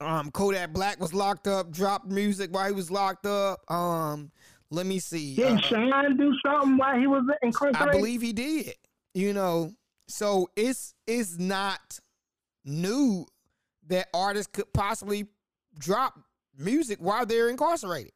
um, 0.00 0.30
Kodak 0.30 0.72
Black 0.72 1.00
was 1.00 1.12
locked 1.12 1.46
up. 1.46 1.70
Dropped 1.70 2.06
music 2.06 2.52
while 2.52 2.66
he 2.66 2.72
was 2.72 2.90
locked 2.90 3.26
up. 3.26 3.70
Um, 3.70 4.30
let 4.70 4.86
me 4.86 4.98
see. 5.00 5.34
Did 5.34 5.52
uh, 5.52 5.60
Shyne 5.60 6.16
do 6.16 6.32
something 6.46 6.78
while 6.78 6.98
he 6.98 7.06
was 7.06 7.24
incarcerated? 7.42 7.88
I 7.88 7.92
believe 7.92 8.22
he 8.22 8.32
did. 8.32 8.74
You 9.14 9.32
know, 9.32 9.72
so 10.08 10.48
it's 10.56 10.94
it's 11.06 11.38
not 11.38 11.98
new 12.64 13.26
that 13.88 14.08
artists 14.14 14.50
could 14.52 14.72
possibly 14.72 15.26
drop 15.78 16.18
music 16.56 16.98
while 17.00 17.26
they're 17.26 17.48
incarcerated. 17.48 18.12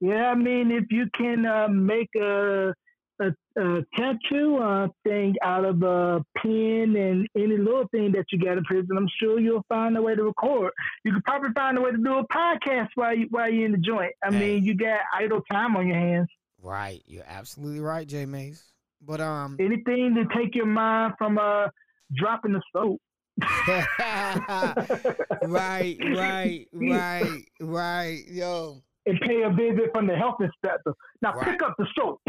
Yeah, 0.00 0.30
I 0.30 0.34
mean, 0.34 0.70
if 0.70 0.84
you 0.90 1.06
can 1.16 1.46
uh, 1.46 1.68
make 1.68 2.10
a, 2.16 2.74
a 3.20 3.26
a 3.56 3.84
tattoo 3.96 4.58
uh, 4.58 4.88
thing 5.04 5.34
out 5.42 5.64
of 5.64 5.82
a 5.82 6.22
pen 6.36 6.94
and 6.96 7.26
any 7.36 7.56
little 7.56 7.86
thing 7.92 8.12
that 8.12 8.26
you 8.30 8.38
got 8.38 8.58
in 8.58 8.64
prison, 8.64 8.96
I'm 8.96 9.08
sure 9.20 9.40
you'll 9.40 9.64
find 9.68 9.96
a 9.96 10.02
way 10.02 10.14
to 10.14 10.22
record. 10.24 10.72
You 11.04 11.12
could 11.14 11.24
probably 11.24 11.50
find 11.54 11.78
a 11.78 11.80
way 11.80 11.92
to 11.92 11.96
do 11.96 12.18
a 12.18 12.28
podcast 12.28 12.88
while 12.96 13.16
you 13.16 13.28
while 13.30 13.50
you're 13.50 13.66
in 13.66 13.72
the 13.72 13.78
joint. 13.78 14.12
I 14.22 14.32
Hey. 14.32 14.38
mean, 14.56 14.64
you 14.64 14.74
got 14.76 15.00
idle 15.14 15.40
time 15.50 15.76
on 15.76 15.86
your 15.88 15.96
hands. 15.98 16.28
Right. 16.60 17.02
You're 17.06 17.24
absolutely 17.26 17.80
right, 17.80 18.06
Jay 18.06 18.26
Mace. 18.26 18.73
But 19.06 19.20
um 19.20 19.56
Anything 19.60 20.14
to 20.14 20.24
take 20.36 20.54
your 20.54 20.66
mind 20.66 21.14
from 21.18 21.38
uh 21.38 21.68
dropping 22.16 22.52
the 22.52 22.62
soap. 22.72 23.00
right, 25.42 25.96
right, 26.14 26.66
right, 26.72 27.42
right. 27.60 28.22
Yo, 28.28 28.82
and 29.06 29.20
pay 29.20 29.42
a 29.42 29.50
visit 29.50 29.90
from 29.92 30.06
the 30.06 30.16
health 30.16 30.36
inspector. 30.40 30.94
Now 31.22 31.34
Right. 31.34 31.50
pick 31.50 31.62
up 31.62 31.74
the 31.78 31.86
soap. 31.96 32.20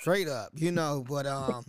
straight 0.00 0.28
up, 0.28 0.50
you 0.54 0.72
know, 0.72 1.04
but 1.08 1.26
um 1.26 1.64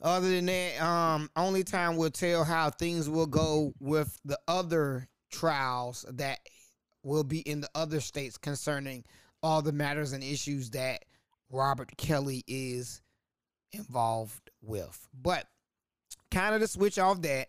other 0.00 0.28
than 0.28 0.46
that, 0.46 0.80
um 0.80 1.28
only 1.36 1.64
time 1.64 1.96
will 1.96 2.10
tell 2.10 2.44
how 2.44 2.70
things 2.70 3.08
will 3.08 3.26
go 3.26 3.72
with 3.80 4.18
the 4.24 4.38
other 4.48 5.08
trials 5.30 6.04
that 6.10 6.38
will 7.02 7.24
be 7.24 7.40
in 7.40 7.60
the 7.60 7.68
other 7.74 8.00
states 8.00 8.36
concerning 8.38 9.04
all 9.42 9.62
the 9.62 9.72
matters 9.72 10.12
and 10.12 10.22
issues 10.22 10.70
that 10.70 11.04
Robert 11.50 11.96
Kelly 11.96 12.44
is 12.46 13.02
involved 13.72 14.50
with. 14.62 15.08
But 15.14 15.46
kind 16.30 16.54
of 16.54 16.60
to 16.60 16.66
switch 16.66 16.98
off 16.98 17.22
that, 17.22 17.48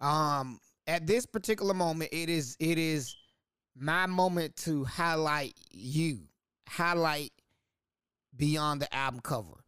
um, 0.00 0.60
at 0.86 1.06
this 1.06 1.26
particular 1.26 1.74
moment, 1.74 2.10
it 2.12 2.28
is 2.28 2.56
it 2.60 2.78
is 2.78 3.16
my 3.78 4.06
moment 4.06 4.56
to 4.56 4.84
highlight 4.84 5.54
you, 5.70 6.20
highlight 6.68 7.32
beyond 8.36 8.82
the 8.82 8.94
album 8.94 9.20
cover. 9.20 9.64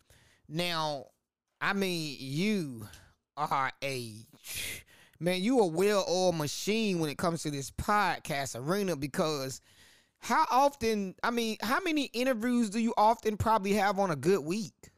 Now, 0.49 1.07
I 1.61 1.73
mean, 1.73 2.16
you 2.19 2.87
are 3.37 3.73
a 3.83 4.14
man, 5.21 5.43
you 5.43 5.61
a 5.61 5.66
well-oiled 5.66 6.37
machine 6.37 7.01
when 7.01 7.11
it 7.11 7.19
comes 7.19 7.43
to 7.43 7.51
this 7.51 7.71
podcast 7.71 8.59
arena 8.59 8.97
because 8.97 9.61
how 10.21 10.47
often, 10.51 11.14
I 11.23 11.31
mean, 11.31 11.57
how 11.61 11.81
many 11.81 12.05
interviews 12.07 12.71
do 12.71 12.81
you 12.81 12.95
often 12.97 13.37
probably 13.37 13.75
have 13.75 13.99
on 13.99 14.11
a 14.11 14.16
good 14.16 14.41
week? 14.45 14.91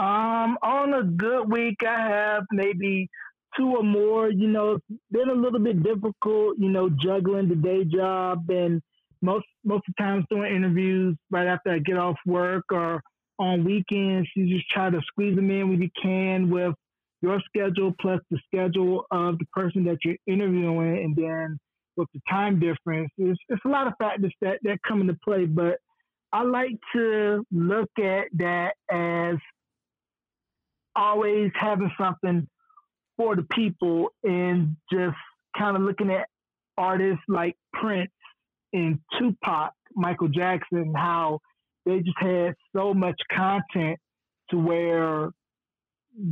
Um, 0.00 0.56
on 0.62 0.94
a 0.94 1.02
good 1.02 1.52
week, 1.52 1.82
I 1.86 2.08
have 2.08 2.44
maybe 2.50 3.06
two 3.54 3.76
or 3.76 3.82
more. 3.82 4.30
You 4.30 4.48
know, 4.48 4.72
it's 4.76 5.00
been 5.10 5.28
a 5.28 5.34
little 5.34 5.60
bit 5.60 5.82
difficult. 5.82 6.56
You 6.58 6.70
know, 6.70 6.88
juggling 6.88 7.50
the 7.50 7.54
day 7.54 7.84
job 7.84 8.48
and 8.48 8.80
most 9.20 9.44
most 9.62 9.84
of 9.86 9.94
the 9.98 10.02
times 10.02 10.24
doing 10.30 10.56
interviews 10.56 11.18
right 11.30 11.46
after 11.46 11.72
I 11.72 11.80
get 11.80 11.98
off 11.98 12.16
work 12.24 12.64
or 12.72 13.02
on 13.38 13.62
weekends. 13.62 14.26
You 14.34 14.48
just 14.48 14.70
try 14.70 14.88
to 14.88 15.02
squeeze 15.08 15.36
them 15.36 15.50
in 15.50 15.68
when 15.68 15.82
you 15.82 15.90
can 16.02 16.48
with 16.48 16.74
your 17.20 17.38
schedule 17.40 17.94
plus 18.00 18.20
the 18.30 18.38
schedule 18.46 19.04
of 19.10 19.38
the 19.38 19.44
person 19.52 19.84
that 19.84 19.98
you're 20.02 20.16
interviewing, 20.26 21.04
and 21.04 21.14
then 21.14 21.58
with 21.98 22.08
the 22.14 22.20
time 22.30 22.58
difference, 22.58 23.10
it's, 23.18 23.38
it's 23.50 23.64
a 23.66 23.68
lot 23.68 23.86
of 23.86 23.92
factors 23.98 24.32
that 24.40 24.60
that 24.62 24.78
come 24.88 25.02
into 25.02 25.18
play. 25.22 25.44
But 25.44 25.76
I 26.32 26.42
like 26.42 26.76
to 26.94 27.44
look 27.52 27.90
at 27.98 28.28
that 28.38 28.72
as 28.90 29.36
always 30.96 31.50
having 31.54 31.90
something 31.98 32.48
for 33.16 33.36
the 33.36 33.46
people 33.52 34.10
and 34.22 34.76
just 34.92 35.16
kind 35.56 35.76
of 35.76 35.82
looking 35.82 36.10
at 36.10 36.26
artists 36.76 37.22
like 37.28 37.56
Prince 37.74 38.10
and 38.72 38.98
Tupac, 39.18 39.72
Michael 39.94 40.28
Jackson, 40.28 40.94
how 40.94 41.40
they 41.86 42.00
just 42.00 42.18
had 42.18 42.54
so 42.74 42.94
much 42.94 43.20
content 43.32 43.98
to 44.50 44.58
where 44.58 45.30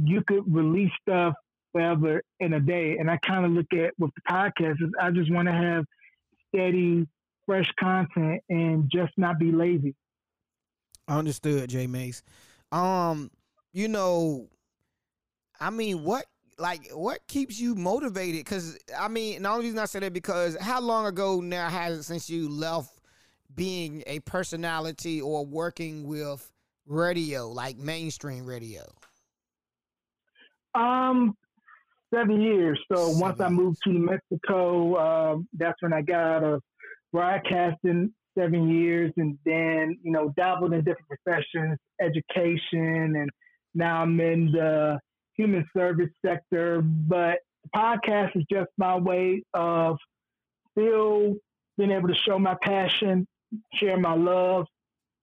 you 0.05 0.23
could 0.27 0.43
release 0.53 0.93
stuff 1.03 1.35
forever 1.73 2.23
in 2.41 2.55
a 2.55 2.61
day. 2.61 2.97
And 2.99 3.11
I 3.11 3.19
kind 3.19 3.45
of 3.45 3.53
look 3.53 3.73
at 3.73 3.93
with 3.99 4.11
the 4.15 4.23
podcast, 4.31 4.83
is 4.83 4.91
I 5.01 5.11
just 5.11 5.33
want 5.33 5.49
to 5.49 5.55
have 5.55 5.85
steady, 6.49 7.07
fresh 7.47 7.71
content 7.79 8.43
and 8.49 8.91
just 8.91 9.13
not 9.17 9.39
be 9.39 9.53
lazy. 9.53 9.95
Understood, 11.07 11.71
Jay 11.71 11.87
Mace. 11.87 12.23
Um, 12.73 13.31
you 13.73 13.89
know, 13.89 14.49
I 15.61 15.71
mean, 15.71 16.05
what 16.05 16.27
like 16.59 16.91
what 16.93 17.21
keeps 17.29 17.61
you 17.61 17.75
motivated? 17.75 18.45
Because 18.45 18.79
I 18.99 19.09
mean, 19.09 19.37
and 19.37 19.45
the 19.45 19.51
only 19.51 19.67
reason 19.67 19.79
I 19.79 19.85
say 19.85 20.01
that 20.01 20.13
because 20.13 20.57
how 20.61 20.81
long 20.81 21.07
ago 21.07 21.41
now 21.41 21.69
has 21.69 21.99
it 21.99 22.03
since 22.05 22.29
you 22.29 22.49
left 22.49 22.91
being 23.55 24.03
a 24.07 24.21
personality 24.21 25.21
or 25.21 25.45
working 25.45 26.07
with 26.07 26.51
radio, 26.87 27.49
like 27.49 27.79
mainstream 27.79 28.45
radio? 28.45 28.83
Um, 30.75 31.37
seven 32.13 32.41
years. 32.41 32.79
So 32.93 33.11
once 33.11 33.41
I 33.41 33.49
moved 33.49 33.79
to 33.85 33.91
New 33.91 34.07
Mexico, 34.07 34.95
uh, 34.95 35.37
that's 35.55 35.81
when 35.81 35.93
I 35.93 36.03
got 36.03 36.21
out 36.21 36.45
of 36.45 36.63
broadcasting. 37.13 38.15
Seven 38.39 38.69
years, 38.69 39.13
and 39.17 39.37
then 39.45 39.99
you 40.01 40.13
know 40.13 40.33
dabbled 40.37 40.73
in 40.73 40.85
different 40.85 41.09
professions, 41.09 41.77
education, 42.01 43.17
and 43.17 43.29
now 43.75 44.03
I'm 44.03 44.19
in 44.21 44.53
the 44.53 44.99
human 45.35 45.65
service 45.77 46.11
sector. 46.25 46.83
But 46.83 47.39
podcast 47.75 48.37
is 48.37 48.45
just 48.51 48.71
my 48.77 48.97
way 48.97 49.43
of 49.55 49.97
still 50.73 51.35
being 51.77 51.91
able 51.91 52.09
to 52.09 52.15
show 52.15 52.39
my 52.39 52.57
passion, 52.63 53.27
share 53.75 53.99
my 53.99 54.15
love, 54.15 54.67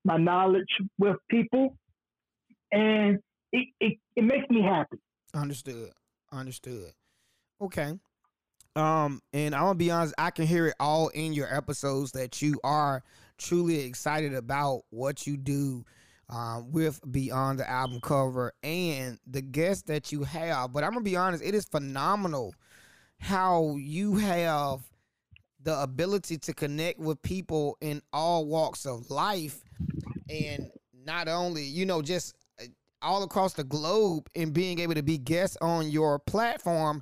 my 0.04 0.18
knowledge 0.18 0.70
with 0.98 1.18
people, 1.30 1.76
and 2.72 3.20
it, 3.52 3.68
it, 3.80 3.98
it 4.16 4.24
makes 4.24 4.50
me 4.50 4.62
happy. 4.62 4.98
Understood. 5.34 5.91
Understood. 6.32 6.91
Okay. 7.62 7.93
Um, 8.76 9.22
and 9.32 9.56
I'm 9.56 9.62
gonna 9.62 9.76
be 9.76 9.91
honest, 9.91 10.14
I 10.18 10.32
can 10.32 10.46
hear 10.46 10.68
it 10.68 10.76
all 10.80 11.08
in 11.10 11.34
your 11.34 11.54
episodes 11.54 12.12
that 12.12 12.41
you 12.41 12.60
are 12.64 13.04
truly 13.38 13.80
excited 13.86 14.34
about 14.34 14.84
what 14.89 15.26
you 15.26 15.38
do 15.38 15.86
um, 16.30 16.71
with 16.71 16.99
Beyond 17.11 17.59
the 17.59 17.69
album 17.69 17.99
cover 18.01 18.53
and 18.63 19.19
the 19.28 19.41
guests 19.41 19.84
that 19.84 20.11
you 20.11 20.23
have. 20.23 20.73
But 20.73 20.84
I'm 20.84 20.91
gonna 20.91 21.01
be 21.01 21.15
honest, 21.15 21.43
it 21.43 21.53
is 21.53 21.65
phenomenal 21.65 22.53
how 23.19 23.76
you 23.78 24.17
have 24.17 24.82
the 25.61 25.82
ability 25.82 26.38
to 26.38 26.53
connect 26.53 26.99
with 26.99 27.21
people 27.21 27.78
in 27.82 28.01
all 28.13 28.45
walks 28.45 28.86
of 28.86 29.09
life 29.09 29.63
and 30.30 30.69
not 31.05 31.28
only, 31.28 31.63
you 31.63 31.86
know, 31.86 32.01
just 32.01 32.36
uh, 32.61 32.65
all 33.01 33.23
across 33.23 33.53
the 33.53 33.63
globe 33.63 34.30
and 34.36 34.53
being 34.53 34.80
able 34.80 34.93
to 34.93 35.03
be 35.03 35.17
guests 35.17 35.57
on 35.61 35.89
your 35.89 36.19
platform 36.19 37.01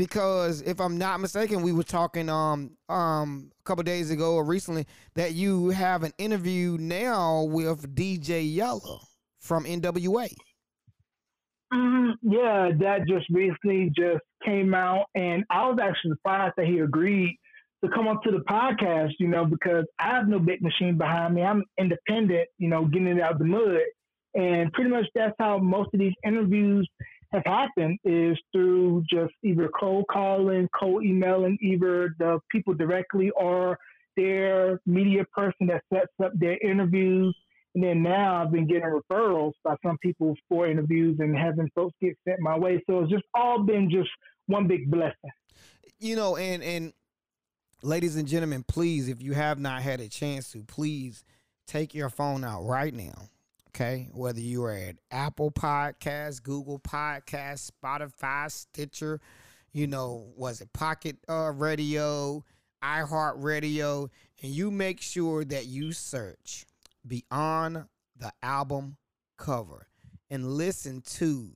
because 0.00 0.62
if 0.62 0.80
I'm 0.80 0.96
not 0.96 1.20
mistaken, 1.20 1.60
we 1.60 1.72
were 1.74 1.82
talking 1.82 2.30
um 2.30 2.70
um 2.88 3.50
a 3.60 3.62
couple 3.64 3.84
days 3.84 4.10
ago 4.10 4.32
or 4.34 4.44
recently 4.44 4.86
that 5.14 5.34
you 5.34 5.68
have 5.68 6.04
an 6.04 6.14
interview 6.16 6.78
now 6.80 7.42
with 7.42 7.94
DJ 7.94 8.50
Yella 8.50 9.00
from 9.40 9.64
NWA. 9.66 10.34
Mhm. 11.70 12.14
Yeah, 12.22 12.70
that 12.78 13.06
just 13.06 13.26
recently 13.28 13.92
just 13.94 14.22
came 14.42 14.72
out, 14.72 15.04
and 15.14 15.44
I 15.50 15.68
was 15.68 15.78
actually 15.82 16.12
surprised 16.12 16.54
that 16.56 16.66
he 16.66 16.78
agreed 16.78 17.36
to 17.84 17.90
come 17.90 18.08
up 18.08 18.22
to 18.22 18.30
the 18.30 18.42
podcast. 18.48 19.12
You 19.18 19.28
know, 19.28 19.44
because 19.44 19.84
I 19.98 20.14
have 20.16 20.28
no 20.28 20.38
big 20.38 20.62
machine 20.62 20.96
behind 20.96 21.34
me. 21.34 21.42
I'm 21.42 21.62
independent. 21.78 22.48
You 22.56 22.70
know, 22.70 22.86
getting 22.86 23.06
it 23.06 23.20
out 23.20 23.32
of 23.32 23.38
the 23.38 23.44
mud, 23.44 23.82
and 24.32 24.72
pretty 24.72 24.88
much 24.88 25.04
that's 25.14 25.34
how 25.38 25.58
most 25.58 25.90
of 25.92 26.00
these 26.00 26.14
interviews 26.24 26.88
have 27.32 27.42
happened 27.44 27.98
is 28.04 28.38
through 28.52 29.04
just 29.08 29.32
either 29.42 29.70
cold 29.78 30.06
calling, 30.10 30.68
cold 30.78 31.04
emailing, 31.04 31.58
either 31.60 32.14
the 32.18 32.40
people 32.50 32.74
directly 32.74 33.30
or 33.30 33.78
their 34.16 34.80
media 34.86 35.24
person 35.32 35.66
that 35.68 35.82
sets 35.92 36.12
up 36.22 36.32
their 36.34 36.58
interviews. 36.58 37.34
And 37.74 37.84
then 37.84 38.02
now 38.02 38.42
I've 38.42 38.50
been 38.50 38.66
getting 38.66 38.82
referrals 38.82 39.52
by 39.62 39.76
some 39.84 39.96
people 39.98 40.34
for 40.48 40.66
interviews 40.66 41.18
and 41.20 41.36
having 41.36 41.70
folks 41.74 41.94
get 42.00 42.16
sent 42.26 42.40
my 42.40 42.58
way. 42.58 42.82
So 42.88 43.00
it's 43.00 43.12
just 43.12 43.24
all 43.32 43.62
been 43.62 43.88
just 43.90 44.10
one 44.46 44.66
big 44.66 44.90
blessing. 44.90 45.30
You 46.00 46.16
know, 46.16 46.36
and 46.36 46.62
and 46.62 46.92
ladies 47.82 48.16
and 48.16 48.26
gentlemen, 48.26 48.64
please, 48.66 49.08
if 49.08 49.22
you 49.22 49.34
have 49.34 49.58
not 49.58 49.82
had 49.82 50.00
a 50.00 50.08
chance 50.08 50.50
to, 50.52 50.64
please 50.64 51.22
take 51.66 51.94
your 51.94 52.08
phone 52.08 52.42
out 52.42 52.62
right 52.62 52.92
now. 52.92 53.28
Okay, 53.70 54.08
whether 54.12 54.40
you 54.40 54.64
are 54.64 54.72
at 54.72 54.96
Apple 55.12 55.52
Podcasts, 55.52 56.42
Google 56.42 56.80
Podcasts, 56.80 57.70
Spotify, 57.70 58.50
Stitcher, 58.50 59.20
you 59.72 59.86
know, 59.86 60.32
was 60.34 60.60
it 60.60 60.72
Pocket 60.72 61.18
uh, 61.28 61.52
Radio, 61.54 62.44
iHeart 62.82 63.34
Radio, 63.36 64.10
and 64.42 64.50
you 64.50 64.72
make 64.72 65.00
sure 65.00 65.44
that 65.44 65.66
you 65.66 65.92
search 65.92 66.66
beyond 67.06 67.84
the 68.16 68.32
album 68.42 68.96
cover 69.38 69.86
and 70.28 70.54
listen 70.54 71.00
to 71.02 71.52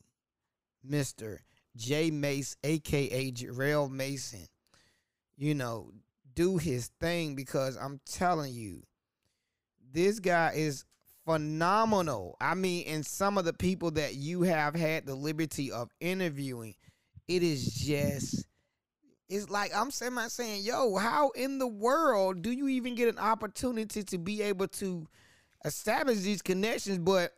Mr. 0.88 1.38
J 1.74 2.12
Mace, 2.12 2.56
aka 2.62 3.32
Jarrell 3.32 3.90
Mason, 3.90 4.46
you 5.36 5.56
know, 5.56 5.90
do 6.36 6.58
his 6.58 6.92
thing 7.00 7.34
because 7.34 7.76
I'm 7.76 7.98
telling 8.06 8.54
you, 8.54 8.84
this 9.92 10.20
guy 10.20 10.52
is 10.54 10.84
phenomenal. 11.24 12.36
I 12.40 12.54
mean, 12.54 12.86
and 12.86 13.04
some 13.04 13.38
of 13.38 13.44
the 13.44 13.52
people 13.52 13.90
that 13.92 14.14
you 14.14 14.42
have 14.42 14.74
had 14.74 15.06
the 15.06 15.14
liberty 15.14 15.70
of 15.72 15.90
interviewing, 16.00 16.74
it 17.28 17.42
is 17.42 17.74
just 17.74 18.46
it's 19.28 19.48
like 19.48 19.74
I'm 19.74 19.90
saying, 19.90 20.16
I'm 20.18 20.28
saying, 20.28 20.64
yo, 20.64 20.96
how 20.96 21.30
in 21.30 21.58
the 21.58 21.66
world 21.66 22.42
do 22.42 22.50
you 22.50 22.68
even 22.68 22.94
get 22.94 23.08
an 23.08 23.18
opportunity 23.18 24.02
to 24.04 24.18
be 24.18 24.42
able 24.42 24.68
to 24.68 25.06
establish 25.64 26.20
these 26.20 26.42
connections? 26.42 26.98
But 26.98 27.32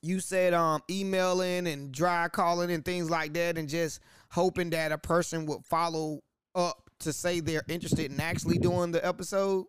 you 0.00 0.20
said 0.20 0.54
um 0.54 0.80
emailing 0.88 1.66
and 1.66 1.90
dry 1.90 2.28
calling 2.28 2.70
and 2.70 2.84
things 2.84 3.10
like 3.10 3.34
that, 3.34 3.58
and 3.58 3.68
just 3.68 4.00
hoping 4.30 4.70
that 4.70 4.92
a 4.92 4.98
person 4.98 5.46
would 5.46 5.64
follow 5.64 6.20
up 6.54 6.88
to 7.00 7.12
say 7.12 7.40
they're 7.40 7.62
interested 7.68 8.10
in 8.12 8.20
actually 8.20 8.58
doing 8.58 8.92
the 8.92 9.04
episode. 9.04 9.66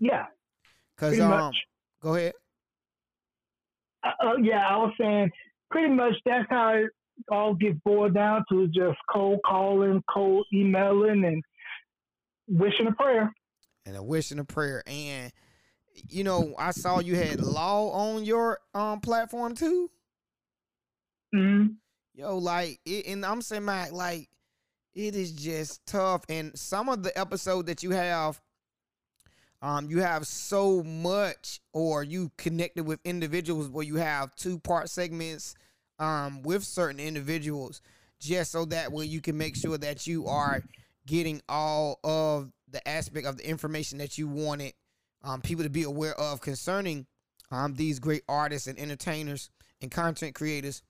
Yeah. 0.00 0.26
Cause 0.96 1.20
um, 1.20 1.30
much. 1.30 1.56
go 2.02 2.14
ahead. 2.14 2.32
Uh, 4.02 4.26
uh, 4.26 4.36
yeah, 4.42 4.66
I 4.66 4.76
was 4.78 4.92
saying 4.98 5.30
pretty 5.70 5.94
much 5.94 6.14
that's 6.24 6.46
how 6.50 6.70
it 6.70 6.90
all 7.30 7.54
gets 7.54 7.78
boiled 7.84 8.14
down 8.14 8.44
to 8.50 8.66
just 8.68 8.98
cold 9.10 9.40
calling, 9.46 10.02
cold 10.12 10.46
emailing, 10.52 11.24
and 11.24 11.42
wishing 12.48 12.86
a 12.86 12.92
prayer. 12.92 13.32
And 13.86 13.96
a 13.96 14.02
wish 14.02 14.30
and 14.30 14.40
a 14.40 14.44
prayer. 14.44 14.82
And 14.86 15.32
you 16.08 16.24
know, 16.24 16.54
I 16.58 16.70
saw 16.70 17.00
you 17.00 17.16
had 17.16 17.40
law 17.40 17.90
on 17.90 18.24
your 18.24 18.58
um 18.74 19.00
platform 19.00 19.54
too. 19.54 19.90
hmm 21.32 21.66
Yo, 22.14 22.38
like 22.38 22.80
it, 22.84 23.06
and 23.06 23.24
I'm 23.24 23.40
saying 23.42 23.64
my 23.64 23.90
like 23.90 24.28
it 24.94 25.14
is 25.14 25.32
just 25.32 25.84
tough. 25.86 26.24
And 26.28 26.56
some 26.58 26.88
of 26.88 27.02
the 27.02 27.16
episode 27.18 27.66
that 27.66 27.82
you 27.82 27.90
have, 27.92 28.40
um, 29.62 29.90
you 29.90 30.00
have 30.00 30.26
so 30.26 30.82
much, 30.82 31.60
or 31.72 32.02
you 32.02 32.30
connected 32.38 32.86
with 32.86 33.00
individuals 33.04 33.68
where 33.68 33.84
you 33.84 33.96
have 33.96 34.34
two 34.34 34.58
part 34.58 34.88
segments, 34.88 35.54
um, 35.98 36.42
with 36.42 36.64
certain 36.64 36.98
individuals, 36.98 37.82
just 38.18 38.52
so 38.52 38.64
that 38.66 38.90
way 38.90 39.04
you 39.04 39.20
can 39.20 39.36
make 39.36 39.56
sure 39.56 39.76
that 39.78 40.06
you 40.06 40.26
are 40.26 40.62
getting 41.06 41.42
all 41.48 42.00
of 42.04 42.50
the 42.70 42.86
aspect 42.88 43.26
of 43.26 43.36
the 43.36 43.48
information 43.48 43.98
that 43.98 44.16
you 44.16 44.28
wanted 44.28 44.72
um, 45.22 45.40
people 45.40 45.64
to 45.64 45.70
be 45.70 45.82
aware 45.82 46.18
of 46.18 46.40
concerning 46.40 47.06
um, 47.50 47.74
these 47.74 47.98
great 47.98 48.22
artists 48.28 48.66
and 48.66 48.78
entertainers 48.78 49.50
and 49.82 49.90
content 49.90 50.34
creators. 50.34 50.82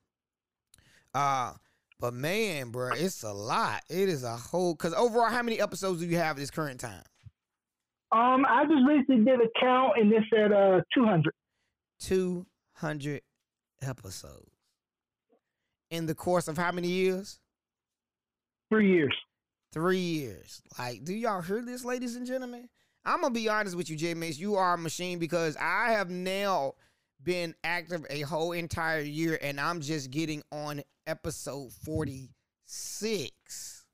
Uh, 1.14 1.52
but 1.98 2.14
man, 2.14 2.70
bro, 2.70 2.92
it's 2.92 3.22
a 3.22 3.32
lot. 3.32 3.82
It 3.90 4.08
is 4.08 4.24
a 4.24 4.36
whole. 4.36 4.74
Because 4.74 4.94
overall, 4.94 5.28
how 5.28 5.42
many 5.42 5.60
episodes 5.60 6.00
do 6.00 6.06
you 6.06 6.16
have 6.16 6.36
at 6.36 6.36
this 6.36 6.50
current 6.50 6.80
time? 6.80 7.02
Um, 8.12 8.44
I 8.48 8.64
just 8.64 8.86
recently 8.86 9.24
did 9.24 9.40
a 9.40 9.48
count, 9.60 9.92
and 9.96 10.12
it 10.12 10.24
said 10.32 10.52
uh 10.52 10.80
two 10.92 11.04
hundred. 11.04 11.32
Two 12.00 12.46
hundred 12.74 13.22
episodes 13.82 14.50
in 15.90 16.06
the 16.06 16.14
course 16.14 16.48
of 16.48 16.56
how 16.56 16.72
many 16.72 16.88
years? 16.88 17.38
Three 18.70 18.92
years. 18.92 19.14
Three 19.72 19.98
years. 19.98 20.62
Like, 20.78 21.04
do 21.04 21.14
y'all 21.14 21.42
hear 21.42 21.62
this, 21.62 21.84
ladies 21.84 22.16
and 22.16 22.26
gentlemen? 22.26 22.68
I'm 23.04 23.20
gonna 23.20 23.32
be 23.32 23.48
honest 23.48 23.76
with 23.76 23.90
you, 23.90 23.96
J 23.96 24.14
Mace. 24.14 24.38
You 24.38 24.56
are 24.56 24.74
a 24.74 24.78
machine 24.78 25.18
because 25.18 25.56
I 25.56 25.92
have 25.92 26.10
now 26.10 26.74
been 27.22 27.54
active 27.64 28.04
a 28.10 28.22
whole 28.22 28.52
entire 28.52 29.00
year, 29.00 29.38
and 29.40 29.60
I'm 29.60 29.80
just 29.80 30.10
getting 30.10 30.42
on 30.50 30.82
episode 31.06 31.72
46. 31.84 33.84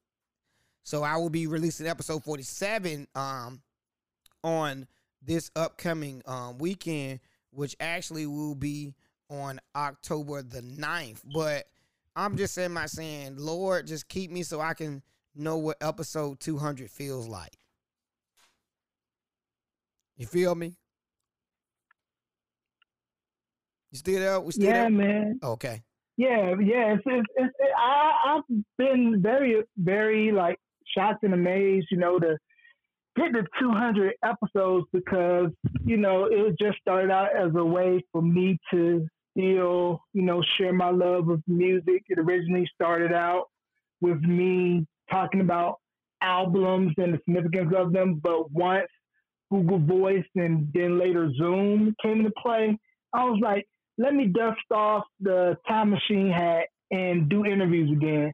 So 0.84 1.02
I 1.02 1.16
will 1.16 1.30
be 1.30 1.46
releasing 1.46 1.86
episode 1.86 2.24
47 2.24 3.06
um 3.14 3.60
on 4.46 4.86
this 5.20 5.50
upcoming 5.56 6.22
um 6.24 6.56
weekend, 6.58 7.18
which 7.50 7.76
actually 7.80 8.26
will 8.26 8.54
be 8.54 8.94
on 9.28 9.60
October 9.74 10.40
the 10.42 10.60
9th. 10.60 11.20
But 11.34 11.64
I'm 12.14 12.36
just 12.36 12.54
saying 12.54 12.72
my 12.72 12.86
saying, 12.86 13.34
Lord, 13.36 13.88
just 13.88 14.08
keep 14.08 14.30
me 14.30 14.44
so 14.44 14.60
I 14.60 14.74
can 14.74 15.02
know 15.34 15.56
what 15.58 15.76
episode 15.80 16.38
200 16.40 16.88
feels 16.88 17.26
like. 17.26 17.58
You 20.16 20.26
feel 20.26 20.54
me? 20.54 20.76
You 23.90 23.98
still 23.98 24.20
there? 24.20 24.40
We 24.40 24.52
still 24.52 24.64
yeah, 24.64 24.82
there? 24.82 24.90
man. 24.90 25.40
Okay. 25.42 25.82
Yeah, 26.16 26.54
yeah. 26.62 26.94
It's, 26.94 27.02
it's, 27.04 27.26
it's, 27.36 27.54
it, 27.58 27.70
I, 27.76 28.36
I've 28.36 28.64
been 28.78 29.20
very, 29.20 29.62
very 29.76 30.30
like 30.32 30.58
shocked 30.96 31.24
and 31.24 31.34
amazed, 31.34 31.88
you 31.90 31.98
know, 31.98 32.18
to 32.18 32.38
get 33.16 33.32
to 33.32 33.44
200 33.58 34.14
episodes 34.22 34.86
because, 34.92 35.50
you 35.84 35.96
know, 35.96 36.26
it 36.26 36.56
just 36.60 36.78
started 36.78 37.10
out 37.10 37.36
as 37.36 37.52
a 37.56 37.64
way 37.64 38.04
for 38.12 38.22
me 38.22 38.58
to 38.72 39.06
still, 39.36 40.00
you 40.12 40.22
know, 40.22 40.42
share 40.56 40.72
my 40.72 40.90
love 40.90 41.28
of 41.28 41.42
music. 41.46 42.02
It 42.08 42.18
originally 42.18 42.68
started 42.74 43.12
out 43.12 43.46
with 44.00 44.20
me 44.20 44.86
talking 45.10 45.40
about 45.40 45.76
albums 46.20 46.92
and 46.98 47.14
the 47.14 47.18
significance 47.24 47.72
of 47.76 47.92
them. 47.92 48.20
But 48.22 48.50
once 48.50 48.88
Google 49.50 49.78
Voice 49.78 50.26
and 50.34 50.68
then 50.74 50.98
later 50.98 51.30
Zoom 51.36 51.94
came 52.02 52.18
into 52.18 52.32
play, 52.42 52.78
I 53.12 53.24
was 53.24 53.38
like, 53.42 53.66
let 53.98 54.14
me 54.14 54.26
dust 54.26 54.60
off 54.70 55.04
the 55.20 55.56
time 55.66 55.90
machine 55.90 56.30
hat 56.30 56.66
and 56.90 57.28
do 57.28 57.44
interviews 57.44 57.90
again. 57.90 58.32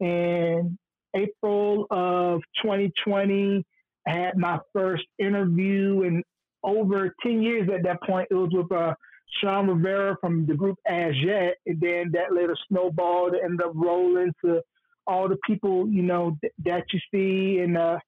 And 0.00 0.76
April 1.14 1.86
of 1.90 2.40
2020, 2.62 3.58
I 3.58 3.62
had 4.06 4.36
my 4.36 4.58
first 4.72 5.04
interview 5.18 6.02
in 6.02 6.22
over 6.62 7.14
10 7.22 7.42
years 7.42 7.68
at 7.74 7.82
that 7.84 8.02
point. 8.02 8.28
It 8.30 8.34
was 8.34 8.50
with 8.52 8.72
uh, 8.72 8.94
Shawn 9.40 9.68
Rivera 9.68 10.16
from 10.20 10.46
the 10.46 10.54
group 10.54 10.78
Az 10.86 11.14
Yet. 11.22 11.56
And 11.66 11.80
then 11.80 12.10
that 12.12 12.34
later 12.34 12.56
snowballed 12.68 13.34
and 13.34 13.44
ended 13.44 13.66
up 13.66 13.72
rolling 13.74 14.32
to 14.44 14.62
all 15.06 15.28
the 15.28 15.38
people, 15.46 15.88
you 15.88 16.02
know, 16.02 16.36
th- 16.40 16.52
that 16.64 16.84
you 16.92 17.00
see 17.12 17.60
and 17.60 17.76
uh, 17.76 17.98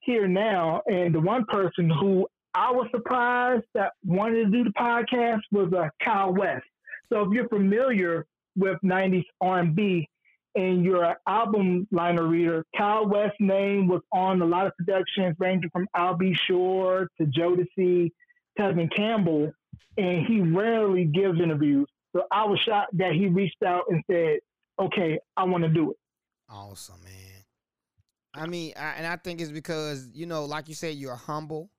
here 0.00 0.28
now. 0.28 0.82
And 0.86 1.14
the 1.14 1.20
one 1.20 1.44
person 1.46 1.88
who 1.88 2.26
I 2.54 2.70
was 2.70 2.86
surprised 2.90 3.64
that 3.74 3.92
wanted 4.04 4.44
to 4.44 4.50
do 4.50 4.64
the 4.64 4.72
podcast 4.78 5.40
was 5.50 5.72
uh, 5.72 5.88
Kyle 6.04 6.34
West. 6.34 6.64
So 7.10 7.22
if 7.22 7.28
you're 7.32 7.48
familiar 7.48 8.26
with 8.56 8.78
90s 8.84 9.24
R&B 9.40 10.08
and 10.54 10.84
you're 10.84 11.16
album 11.26 11.86
liner 11.90 12.26
reader, 12.26 12.64
Kyle 12.76 13.06
West's 13.06 13.36
name 13.40 13.88
was 13.88 14.02
on 14.12 14.40
a 14.42 14.44
lot 14.44 14.66
of 14.66 14.76
productions 14.76 15.36
ranging 15.38 15.70
from 15.70 15.88
Al 15.94 16.14
B. 16.14 16.34
Sure 16.46 17.08
to 17.18 17.24
Jodeci, 17.26 18.10
Tevin 18.58 18.94
Campbell, 18.94 19.52
and 19.96 20.26
he 20.26 20.40
rarely 20.40 21.04
gives 21.04 21.40
interviews. 21.40 21.86
So 22.14 22.24
I 22.30 22.44
was 22.44 22.58
shocked 22.60 22.96
that 22.98 23.12
he 23.12 23.28
reached 23.28 23.62
out 23.62 23.84
and 23.88 24.02
said, 24.10 24.38
okay, 24.78 25.18
I 25.36 25.44
want 25.44 25.64
to 25.64 25.70
do 25.70 25.92
it. 25.92 25.96
Awesome, 26.50 27.02
man. 27.02 27.44
I 28.34 28.46
mean, 28.46 28.72
I, 28.76 28.94
and 28.96 29.06
I 29.06 29.16
think 29.16 29.40
it's 29.40 29.50
because 29.50 30.08
you 30.12 30.26
know, 30.26 30.44
like 30.44 30.68
you 30.68 30.74
said, 30.74 30.96
you're 30.96 31.14
humble, 31.14 31.70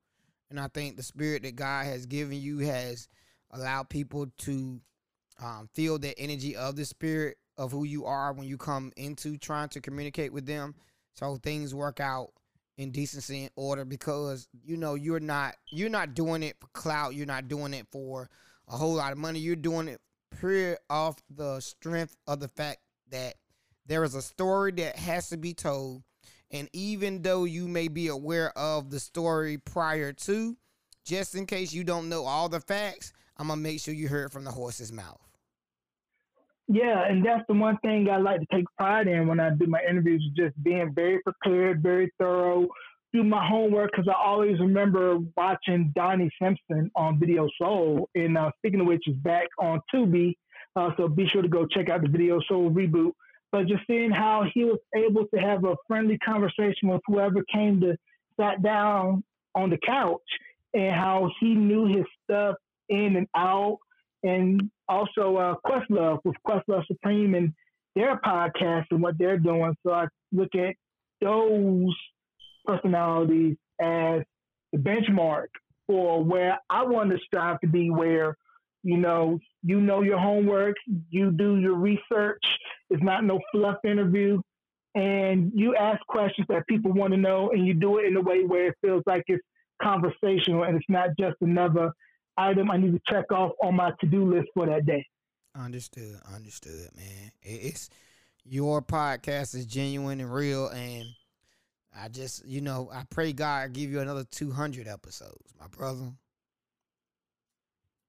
and 0.50 0.60
I 0.60 0.68
think 0.68 0.98
the 0.98 1.04
spirit 1.04 1.44
that 1.44 1.56
God 1.56 1.86
has 1.86 2.06
given 2.06 2.40
you 2.40 2.60
has 2.60 3.08
allowed 3.52 3.90
people 3.90 4.28
to 4.40 4.82
um, 5.42 5.70
feel 5.74 6.00
the 6.00 6.18
energy 6.18 6.56
of 6.56 6.76
the 6.76 6.86
spirit 6.86 7.38
of 7.58 7.72
who 7.72 7.84
you 7.84 8.06
are 8.06 8.34
when 8.34 8.48
you 8.48 8.58
come 8.58 8.92
into 8.98 9.38
trying 9.38 9.70
to 9.70 9.82
communicate 9.82 10.34
with 10.34 10.46
them. 10.46 10.76
So 11.14 11.38
things 11.38 11.76
work 11.76 12.00
out 12.00 12.30
in 12.78 12.92
decency 12.92 13.44
and 13.44 13.52
order 13.56 13.86
because 13.86 14.48
you 14.64 14.78
know 14.78 14.96
you're 14.96 15.20
not 15.20 15.56
you're 15.70 15.90
not 15.90 16.16
doing 16.16 16.44
it 16.44 16.58
for 16.60 16.68
clout. 16.74 17.14
You're 17.14 17.28
not 17.28 17.48
doing 17.48 17.74
it 17.74 17.88
for 17.92 18.30
a 18.68 18.76
whole 18.76 18.96
lot 18.96 19.12
of 19.12 19.18
money. 19.18 19.40
You're 19.40 19.56
doing 19.56 19.88
it 19.88 20.02
pure 20.40 20.78
off 20.90 21.18
the 21.30 21.60
strength 21.60 22.16
of 22.28 22.40
the 22.40 22.48
fact 22.48 22.80
that 23.12 23.36
there 23.86 24.04
is 24.04 24.16
a 24.16 24.22
story 24.22 24.72
that 24.72 24.96
has 24.96 25.30
to 25.30 25.38
be 25.38 25.54
told 25.54 26.04
and 26.54 26.70
even 26.72 27.24
though 27.24 27.46
you 27.46 27.68
may 27.68 27.88
be 27.88 28.08
aware 28.08 28.56
of 28.56 28.92
the 28.92 29.00
story 29.00 29.58
prior 29.58 30.14
to, 30.14 30.56
just 31.04 31.34
in 31.34 31.48
case 31.48 31.74
you 31.74 31.84
don't 31.84 32.10
know 32.10 32.26
all 32.26 32.48
the 32.48 32.60
facts, 32.60 33.12
I'm 33.38 33.48
gonna 33.48 33.60
make 33.60 33.82
sure 33.82 33.94
you 33.94 34.08
hear 34.08 34.26
it 34.26 34.32
from 34.32 34.44
the 34.44 34.52
horse's 34.52 34.94
mouth. 34.94 35.20
Yeah, 36.68 37.06
and 37.06 37.26
that's 37.26 37.44
the 37.48 37.56
one 37.56 37.78
thing 37.80 38.10
I 38.10 38.18
like 38.18 38.40
to 38.40 38.48
take 38.52 38.66
pride 38.78 39.08
in 39.08 39.28
when 39.28 39.40
I 39.40 39.50
do 39.50 39.68
my 39.68 39.82
interviews, 39.88 40.28
just 40.36 40.62
being 40.64 40.94
very 40.94 41.20
prepared, 41.22 41.84
very 41.84 42.12
thorough, 42.18 42.68
do 43.12 43.24
my 43.24 43.46
homework 43.46 43.92
because 43.92 44.08
I 44.08 44.16
always 44.20 44.60
remember 44.60 45.20
watching 45.36 45.92
Donnie 45.96 46.32
Simpson 46.42 46.90
on 46.96 47.20
Video 47.20 47.48
Soul. 47.62 48.10
And 48.16 48.38
uh, 48.38 48.52
speaking 48.58 48.80
of 48.80 48.88
which, 48.88 49.08
is 49.08 49.16
back 49.18 49.48
on 49.60 49.82
Tubi, 49.94 50.36
uh, 50.76 50.92
so 50.98 51.08
be 51.08 51.28
sure 51.28 51.42
to 51.42 51.50
go 51.50 51.68
check 51.68 51.90
out 51.90 52.02
the 52.02 52.08
Video 52.08 52.40
Soul 52.48 52.72
reboot 52.72 53.12
but 53.54 53.68
just 53.68 53.84
seeing 53.86 54.10
how 54.10 54.44
he 54.52 54.66
was 54.66 54.80
able 54.96 55.28
to 55.28 55.40
have 55.40 55.64
a 55.64 55.76
friendly 55.88 56.18
conversation 56.18 56.90
with 56.90 57.02
whoever 57.06 57.44
came 57.54 57.80
to 57.80 57.96
sat 58.38 58.64
down 58.64 59.24
on 59.54 59.70
the 59.70 59.78
couch 59.86 60.20
and 60.74 60.92
how 60.92 61.30
he 61.40 61.54
knew 61.54 61.86
his 61.86 62.04
stuff 62.24 62.56
in 62.90 63.16
and 63.16 63.28
out 63.38 63.78
and 64.24 64.70
also 64.88 65.36
uh, 65.38 65.56
Questlove 65.66 66.20
with 66.24 66.36
Questlove 66.48 66.86
Supreme 66.88 67.36
and 67.36 67.54
their 67.96 68.20
podcast 68.26 68.86
and 68.92 69.02
what 69.02 69.18
they're 69.18 69.38
doing. 69.38 69.76
So 69.86 69.94
I 69.94 70.08
look 70.32 70.56
at 70.56 70.76
those 71.22 71.96
personalities 72.66 73.58
as 73.82 74.22
the 74.72 74.80
benchmark 74.80 75.48
for 75.88 76.24
where 76.24 76.60
I 76.70 76.84
want 76.84 77.12
to 77.12 77.18
strive 77.26 77.60
to 77.62 77.68
be, 77.68 77.90
where 77.90 78.36
you 78.84 78.98
know 78.98 79.40
you 79.62 79.80
know 79.80 80.02
your 80.02 80.20
homework, 80.20 80.76
you 81.10 81.32
do 81.32 81.58
your 81.58 81.76
research. 81.76 82.44
It's 82.90 83.04
not 83.04 83.24
no 83.24 83.40
fluff 83.52 83.78
interview, 83.84 84.42
and 84.96 85.52
you 85.54 85.76
ask 85.76 86.06
questions 86.08 86.48
that 86.50 86.68
people 86.68 86.92
want 86.94 87.12
to 87.14 87.20
know, 87.20 87.52
and 87.52 87.66
you 87.66 87.74
do 87.74 87.98
it 87.98 88.06
in 88.06 88.16
a 88.16 88.22
way 88.22 88.44
where 88.46 88.68
it 88.68 88.76
feels 88.82 89.04
like 89.06 89.24
it's 89.28 89.44
conversational 89.82 90.64
and 90.64 90.78
it's 90.78 90.86
not 90.90 91.10
just 91.20 91.36
another 91.42 91.92
item 92.38 92.72
I 92.72 92.78
need 92.78 92.94
to 92.94 93.02
check 93.08 93.32
off 93.32 93.52
on 93.62 93.76
my 93.76 93.92
to 94.02 94.08
do 94.08 94.34
list 94.34 94.50
for 94.54 94.66
that 94.66 94.86
day. 94.86 95.06
Understood. 95.56 96.20
Understood, 96.34 96.90
man. 96.96 97.32
It's 97.42 97.90
your 98.44 98.82
podcast 98.82 99.56
is 99.56 99.66
genuine 99.66 100.20
and 100.20 100.34
real, 100.34 100.68
and 100.70 101.06
I 101.96 102.10
just, 102.10 102.46
you 102.46 102.62
know, 102.62 102.90
I 102.92 103.04
pray 103.10 103.34
God 103.34 103.74
give 103.74 103.92
you 103.92 104.00
another 104.00 104.24
200 104.24 104.88
episodes, 104.88 105.54
my 105.60 105.68
brother. 105.68 106.12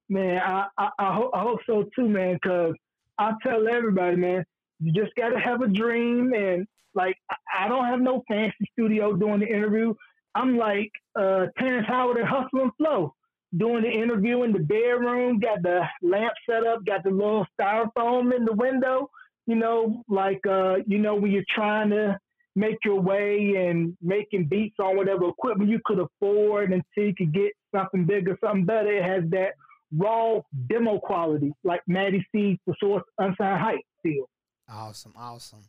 Man, 0.09 0.41
I 0.43 0.67
I, 0.77 0.89
I, 0.99 1.15
hope, 1.15 1.31
I 1.33 1.41
hope 1.41 1.59
so 1.65 1.85
too, 1.95 2.09
man. 2.09 2.35
Because 2.41 2.73
I 3.17 3.33
tell 3.43 3.67
everybody, 3.67 4.17
man, 4.17 4.43
you 4.79 4.91
just 4.91 5.15
got 5.15 5.29
to 5.29 5.39
have 5.39 5.61
a 5.61 5.67
dream, 5.67 6.33
and 6.33 6.67
like 6.95 7.15
I 7.57 7.67
don't 7.67 7.85
have 7.85 8.01
no 8.01 8.23
fancy 8.27 8.69
studio 8.73 9.13
doing 9.13 9.39
the 9.39 9.47
interview. 9.47 9.93
I'm 10.33 10.57
like 10.57 10.91
uh, 11.15 11.45
Terrence 11.57 11.87
Howard 11.87 12.17
and 12.17 12.27
Hustle 12.27 12.61
and 12.61 12.71
Flow 12.77 13.13
doing 13.57 13.83
the 13.83 13.89
interview 13.89 14.43
in 14.43 14.51
the 14.51 14.59
bedroom, 14.59 15.39
got 15.39 15.61
the 15.61 15.81
lamp 16.01 16.33
set 16.49 16.65
up, 16.65 16.85
got 16.85 17.03
the 17.03 17.09
little 17.09 17.45
styrofoam 17.59 18.35
in 18.35 18.45
the 18.45 18.53
window, 18.53 19.09
you 19.45 19.55
know, 19.55 20.03
like 20.09 20.41
uh, 20.47 20.77
you 20.87 20.97
know, 20.97 21.15
when 21.15 21.31
you're 21.31 21.43
trying 21.53 21.89
to 21.89 22.17
make 22.55 22.77
your 22.83 22.99
way 22.99 23.67
and 23.67 23.95
making 24.01 24.45
beats 24.45 24.75
on 24.79 24.95
whatever 24.95 25.27
equipment 25.27 25.69
you 25.69 25.79
could 25.85 25.99
afford 25.99 26.71
until 26.71 27.09
you 27.09 27.13
could 27.15 27.33
get 27.33 27.51
something 27.73 28.05
bigger, 28.05 28.37
something 28.43 28.65
better. 28.65 28.91
It 28.91 29.03
has 29.03 29.29
that 29.31 29.53
raw 29.95 30.39
demo 30.67 30.99
quality, 30.99 31.53
like 31.63 31.81
Matty 31.87 32.25
C 32.31 32.59
the 32.65 32.73
source 32.79 33.03
unsigned 33.17 33.61
hype 33.61 33.81
feel. 34.01 34.29
Awesome, 34.69 35.13
awesome. 35.15 35.63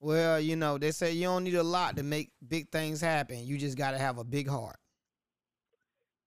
Well, 0.00 0.38
you 0.38 0.56
know, 0.56 0.76
they 0.76 0.90
say 0.90 1.12
you 1.12 1.24
don't 1.24 1.44
need 1.44 1.54
a 1.54 1.62
lot 1.62 1.96
to 1.96 2.02
make 2.02 2.30
big 2.46 2.68
things 2.70 3.00
happen. 3.00 3.46
You 3.46 3.56
just 3.56 3.78
gotta 3.78 3.98
have 3.98 4.18
a 4.18 4.24
big 4.24 4.48
heart 4.48 4.76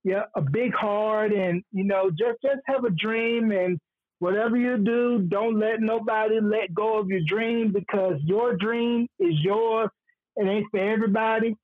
yeah, 0.04 0.24
a 0.36 0.42
big 0.42 0.74
heart, 0.74 1.34
and 1.34 1.64
you 1.72 1.84
know, 1.84 2.10
just 2.10 2.42
just 2.42 2.62
have 2.66 2.84
a 2.86 2.90
dream, 2.90 3.52
and 3.52 3.80
whatever 4.20 4.58
you 4.58 4.78
do, 4.78 5.20
don't 5.28 5.60
let 5.60 5.82
nobody 5.82 6.40
let 6.42 6.74
go 6.74 7.00
of 7.00 7.08
your 7.08 7.22
dream 7.28 7.72
because 7.72 8.16
your 8.24 8.56
dream 8.56 9.08
is 9.20 9.36
yours. 9.42 9.90
It 10.36 10.48
ain't 10.48 10.68
for 10.72 10.80
everybody, 10.80 11.56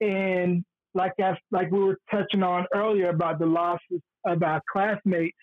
and 0.00 0.64
like 0.94 1.12
I, 1.20 1.36
like 1.50 1.70
we 1.70 1.80
were 1.80 1.98
touching 2.10 2.42
on 2.42 2.66
earlier 2.74 3.10
about 3.10 3.38
the 3.38 3.46
losses 3.46 4.00
of 4.26 4.42
our 4.42 4.60
classmates, 4.70 5.36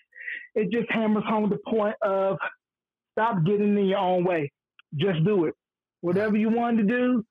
it 0.54 0.70
just 0.70 0.90
hammers 0.90 1.24
home 1.26 1.50
the 1.50 1.58
point 1.70 1.96
of 2.02 2.36
stop 3.12 3.44
getting 3.44 3.76
in 3.76 3.86
your 3.86 3.98
own 3.98 4.24
way. 4.24 4.50
Just 4.96 5.24
do 5.24 5.46
it. 5.46 5.54
Whatever 6.00 6.36
you 6.36 6.50
want 6.50 6.78
to 6.78 6.84
do, 6.84 7.24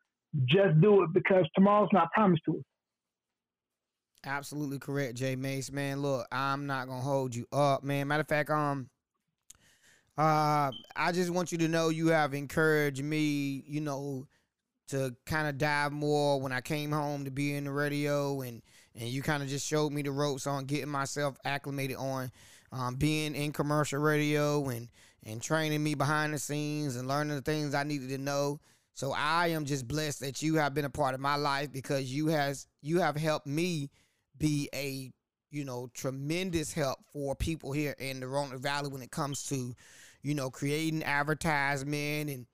just 0.46 0.80
do 0.82 1.04
it 1.04 1.14
because 1.14 1.46
tomorrow's 1.56 1.90
not 1.94 2.12
promised 2.12 2.44
to 2.46 2.58
us. 2.58 2.64
Absolutely 4.26 4.80
correct, 4.80 5.16
Jay 5.16 5.36
Mace. 5.36 5.72
Man, 5.72 6.02
look, 6.02 6.28
I'm 6.32 6.68
not 6.68 6.88
gonna 6.88 7.02
hold 7.02 7.36
you 7.36 7.46
up, 7.52 7.84
man. 7.84 8.08
Matter 8.08 8.22
of 8.22 8.28
fact, 8.28 8.50
um, 8.50 8.90
uh, 10.18 10.72
I 10.96 11.12
just 11.14 11.30
want 11.30 11.52
you 11.52 11.60
to 11.60 11.68
know 11.68 11.90
you 11.90 12.08
have 12.08 12.34
encouraged 12.34 13.04
me, 13.04 13.64
you 13.68 13.82
know, 13.82 14.28
to 14.88 15.16
kind 15.26 15.48
of 15.48 15.58
dive 15.58 15.92
more 15.92 16.42
when 16.42 16.52
I 16.52 16.62
came 16.62 16.92
home 16.92 17.26
to 17.26 17.32
be 17.32 17.54
in 17.54 17.66
the 17.66 17.72
radio, 17.72 18.42
and 18.42 18.62
and 18.96 19.08
you 19.08 19.22
kind 19.22 19.44
of 19.44 19.50
just 19.50 19.68
showed 19.68 19.92
me 19.92 20.02
the 20.02 20.12
ropes 20.12 20.48
on 20.48 20.66
getting 20.66 20.90
myself 20.90 21.38
acclimated 21.46 21.98
on 21.98 22.32
um, 22.72 22.96
being 22.96 23.36
in 23.36 23.54
commercial 23.54 24.00
radio 24.00 24.68
and 24.70 24.90
and 25.24 25.42
training 25.42 25.84
me 25.84 25.94
behind 25.94 26.34
the 26.34 26.40
scenes 26.40 26.96
and 26.96 27.08
learning 27.08 27.36
the 27.36 27.42
things 27.42 27.76
I 27.76 27.84
needed 27.84 28.10
to 28.10 28.18
know. 28.18 28.60
So 28.94 29.14
I 29.16 29.50
am 29.50 29.66
just 29.66 29.88
blessed 29.88 30.22
that 30.22 30.42
you 30.42 30.56
have 30.56 30.74
been 30.74 30.86
a 30.86 30.90
part 30.90 31.14
of 31.14 31.20
my 31.20 31.36
life 31.36 31.72
because 31.72 32.12
you 32.12 32.28
has 32.28 32.68
you 32.82 33.00
have 33.00 33.16
helped 33.16 33.46
me 33.46 33.92
be 34.38 34.70
a 34.74 35.12
you 35.52 35.64
know 35.64 35.90
tremendous 35.94 36.74
help 36.74 37.00
for 37.12 37.36
people 37.36 37.72
here 37.72 37.96
in 38.00 38.20
the 38.20 38.28
Roanoke 38.28 38.62
Valley 38.62 38.90
when 38.90 39.02
it 39.02 39.12
comes 39.12 39.44
to 39.48 39.74
you 40.22 40.36
know 40.36 40.50
creating 40.50 41.04
advertisement 41.04 42.30
and 42.30 42.46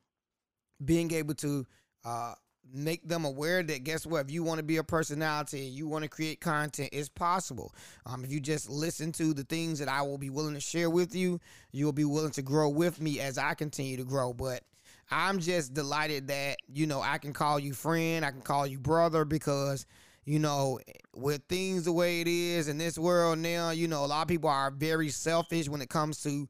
being 0.83 1.11
able 1.13 1.33
to 1.35 1.65
uh, 2.05 2.33
make 2.73 3.07
them 3.07 3.25
aware 3.25 3.63
that 3.63 3.83
guess 3.83 4.05
what? 4.05 4.25
If 4.25 4.31
you 4.31 4.43
want 4.43 4.59
to 4.59 4.63
be 4.63 4.77
a 4.77 4.83
personality 4.83 5.67
and 5.67 5.75
you 5.75 5.87
want 5.87 6.03
to 6.03 6.09
create 6.09 6.41
content 6.41 6.89
it's 6.91 7.09
possible. 7.09 7.73
Um, 8.05 8.23
if 8.23 8.31
you 8.31 8.39
just 8.39 8.69
listen 8.69 9.11
to 9.13 9.33
the 9.33 9.43
things 9.43 9.79
that 9.79 9.89
i 9.89 10.01
will 10.01 10.17
be 10.17 10.29
willing 10.29 10.53
to 10.53 10.59
share 10.59 10.89
with 10.89 11.15
you 11.15 11.39
you 11.71 11.85
will 11.85 11.93
be 11.93 12.05
willing 12.05 12.31
to 12.31 12.41
grow 12.41 12.69
with 12.69 13.01
me 13.01 13.19
as 13.19 13.37
i 13.37 13.53
continue 13.53 13.97
to 13.97 14.03
grow. 14.03 14.33
But 14.33 14.63
i'm 15.11 15.39
just 15.39 15.73
delighted 15.73 16.27
that 16.27 16.57
you 16.67 16.87
know 16.87 17.01
i 17.01 17.17
can 17.17 17.33
call 17.33 17.59
you 17.59 17.73
friend 17.73 18.23
i 18.23 18.31
can 18.31 18.41
call 18.41 18.65
you 18.65 18.79
brother 18.79 19.25
because 19.25 19.85
you 20.25 20.39
know, 20.39 20.79
with 21.15 21.41
things 21.49 21.85
the 21.85 21.91
way 21.91 22.21
it 22.21 22.27
is 22.27 22.67
in 22.67 22.77
this 22.77 22.97
world 22.97 23.39
now, 23.39 23.71
you 23.71 23.87
know, 23.87 24.05
a 24.05 24.07
lot 24.07 24.21
of 24.21 24.27
people 24.27 24.49
are 24.49 24.71
very 24.71 25.09
selfish 25.09 25.67
when 25.67 25.81
it 25.81 25.89
comes 25.89 26.21
to 26.23 26.47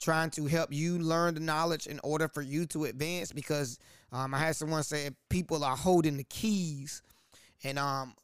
trying 0.00 0.30
to 0.30 0.46
help 0.46 0.72
you 0.72 0.98
learn 0.98 1.34
the 1.34 1.40
knowledge 1.40 1.86
in 1.86 1.98
order 2.04 2.28
for 2.28 2.42
you 2.42 2.66
to 2.66 2.84
advance 2.84 3.32
because 3.32 3.78
um, 4.12 4.34
I 4.34 4.38
had 4.38 4.56
someone 4.56 4.82
say 4.82 5.10
people 5.30 5.64
are 5.64 5.76
holding 5.76 6.16
the 6.16 6.24
keys 6.24 7.02
and 7.64 7.78
um 7.78 8.14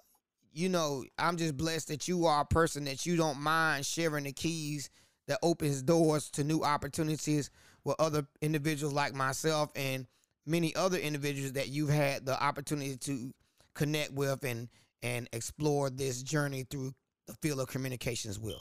you 0.53 0.69
know 0.69 1.05
I'm 1.19 1.37
just 1.39 1.57
blessed 1.57 1.89
that 1.89 2.07
you 2.09 2.27
are 2.27 2.43
a 2.43 2.47
person 2.47 2.85
that 2.85 3.07
you 3.07 3.17
don't 3.17 3.41
mind 3.41 3.87
sharing 3.87 4.25
the 4.25 4.33
keys 4.33 4.91
that 5.29 5.39
opens 5.43 5.83
doors 5.83 6.31
to 6.33 6.45
new 6.45 6.63
opportunities 6.63 7.51
with 7.85 7.97
other 7.99 8.27
individuals 8.43 8.93
like 8.93 9.15
myself 9.15 9.71
and 9.75 10.07
many 10.45 10.75
other 10.75 10.99
individuals 10.99 11.53
that 11.53 11.69
you've 11.69 11.89
had 11.89 12.27
the 12.27 12.43
opportunity 12.43 12.97
to 12.97 13.33
connect 13.75 14.13
with 14.13 14.45
and 14.45 14.69
and 15.03 15.29
explore 15.33 15.91
this 15.91 16.23
journey 16.23 16.65
through 16.71 16.93
the 17.27 17.35
field 17.35 17.61
of 17.61 17.69
communications 17.69 18.39
with? 18.39 18.57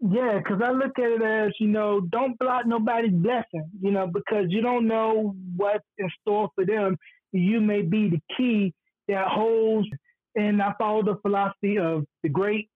Yeah, 0.00 0.38
because 0.38 0.62
I 0.64 0.70
look 0.70 0.98
at 0.98 1.10
it 1.10 1.22
as, 1.22 1.52
you 1.60 1.68
know, 1.68 2.00
don't 2.00 2.38
block 2.38 2.66
nobody's 2.66 3.12
blessing, 3.12 3.68
you 3.82 3.90
know, 3.90 4.06
because 4.06 4.46
you 4.48 4.62
don't 4.62 4.86
know 4.86 5.34
what's 5.56 5.84
in 5.98 6.08
store 6.22 6.48
for 6.54 6.64
them. 6.64 6.96
You 7.32 7.60
may 7.60 7.82
be 7.82 8.08
the 8.08 8.20
key 8.36 8.72
that 9.08 9.28
holds, 9.28 9.88
and 10.34 10.62
I 10.62 10.72
follow 10.78 11.02
the 11.02 11.18
philosophy 11.20 11.78
of 11.78 12.06
the 12.22 12.30
great 12.30 12.70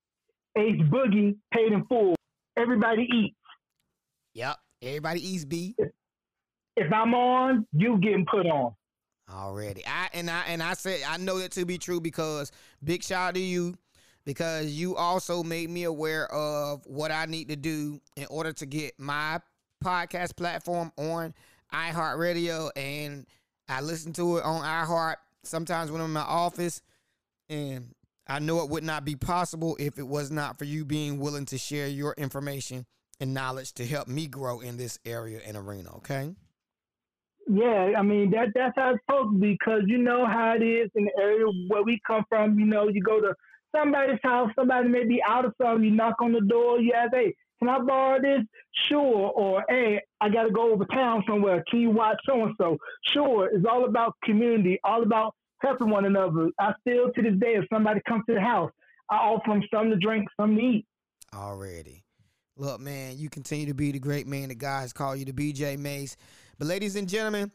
Ace 0.57 0.81
Boogie, 0.83 1.37
paid 1.53 1.73
in 1.73 1.85
full. 1.87 2.15
Everybody 2.57 3.09
eats. 3.13 3.37
Yep, 4.35 4.57
everybody 4.83 5.27
eats, 5.27 5.45
B. 5.45 5.75
If, 5.79 5.91
if 6.77 6.93
I'm 6.93 7.15
on, 7.15 7.67
you 7.73 7.99
getting 7.99 8.27
put 8.31 8.47
on. 8.47 8.75
Already. 9.33 9.87
I 9.87 10.09
and 10.13 10.31
I 10.31 10.45
and 10.49 10.63
I 10.63 10.75
said 10.75 11.01
I 11.07 11.17
know 11.17 11.39
that 11.39 11.53
to 11.53 11.65
be 11.65 11.79
true 11.79 12.01
because 12.01 12.53
big 12.83 13.03
shout 13.03 13.29
out 13.29 13.35
to 13.35 13.41
you 13.41 13.75
because 14.25 14.67
you 14.67 14.97
also 14.97 15.43
made 15.43 15.71
me 15.71 15.85
aware 15.85 16.31
of 16.33 16.87
what 16.87 17.11
I 17.11 17.27
need 17.27 17.49
to 17.49 17.57
do 17.57 18.01
in 18.17 18.27
order 18.27 18.53
to 18.53 18.67
get 18.67 18.99
my 18.99 19.41
podcast 19.83 20.37
platform 20.37 20.93
on 20.97 21.35
iHeartRadio 21.73 22.71
and 22.77 23.27
I 23.69 23.81
listen 23.81 24.13
to 24.15 24.39
it 24.39 24.45
on 24.45 24.63
iHeart 24.63 25.17
sometimes 25.43 25.91
when 25.91 26.01
I'm 26.01 26.09
in 26.09 26.13
my 26.13 26.21
office 26.21 26.83
and 27.49 27.95
I 28.27 28.39
know 28.39 28.63
it 28.63 28.71
would 28.71 28.85
not 28.85 29.05
be 29.05 29.17
possible 29.17 29.77
if 29.79 29.99
it 29.99 30.07
was 30.07 30.31
not 30.31 30.59
for 30.59 30.65
you 30.65 30.85
being 30.85 31.19
willing 31.19 31.45
to 31.47 31.59
share 31.59 31.89
your 31.89 32.15
information 32.17 32.87
and 33.21 33.35
knowledge 33.35 33.73
to 33.75 33.87
help 33.87 34.09
me 34.09 34.27
grow 34.27 34.61
in 34.61 34.77
this 34.77 34.99
area 35.05 35.41
and 35.47 35.57
arena, 35.57 35.95
okay? 35.97 36.35
Yeah, 37.47 37.93
I 37.97 38.03
mean 38.03 38.31
that 38.31 38.49
that's 38.55 38.75
how 38.77 38.95
it's 38.95 39.05
supposed 39.07 39.35
to 39.35 39.39
be 39.39 39.53
because 39.53 39.83
you 39.87 39.99
know 39.99 40.27
how 40.27 40.55
it 40.55 40.63
is 40.63 40.91
in 40.95 41.05
the 41.05 41.23
area 41.23 41.45
where 41.69 41.83
we 41.83 42.01
come 42.07 42.25
from. 42.29 42.59
You 42.59 42.67
know, 42.67 42.89
you 42.89 43.03
go 43.03 43.21
to 43.21 43.35
somebody's 43.75 44.19
house, 44.23 44.51
somebody 44.57 44.89
may 44.89 45.05
be 45.05 45.23
out 45.27 45.45
of 45.45 45.53
something, 45.61 45.85
you 45.85 45.91
knock 45.91 46.17
on 46.21 46.33
the 46.33 46.41
door, 46.41 46.81
you 46.81 46.93
ask, 46.93 47.13
hey, 47.13 47.35
can 47.59 47.69
I 47.69 47.79
borrow 47.81 48.21
this? 48.21 48.45
Sure. 48.89 49.31
Or 49.31 49.65
hey, 49.69 50.01
I 50.21 50.29
got 50.29 50.45
to 50.45 50.51
go 50.51 50.73
over 50.73 50.85
town 50.87 51.23
somewhere. 51.29 51.63
Can 51.71 51.81
you 51.81 51.91
watch 51.91 52.17
so 52.27 52.45
and 52.45 52.55
so? 52.59 52.79
Sure. 53.13 53.49
It's 53.53 53.65
all 53.71 53.85
about 53.85 54.15
community, 54.25 54.79
all 54.85 55.03
about 55.03 55.35
helping 55.61 55.91
one 55.91 56.05
another. 56.05 56.51
I 56.59 56.73
still 56.81 57.13
to 57.13 57.23
this 57.23 57.39
day, 57.41 57.55
if 57.55 57.65
somebody 57.73 58.01
comes 58.09 58.25
to 58.29 58.35
the 58.35 58.41
house, 58.41 58.71
I 59.11 59.17
offer 59.17 59.51
them 59.51 59.63
something 59.73 59.91
to 59.91 59.97
drink, 59.97 60.29
something 60.39 60.59
to 60.59 60.63
eat. 60.63 60.87
Already. 61.35 62.05
Look, 62.57 62.81
man, 62.81 63.19
you 63.19 63.29
continue 63.29 63.67
to 63.67 63.75
be 63.75 63.91
the 63.91 63.99
great 63.99 64.27
man 64.27 64.49
that 64.49 64.59
God 64.59 64.83
has 64.83 64.93
called 64.93 65.19
you 65.19 65.25
to 65.25 65.53
Jay 65.53 65.77
Mace. 65.77 66.17
But 66.59 66.69
ladies 66.69 66.97
and 66.97 67.09
gentlemen, 67.09 67.51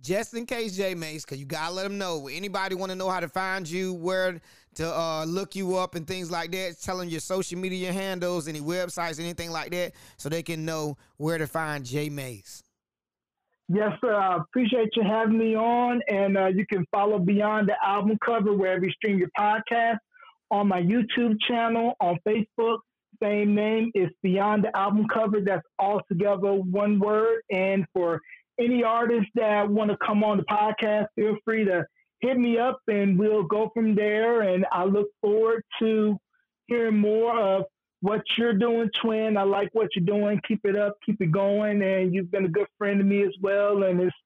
just 0.00 0.34
in 0.34 0.46
case 0.46 0.76
Jay 0.76 0.94
Mace, 0.94 1.24
because 1.24 1.38
you 1.38 1.46
gotta 1.46 1.72
let 1.72 1.84
them 1.84 1.98
know. 1.98 2.28
Anybody 2.28 2.74
want 2.74 2.90
to 2.90 2.96
know 2.96 3.08
how 3.08 3.20
to 3.20 3.28
find 3.28 3.68
you, 3.68 3.94
where 3.94 4.40
to 4.74 4.94
uh, 4.94 5.24
look 5.24 5.54
you 5.54 5.76
up, 5.76 5.94
and 5.94 6.06
things 6.06 6.30
like 6.30 6.50
that. 6.52 6.80
Tell 6.82 6.98
them 6.98 7.08
your 7.08 7.20
social 7.20 7.58
media 7.58 7.92
handles, 7.92 8.48
any 8.48 8.60
websites, 8.60 9.20
anything 9.20 9.50
like 9.50 9.70
that, 9.72 9.92
so 10.16 10.28
they 10.28 10.42
can 10.42 10.64
know 10.64 10.96
where 11.18 11.38
to 11.38 11.46
find 11.46 11.84
Jay 11.84 12.08
Mace. 12.08 12.62
Yes, 13.68 13.92
sir. 14.00 14.14
I 14.14 14.36
appreciate 14.36 14.90
you 14.96 15.04
having 15.04 15.38
me 15.38 15.54
on, 15.56 16.00
and 16.08 16.36
uh, 16.36 16.46
you 16.48 16.66
can 16.66 16.84
follow 16.90 17.18
Beyond 17.18 17.68
the 17.68 17.76
Album 17.82 18.18
Cover 18.24 18.52
wherever 18.52 18.84
you 18.84 18.90
stream 18.92 19.18
your 19.18 19.30
podcast 19.38 19.98
on 20.50 20.68
my 20.68 20.82
YouTube 20.82 21.36
channel, 21.48 21.94
on 22.00 22.18
Facebook. 22.26 22.78
Same 23.22 23.54
name. 23.54 23.92
It's 23.94 24.12
Beyond 24.22 24.64
the 24.64 24.76
Album 24.76 25.06
Cover. 25.12 25.40
That's 25.40 25.66
all 25.78 26.00
together 26.08 26.54
one 26.54 26.98
word. 26.98 27.42
And 27.52 27.86
for 27.92 28.20
any 28.58 28.82
artists 28.82 29.30
that 29.36 29.68
want 29.68 29.90
to 29.90 29.96
come 30.04 30.24
on 30.24 30.38
the 30.38 30.44
podcast, 30.44 31.06
feel 31.14 31.36
free 31.44 31.64
to 31.64 31.86
hit 32.20 32.36
me 32.36 32.58
up 32.58 32.80
and 32.88 33.16
we'll 33.16 33.44
go 33.44 33.70
from 33.72 33.94
there. 33.94 34.42
And 34.42 34.66
I 34.72 34.84
look 34.84 35.08
forward 35.20 35.62
to 35.78 36.16
hearing 36.66 36.98
more 36.98 37.38
of 37.38 37.64
what 38.00 38.22
you're 38.36 38.54
doing, 38.54 38.90
Twin. 39.00 39.36
I 39.36 39.44
like 39.44 39.68
what 39.72 39.88
you're 39.94 40.04
doing. 40.04 40.40
Keep 40.46 40.64
it 40.64 40.74
up, 40.74 40.96
keep 41.06 41.20
it 41.20 41.30
going. 41.30 41.80
And 41.80 42.12
you've 42.12 42.30
been 42.30 42.46
a 42.46 42.48
good 42.48 42.66
friend 42.76 42.98
to 42.98 43.04
me 43.04 43.22
as 43.22 43.34
well. 43.40 43.84
And 43.84 44.00
it's 44.00 44.16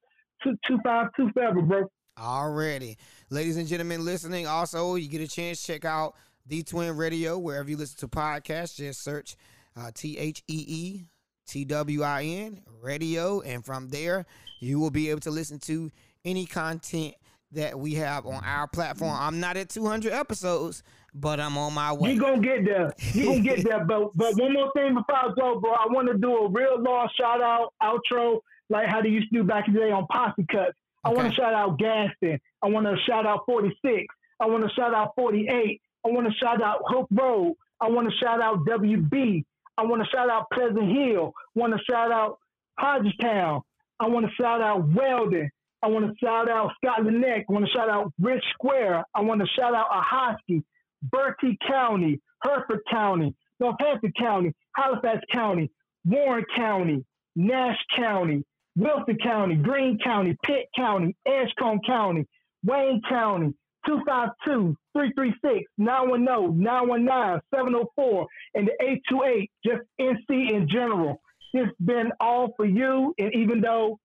two 0.43 0.57
two 0.67 0.79
five 0.83 1.09
two 1.17 1.31
forever, 1.33 1.61
bro. 1.61 1.87
Already. 2.19 2.97
Ladies 3.29 3.59
and 3.59 3.69
gentlemen 3.69 4.07
listening, 4.07 4.47
also 4.47 4.95
you 4.95 5.07
get 5.07 5.21
a 5.21 5.29
chance 5.29 5.63
check 5.63 5.85
out 5.85 6.15
the 6.47 6.63
Twin 6.63 6.97
Radio 6.97 7.39
wherever 7.39 7.69
you 7.69 7.77
listen 7.77 7.99
to 7.99 8.09
podcasts. 8.09 8.77
Just 8.77 9.03
search 9.03 9.37
uh, 9.77 9.91
T 9.95 10.19
H 10.19 10.43
E 10.49 10.65
E 10.67 11.05
T 11.47 11.65
W 11.65 12.03
I 12.03 12.23
N 12.25 12.63
radio, 12.81 13.41
and 13.41 13.65
from 13.65 13.89
there 13.89 14.27
you 14.61 14.81
will 14.81 14.91
be 14.91 15.11
able 15.11 15.21
to 15.21 15.31
listen 15.31 15.59
to 15.61 15.91
any 16.25 16.47
content 16.47 17.15
that 17.53 17.79
we 17.79 17.95
have 17.95 18.27
on 18.27 18.43
our 18.45 18.67
platform. 18.67 19.17
I'm 19.19 19.41
not 19.41 19.57
at 19.57 19.69
200 19.69 20.13
episodes, 20.13 20.83
but 21.15 21.41
I'm 21.41 21.57
on 21.57 21.75
my 21.75 21.93
way. 21.93 22.13
You 22.13 22.21
gonna 22.21 22.41
get 22.41 22.65
there. 22.65 22.93
You 23.13 23.27
gonna 23.27 23.41
get 23.41 23.65
there. 23.65 23.85
But 23.85 24.11
but 24.15 24.35
one 24.37 24.53
more 24.53 24.73
thing 24.73 24.95
before 24.95 25.17
I 25.17 25.29
go, 25.39 25.61
bro. 25.61 25.73
I 25.73 25.87
want 25.91 26.09
to 26.09 26.19
do 26.19 26.37
a 26.37 26.51
real 26.51 26.81
long 26.81 27.09
shout 27.19 27.41
out 27.41 27.73
outro 27.83 28.41
like 28.69 28.89
how 28.89 29.01
they 29.01 29.09
used 29.09 29.29
to 29.33 29.39
do 29.39 29.45
back 29.45 29.69
in 29.69 29.75
the 29.75 29.81
day 29.81 29.91
on 29.91 30.07
Posse 30.11 30.45
Cuts. 30.51 30.73
I 31.05 31.11
want 31.11 31.29
to 31.29 31.35
shout 31.35 31.55
out 31.55 31.79
Gaston. 31.79 32.41
I 32.63 32.67
want 32.67 32.87
to 32.87 32.97
shout 33.07 33.27
out 33.27 33.43
46. 33.47 34.07
I 34.41 34.47
want 34.47 34.65
to 34.65 34.75
shout 34.75 34.93
out 34.93 35.13
48. 35.15 35.81
I 36.07 36.11
want 36.11 36.29
to 36.29 36.35
shout 36.35 36.63
out 36.63 36.83
Hook 36.87 37.09
Road. 37.11 37.55
I 37.81 37.89
want 37.89 38.09
to 38.09 38.17
shout 38.17 38.41
out 38.41 38.65
WB. 38.65 39.45
I 39.77 39.83
want 39.83 40.03
to 40.03 40.09
shout 40.09 40.31
out 40.31 40.47
Pleasant 40.53 40.97
Hill. 40.97 41.33
Want 41.57 41.73
to 41.73 41.81
shout 41.85 42.13
out 42.13 42.39
Hodgetown. 42.79 43.63
I 43.99 44.07
want 44.07 44.27
to 44.27 44.33
shout 44.41 44.63
out 44.63 44.89
Weldon. 44.95 45.51
I 45.83 45.89
want 45.89 46.07
to 46.07 46.13
shout 46.25 46.49
out 46.49 46.71
Scotland 46.77 47.21
Neck. 47.21 47.47
I 47.49 47.53
want 47.53 47.67
to 47.67 47.71
shout 47.73 47.89
out 47.89 48.13
Rich 48.21 48.45
Square. 48.55 49.05
I 49.15 49.21
want 49.23 49.41
to 49.41 49.49
shout 49.49 49.75
out 49.75 49.87
Ahoskie, 49.91 50.63
Berkeley 51.03 51.59
County, 51.67 52.21
Hertford 52.41 52.81
County, 52.89 53.35
Northampton 53.59 54.13
County, 54.17 54.53
Halifax 54.77 55.23
County, 55.33 55.73
Warren 56.05 56.45
County, 56.55 57.05
Nash 57.35 57.79
County, 57.97 58.45
Wilson 58.77 59.19
County, 59.21 59.57
Greene 59.57 59.99
County, 59.99 60.37
Pitt 60.45 60.67
County, 60.77 61.17
Edgecombe 61.27 61.81
County, 61.85 62.27
Wayne 62.65 63.03
County, 63.09 63.55
252 63.87 64.77
336 64.93 65.65
910 65.79 66.63
919 66.63 67.41
704 67.55 68.27
and 68.55 68.69
the 68.69 68.73
828, 68.81 69.51
just 69.65 69.83
NC 70.01 70.53
in 70.53 70.69
general. 70.69 71.21
It's 71.53 71.73
been 71.81 72.11
all 72.21 72.53
for 72.57 72.67
you. 72.67 73.15
And 73.19 73.35
even 73.35 73.61
though 73.61 73.99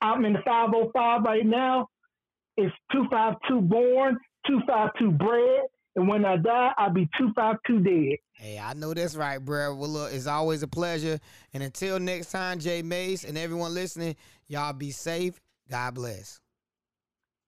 I'm 0.00 0.24
in 0.24 0.34
the 0.34 0.40
505 0.44 1.22
right 1.22 1.44
now, 1.44 1.88
it's 2.56 2.74
252 2.92 3.60
born, 3.62 4.16
252 4.46 5.10
bred. 5.12 5.62
And 5.96 6.08
when 6.08 6.24
I 6.24 6.36
die, 6.36 6.72
I'll 6.76 6.90
be 6.90 7.08
252 7.18 7.80
dead. 7.80 8.18
Hey, 8.32 8.58
I 8.58 8.74
know 8.74 8.94
that's 8.94 9.14
right, 9.14 9.38
bro. 9.38 9.74
Well, 9.74 9.88
look, 9.88 10.12
it's 10.12 10.26
always 10.26 10.62
a 10.62 10.68
pleasure. 10.68 11.20
And 11.52 11.62
until 11.62 12.00
next 12.00 12.32
time, 12.32 12.58
Jay 12.58 12.82
Mace 12.82 13.24
and 13.24 13.38
everyone 13.38 13.74
listening, 13.74 14.16
y'all 14.48 14.72
be 14.72 14.90
safe. 14.90 15.40
God 15.70 15.94
bless. 15.94 16.40